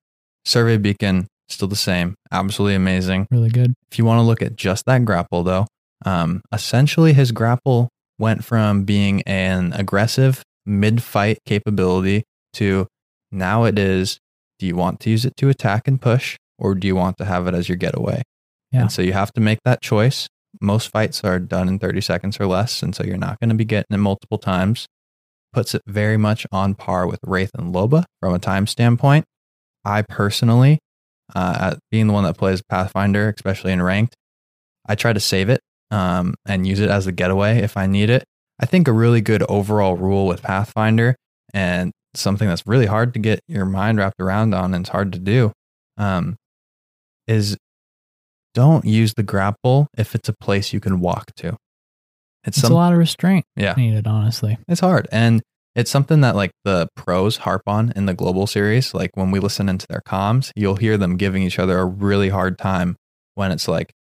Survey 0.47 0.77
Beacon, 0.77 1.27
still 1.49 1.67
the 1.67 1.75
same. 1.75 2.15
Absolutely 2.31 2.75
amazing. 2.75 3.27
Really 3.29 3.49
good. 3.49 3.73
If 3.91 3.97
you 3.99 4.05
want 4.05 4.19
to 4.19 4.23
look 4.23 4.41
at 4.41 4.55
just 4.55 4.85
that 4.85 5.03
grapple, 5.03 5.43
though, 5.43 5.67
um, 6.05 6.41
essentially 6.53 7.11
his 7.11 7.33
grapple 7.33 7.89
went 8.17 8.45
from 8.45 8.83
being 8.85 9.21
an 9.23 9.73
aggressive 9.73 10.41
mid 10.65 11.03
fight 11.03 11.39
capability 11.45 12.23
to 12.53 12.87
now 13.31 13.65
it 13.65 13.77
is 13.77 14.19
do 14.57 14.65
you 14.65 14.75
want 14.75 15.01
to 15.01 15.09
use 15.09 15.25
it 15.25 15.35
to 15.37 15.49
attack 15.49 15.87
and 15.87 16.01
push, 16.01 16.37
or 16.57 16.73
do 16.75 16.87
you 16.87 16.95
want 16.95 17.17
to 17.17 17.25
have 17.25 17.45
it 17.47 17.53
as 17.53 17.69
your 17.69 17.75
getaway? 17.75 18.23
Yeah. 18.71 18.81
And 18.81 18.91
so 18.91 19.01
you 19.01 19.13
have 19.13 19.33
to 19.33 19.41
make 19.41 19.59
that 19.65 19.81
choice. 19.81 20.27
Most 20.61 20.89
fights 20.89 21.23
are 21.23 21.39
done 21.39 21.67
in 21.67 21.77
30 21.77 22.01
seconds 22.01 22.39
or 22.39 22.47
less. 22.47 22.81
And 22.81 22.95
so 22.95 23.03
you're 23.03 23.17
not 23.17 23.39
going 23.39 23.49
to 23.49 23.55
be 23.55 23.65
getting 23.65 23.93
it 23.93 23.97
multiple 23.99 24.37
times. 24.37 24.87
Puts 25.53 25.75
it 25.75 25.83
very 25.85 26.17
much 26.17 26.47
on 26.51 26.73
par 26.73 27.05
with 27.05 27.19
Wraith 27.23 27.51
and 27.53 27.73
Loba 27.73 28.05
from 28.19 28.33
a 28.33 28.39
time 28.39 28.65
standpoint. 28.65 29.25
I 29.87 30.01
personally, 30.01 30.79
uh, 31.35 31.75
being 31.91 32.07
the 32.07 32.13
one 32.13 32.25
that 32.25 32.37
plays 32.37 32.61
Pathfinder, 32.61 33.33
especially 33.35 33.71
in 33.71 33.81
ranked, 33.81 34.15
I 34.87 34.95
try 34.95 35.13
to 35.13 35.19
save 35.19 35.49
it 35.49 35.61
um, 35.91 36.35
and 36.45 36.67
use 36.67 36.79
it 36.79 36.89
as 36.89 37.07
a 37.07 37.11
getaway 37.11 37.59
if 37.59 37.77
I 37.77 37.87
need 37.87 38.09
it. 38.09 38.23
I 38.59 38.65
think 38.65 38.87
a 38.87 38.91
really 38.91 39.21
good 39.21 39.43
overall 39.43 39.95
rule 39.95 40.27
with 40.27 40.41
Pathfinder 40.41 41.15
and 41.53 41.91
something 42.13 42.47
that's 42.47 42.65
really 42.65 42.87
hard 42.87 43.13
to 43.13 43.19
get 43.19 43.39
your 43.47 43.65
mind 43.65 43.99
wrapped 43.99 44.19
around 44.19 44.53
on 44.53 44.73
and 44.73 44.83
it's 44.83 44.89
hard 44.89 45.13
to 45.13 45.19
do 45.19 45.51
um, 45.97 46.35
is 47.27 47.57
don't 48.53 48.85
use 48.85 49.13
the 49.13 49.23
grapple 49.23 49.87
if 49.97 50.15
it's 50.15 50.27
a 50.27 50.33
place 50.33 50.73
you 50.73 50.79
can 50.79 50.99
walk 50.99 51.33
to. 51.35 51.55
It's 52.43 52.57
It's 52.57 52.61
some, 52.61 52.71
a 52.71 52.75
lot 52.75 52.93
of 52.93 52.99
restraint 52.99 53.45
yeah, 53.55 53.73
needed, 53.75 54.07
honestly. 54.07 54.57
it's 54.67 54.79
hard. 54.79 55.07
And 55.11 55.41
it's 55.77 55.89
something 55.91 56.21
that 56.21 56.35
like 56.35 56.51
the 56.65 56.89
pros 56.95 57.37
harp 57.37 57.61
on 57.67 57.93
in 57.95 58.07
the 58.07 58.13
global 58.13 58.47
series. 58.47 58.93
Like 58.93 59.11
when 59.13 59.31
we 59.31 59.39
listen 59.39 59.69
into 59.69 59.85
their 59.87 60.01
comms, 60.01 60.51
you'll 60.55 60.75
hear 60.75 60.97
them 60.97 61.15
giving 61.17 61.43
each 61.43 61.59
other 61.59 61.77
a 61.79 61.85
really 61.85 62.29
hard 62.29 62.57
time 62.57 62.97
when 63.35 63.51
it's 63.51 63.67
like, 63.67 63.93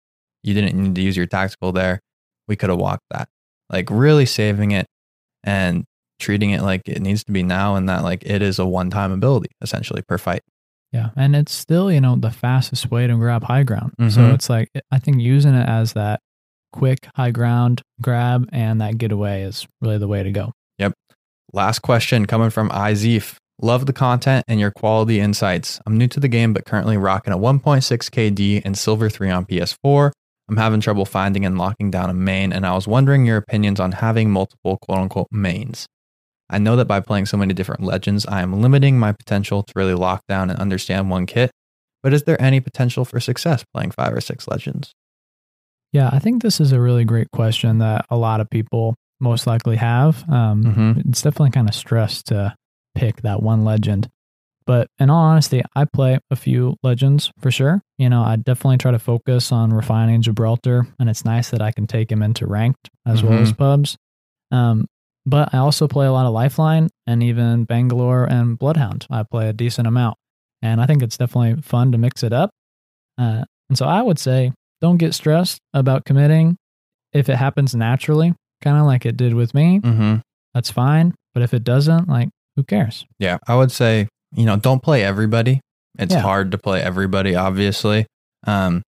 you 0.41 0.53
didn't 0.53 0.75
need 0.81 0.95
to 0.95 1.01
use 1.01 1.17
your 1.17 1.25
tactical 1.25 1.71
there. 1.71 1.99
We 2.47 2.55
could 2.55 2.69
have 2.69 2.79
walked 2.79 3.03
that. 3.11 3.27
Like 3.69 3.89
really 3.91 4.25
saving 4.25 4.71
it 4.71 4.85
and 5.43 5.83
treating 6.19 6.51
it 6.51 6.61
like 6.61 6.81
it 6.87 7.01
needs 7.01 7.23
to 7.25 7.31
be 7.33 7.43
now 7.43 7.75
and 7.75 7.89
that 7.89 8.03
like 8.03 8.23
it 8.25 8.41
is 8.41 8.57
a 8.57 8.65
one 8.65 8.89
time 8.89 9.11
ability 9.11 9.49
essentially 9.61 10.01
per 10.07 10.17
fight. 10.17 10.41
Yeah. 10.93 11.09
And 11.17 11.35
it's 11.35 11.53
still, 11.53 11.91
you 11.91 11.99
know, 11.99 12.15
the 12.15 12.31
fastest 12.31 12.89
way 12.89 13.05
to 13.05 13.15
grab 13.17 13.43
high 13.43 13.63
ground. 13.63 13.91
So 13.99 14.21
Mhm. 14.21 14.33
it's 14.33 14.49
like, 14.49 14.69
I 14.91 14.99
think 14.99 15.19
using 15.19 15.53
it 15.53 15.67
as 15.67 15.91
that 15.93 16.21
quick 16.71 16.99
high 17.15 17.31
ground 17.31 17.81
grab 18.01 18.47
and 18.53 18.79
that 18.79 18.97
getaway 18.97 19.41
is 19.41 19.67
really 19.81 19.97
the 19.97 20.07
way 20.07 20.23
to 20.23 20.31
go. 20.31 20.53
Last 21.55 21.83
question 21.83 22.25
coming 22.25 22.49
from 22.49 22.67
Izef. 22.67 23.37
Love 23.61 23.85
the 23.85 23.93
content 23.93 24.43
and 24.49 24.59
your 24.59 24.71
quality 24.71 25.21
insights. 25.21 25.79
I'm 25.85 25.97
new 25.97 26.09
to 26.09 26.19
the 26.19 26.27
game, 26.27 26.51
but 26.51 26.65
currently 26.65 26.97
rocking 26.97 27.31
a 27.31 27.37
1.6 27.37 27.81
KD 27.81 28.61
and 28.65 28.77
Silver 28.77 29.09
3 29.09 29.29
on 29.29 29.45
PS4. 29.45 30.11
I'm 30.49 30.57
having 30.57 30.81
trouble 30.81 31.05
finding 31.05 31.45
and 31.45 31.57
locking 31.57 31.91
down 31.91 32.09
a 32.09 32.13
main, 32.13 32.51
and 32.51 32.65
I 32.65 32.75
was 32.75 32.89
wondering 32.89 33.25
your 33.25 33.37
opinions 33.37 33.79
on 33.79 33.93
having 33.93 34.31
multiple 34.31 34.77
quote 34.81 34.97
unquote 34.97 35.29
mains. 35.31 35.85
I 36.49 36.57
know 36.57 36.75
that 36.75 36.89
by 36.89 36.99
playing 36.99 37.27
so 37.27 37.37
many 37.37 37.53
different 37.53 37.83
legends, 37.83 38.25
I 38.25 38.41
am 38.41 38.61
limiting 38.61 38.99
my 38.99 39.13
potential 39.13 39.63
to 39.63 39.73
really 39.77 39.93
lock 39.93 40.23
down 40.27 40.49
and 40.49 40.59
understand 40.59 41.09
one 41.09 41.25
kit, 41.25 41.51
but 42.03 42.13
is 42.13 42.23
there 42.23 42.41
any 42.41 42.59
potential 42.59 43.05
for 43.05 43.21
success 43.21 43.63
playing 43.73 43.91
five 43.91 44.13
or 44.13 44.19
six 44.19 44.45
legends? 44.49 44.91
Yeah. 45.93 46.09
I 46.11 46.19
think 46.19 46.43
this 46.43 46.59
is 46.59 46.73
a 46.73 46.81
really 46.81 47.05
great 47.05 47.31
question 47.31 47.77
that 47.77 48.05
a 48.09 48.17
lot 48.17 48.41
of 48.41 48.49
people 48.49 48.95
most 49.19 49.47
likely 49.47 49.77
have. 49.77 50.27
Um, 50.29 50.63
Mhm. 50.63 51.07
It's 51.09 51.21
definitely 51.21 51.51
kind 51.51 51.69
of 51.69 51.75
stress 51.75 52.21
to 52.23 52.55
pick 52.95 53.21
that 53.21 53.41
one 53.41 53.63
legend. 53.63 54.09
But 54.67 54.87
in 54.99 55.09
all 55.11 55.23
honesty, 55.23 55.61
I 55.75 55.85
play 55.85 56.17
a 56.31 56.35
few 56.35 56.75
legends 56.81 57.31
for 57.39 57.51
sure. 57.51 57.81
You 57.99 58.09
know, 58.09 58.23
I 58.23 58.35
definitely 58.35 58.77
try 58.77 58.91
to 58.91 58.99
focus 58.99 59.51
on 59.51 59.71
refining 59.71 60.21
Gibraltar, 60.23 60.87
and 60.99 61.07
it's 61.09 61.23
nice 61.23 61.51
that 61.51 61.61
I 61.61 61.71
can 61.71 61.85
take 61.85 62.11
him 62.11 62.23
into 62.23 62.47
ranked 62.47 62.89
as 63.05 63.21
well 63.23 63.33
as 63.39 63.53
pubs. 63.53 63.95
Um, 64.51 64.87
but 65.25 65.53
I 65.53 65.59
also 65.59 65.87
play 65.87 66.07
a 66.07 66.11
lot 66.11 66.25
of 66.25 66.33
Lifeline 66.33 66.89
and 67.05 67.21
even 67.21 67.65
Bangalore 67.65 68.25
and 68.25 68.57
Bloodhound. 68.57 69.05
I 69.09 69.23
play 69.23 69.49
a 69.49 69.53
decent 69.53 69.87
amount, 69.87 70.17
and 70.63 70.81
I 70.81 70.87
think 70.87 71.03
it's 71.03 71.17
definitely 71.17 71.61
fun 71.61 71.91
to 71.91 71.97
mix 71.99 72.23
it 72.23 72.33
up. 72.33 72.49
Uh, 73.19 73.45
and 73.69 73.77
so 73.77 73.85
I 73.85 74.01
would 74.01 74.19
say 74.19 74.51
don't 74.81 74.97
get 74.97 75.13
stressed 75.13 75.59
about 75.73 76.05
committing. 76.05 76.57
If 77.13 77.29
it 77.29 77.35
happens 77.37 77.73
naturally, 77.75 78.33
kind 78.61 78.77
of 78.77 78.85
like 78.85 79.05
it 79.05 79.17
did 79.17 79.33
with 79.33 79.53
me, 79.53 79.79
Mm-hmm. 79.79 80.15
that's 80.53 80.71
fine. 80.71 81.13
But 81.33 81.43
if 81.43 81.53
it 81.53 81.63
doesn't, 81.63 82.07
like, 82.07 82.29
who 82.55 82.63
cares? 82.63 83.05
Yeah, 83.19 83.37
I 83.47 83.55
would 83.55 83.71
say, 83.71 84.07
you 84.35 84.45
know, 84.45 84.55
don't 84.57 84.81
play 84.81 85.03
everybody. 85.03 85.59
It's 85.99 86.13
Yeah. 86.13 86.21
hard 86.21 86.51
to 86.51 86.57
play 86.57 86.81
everybody, 86.81 87.35
obviously. 87.35 88.05
Um, 88.47 88.81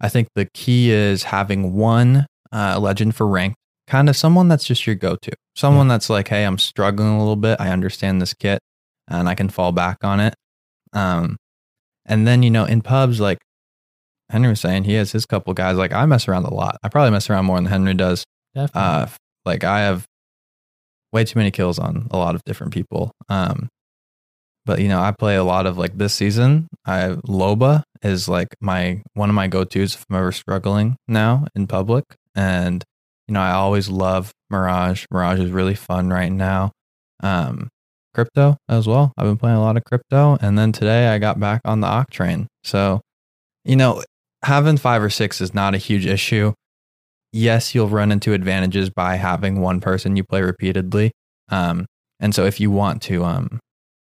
I 0.00 0.08
think 0.08 0.28
the 0.34 0.48
key 0.54 0.90
is 0.90 1.24
having 1.24 1.74
one 1.74 2.26
uh, 2.52 2.78
legend 2.80 3.14
for 3.16 3.26
ranked, 3.26 3.56
kind 3.86 4.08
of 4.08 4.16
someone 4.16 4.48
that's 4.48 4.64
just 4.64 4.86
your 4.86 4.96
go 4.96 5.16
to. 5.16 5.32
Someone 5.54 5.88
that's 5.88 6.08
like, 6.10 6.28
hey, 6.28 6.44
I'm 6.44 6.58
struggling 6.58 7.08
a 7.10 7.18
little 7.18 7.36
bit. 7.36 7.58
I 7.60 7.70
understand 7.70 8.20
this 8.22 8.34
kit 8.34 8.58
and 9.08 9.28
I 9.28 9.34
can 9.34 9.48
fall 9.48 9.72
back 9.72 9.98
on 10.04 10.20
it. 10.20 10.34
Um, 10.92 11.36
and 12.04 12.26
then, 12.26 12.42
you 12.42 12.50
know, 12.50 12.64
in 12.64 12.80
pubs, 12.82 13.20
like 13.20 13.38
Henry 14.30 14.48
was 14.50 14.60
saying, 14.60 14.84
he 14.84 14.94
has 14.94 15.12
his 15.12 15.26
couple 15.26 15.52
guys. 15.54 15.76
Like 15.76 15.92
I 15.92 16.04
mess 16.06 16.28
around 16.28 16.44
a 16.44 16.54
lot. 16.54 16.76
I 16.82 16.88
probably 16.88 17.10
mess 17.10 17.28
around 17.30 17.44
more 17.46 17.56
than 17.56 17.66
Henry 17.66 17.94
does. 17.94 18.24
Uh, 18.56 19.06
like 19.44 19.64
I 19.64 19.80
have 19.80 20.04
way 21.12 21.24
too 21.24 21.38
many 21.38 21.50
kills 21.50 21.78
on 21.78 22.08
a 22.10 22.16
lot 22.18 22.34
of 22.34 22.42
different 22.44 22.72
people. 22.72 23.12
Um, 23.28 23.68
but 24.64 24.80
you 24.80 24.88
know, 24.88 25.00
I 25.00 25.12
play 25.12 25.36
a 25.36 25.44
lot 25.44 25.66
of 25.66 25.78
like 25.78 25.96
this 25.96 26.12
season. 26.12 26.66
I 26.84 27.16
Loba 27.26 27.82
is 28.02 28.28
like 28.28 28.48
my 28.60 29.02
one 29.14 29.28
of 29.28 29.34
my 29.34 29.46
go 29.46 29.64
tos 29.64 29.94
if 29.94 30.04
I'm 30.10 30.16
ever 30.16 30.32
struggling 30.32 30.96
now 31.06 31.46
in 31.54 31.66
public, 31.66 32.04
and 32.34 32.82
you 33.28 33.34
know, 33.34 33.40
I 33.40 33.52
always 33.52 33.88
love 33.88 34.32
Mirage. 34.50 35.06
Mirage 35.10 35.40
is 35.40 35.50
really 35.50 35.74
fun 35.76 36.10
right 36.10 36.32
now. 36.32 36.72
Um, 37.22 37.68
crypto 38.14 38.56
as 38.68 38.86
well. 38.86 39.12
I've 39.16 39.26
been 39.26 39.36
playing 39.36 39.56
a 39.56 39.62
lot 39.62 39.76
of 39.76 39.84
crypto, 39.84 40.36
and 40.40 40.58
then 40.58 40.72
today 40.72 41.08
I 41.08 41.18
got 41.18 41.38
back 41.38 41.60
on 41.64 41.80
the 41.80 41.86
Octane. 41.86 42.46
So, 42.64 43.00
you 43.64 43.76
know, 43.76 44.02
having 44.42 44.76
five 44.78 45.02
or 45.02 45.10
six 45.10 45.40
is 45.40 45.54
not 45.54 45.74
a 45.74 45.78
huge 45.78 46.06
issue 46.06 46.52
yes, 47.32 47.74
you'll 47.74 47.88
run 47.88 48.12
into 48.12 48.32
advantages 48.32 48.90
by 48.90 49.16
having 49.16 49.60
one 49.60 49.80
person 49.80 50.16
you 50.16 50.24
play 50.24 50.42
repeatedly. 50.42 51.12
Um, 51.48 51.86
and 52.20 52.34
so 52.34 52.44
if 52.44 52.60
you 52.60 52.70
want 52.70 53.02
to 53.02 53.24
um, 53.24 53.60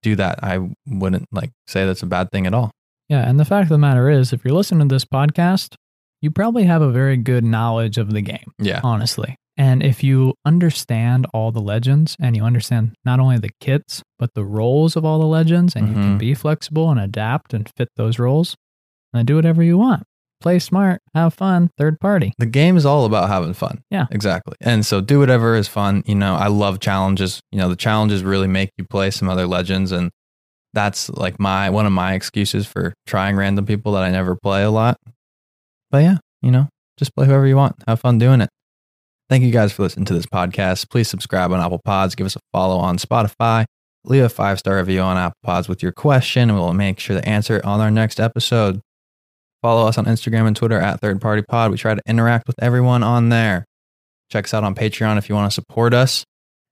do 0.02 0.16
that, 0.16 0.44
I 0.44 0.60
wouldn't 0.88 1.26
like 1.32 1.52
say 1.68 1.86
that's 1.86 2.04
a 2.04 2.08
bad 2.08 2.32
thing 2.32 2.48
at 2.48 2.54
all. 2.54 2.72
yeah. 3.10 3.28
And 3.28 3.40
the 3.40 3.46
fact 3.46 3.64
of 3.64 3.70
the 3.70 3.78
matter 3.78 4.10
is, 4.10 4.34
if 4.34 4.44
you're 4.44 4.54
listening 4.54 4.88
to 4.90 4.96
this 4.96 5.06
podcast, 5.06 5.76
you 6.22 6.32
probably 6.32 6.64
have 6.64 6.82
a 6.82 6.92
very 6.92 7.16
good 7.18 7.44
knowledge 7.44 7.98
of 7.98 8.12
the 8.12 8.22
game, 8.22 8.52
Yeah. 8.60 8.82
honestly. 8.84 9.36
And 9.60 9.82
if 9.84 10.04
you 10.04 10.34
understand 10.46 11.26
all 11.34 11.52
the 11.52 11.62
legends 11.62 12.16
and 12.20 12.36
you 12.36 12.44
understand 12.44 12.94
not 13.06 13.20
only 13.20 13.38
the 13.40 13.50
kits, 13.60 14.04
but 14.20 14.34
the 14.36 14.46
roles 14.46 14.96
of 14.96 15.04
all 15.06 15.20
the 15.20 15.26
legends, 15.26 15.76
and 15.76 15.88
you 15.88 15.94
can 15.96 16.16
Mhm. 16.16 16.20
be 16.20 16.34
flexible 16.34 16.90
and 16.92 17.00
adapt 17.00 17.54
and 17.54 17.70
fit 17.76 17.90
those 17.98 18.20
roles, 18.20 18.56
then 19.14 19.26
do 19.26 19.36
whatever 19.36 19.64
you 19.64 19.78
want. 19.78 20.04
Play 20.40 20.60
smart, 20.60 21.02
have 21.16 21.34
fun, 21.34 21.72
third 21.78 22.00
party. 22.00 22.34
The 22.38 22.46
game 22.46 22.78
is 22.78 22.86
all 22.86 23.06
about 23.06 23.28
having 23.28 23.54
fun. 23.54 23.82
Yeah. 23.90 24.06
Exactly. 24.12 24.56
And 24.62 24.86
so 24.86 25.02
do 25.02 25.20
whatever 25.20 25.56
is 25.56 25.68
fun. 25.68 26.04
You 26.06 26.16
know, 26.16 26.36
I 26.36 26.48
love 26.48 26.80
challenges. 26.80 27.42
You 27.52 27.58
know, 27.58 27.70
the 27.70 27.76
challenges 27.76 28.24
really 28.24 28.48
make 28.48 28.70
you 28.78 28.86
play 28.86 29.10
some 29.10 29.30
other 29.30 29.48
legends. 29.48 29.92
And 29.92 30.12
that's 30.74 31.10
like 31.10 31.40
my 31.40 31.72
one 31.72 31.88
of 31.88 31.92
my 31.92 32.14
excuses 32.14 32.68
for 32.68 32.94
trying 33.08 33.36
random 33.36 33.66
people 33.66 33.94
that 33.94 34.04
I 34.04 34.12
never 34.12 34.36
play 34.36 34.64
a 34.64 34.70
lot. 34.70 34.98
But 35.90 36.04
yeah, 36.04 36.18
you 36.44 36.52
know, 36.52 36.70
just 36.98 37.16
play 37.16 37.26
whoever 37.26 37.48
you 37.48 37.56
want. 37.56 37.76
Have 37.88 38.00
fun 38.00 38.20
doing 38.20 38.42
it. 38.42 38.50
Thank 39.30 39.44
you 39.44 39.52
guys 39.52 39.74
for 39.74 39.84
listening 39.84 40.06
to 40.06 40.14
this 40.14 40.26
podcast. 40.26 40.90
Please 40.90 41.10
subscribe 41.10 41.52
on 41.52 41.60
Apple 41.60 41.82
Pods. 41.84 42.16
Give 42.16 42.26
us 42.26 42.36
a 42.36 42.40
follow 42.54 42.78
on 42.78 42.98
Spotify. 42.98 43.66
Leave 44.06 44.24
a 44.24 44.30
five 44.30 44.60
star 44.60 44.78
review 44.78 45.02
on 45.02 45.18
Apple 45.18 45.40
Pods 45.44 45.68
with 45.68 45.84
your 45.84 45.92
question, 45.92 46.50
and 46.50 46.58
we'll 46.58 46.74
make 46.74 47.00
sure 47.00 47.20
to 47.20 47.28
answer 47.28 47.58
it 47.58 47.66
on 47.66 47.82
our 47.82 47.92
next 47.92 48.20
episode. 48.20 48.80
Follow 49.62 49.88
us 49.88 49.98
on 49.98 50.06
Instagram 50.06 50.48
and 50.48 50.56
Twitter 50.56 50.80
at 50.80 51.00
Third 51.02 51.20
Party 51.20 51.42
Pod. 51.42 51.72
We 51.72 51.78
try 51.78 51.96
to 51.96 52.02
interact 52.08 52.48
with 52.48 52.62
everyone 52.62 53.04
on 53.04 53.30
there. 53.30 53.66
Check 54.32 54.46
us 54.46 54.54
out 54.54 54.64
on 54.64 54.76
Patreon 54.76 55.18
if 55.18 55.30
you 55.30 55.36
want 55.36 55.52
to 55.52 55.54
support 55.54 55.94
us. 55.94 56.24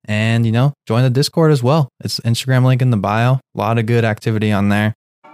And, 0.08 0.46
you 0.46 0.52
know, 0.52 0.74
join 0.88 1.04
the 1.04 1.10
Discord 1.10 1.52
as 1.52 1.64
well. 1.64 1.90
It's 2.04 2.20
Instagram 2.20 2.64
link 2.64 2.82
in 2.82 2.92
the 2.92 2.98
bio. 2.98 3.34
A 3.34 3.40
lot 3.56 3.80
of 3.80 3.88
good 3.88 4.06
activity 4.06 4.52
on 4.52 4.70
there. 4.70 4.94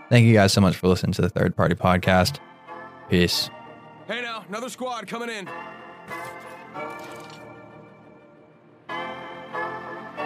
Thank 0.09 0.25
you 0.25 0.33
guys 0.33 0.53
so 0.53 0.61
much 0.61 0.75
for 0.77 0.87
listening 0.87 1.13
to 1.13 1.21
the 1.21 1.29
Third 1.29 1.55
Party 1.55 1.75
Podcast. 1.75 2.39
Peace. 3.09 3.49
Hey 4.07 4.21
now, 4.21 4.45
another 4.47 4.69
squad 4.69 5.07
coming 5.07 5.29
in. 5.29 5.45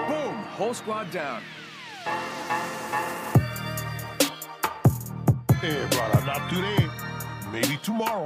Boom, 0.07 0.35
whole 0.53 0.73
squad 0.73 1.09
down. 1.11 1.41
Yeah, 5.63 5.87
brother, 5.89 6.25
not 6.27 6.49
today. 6.51 6.84
Maybe 7.55 7.77
tomorrow. 7.77 8.25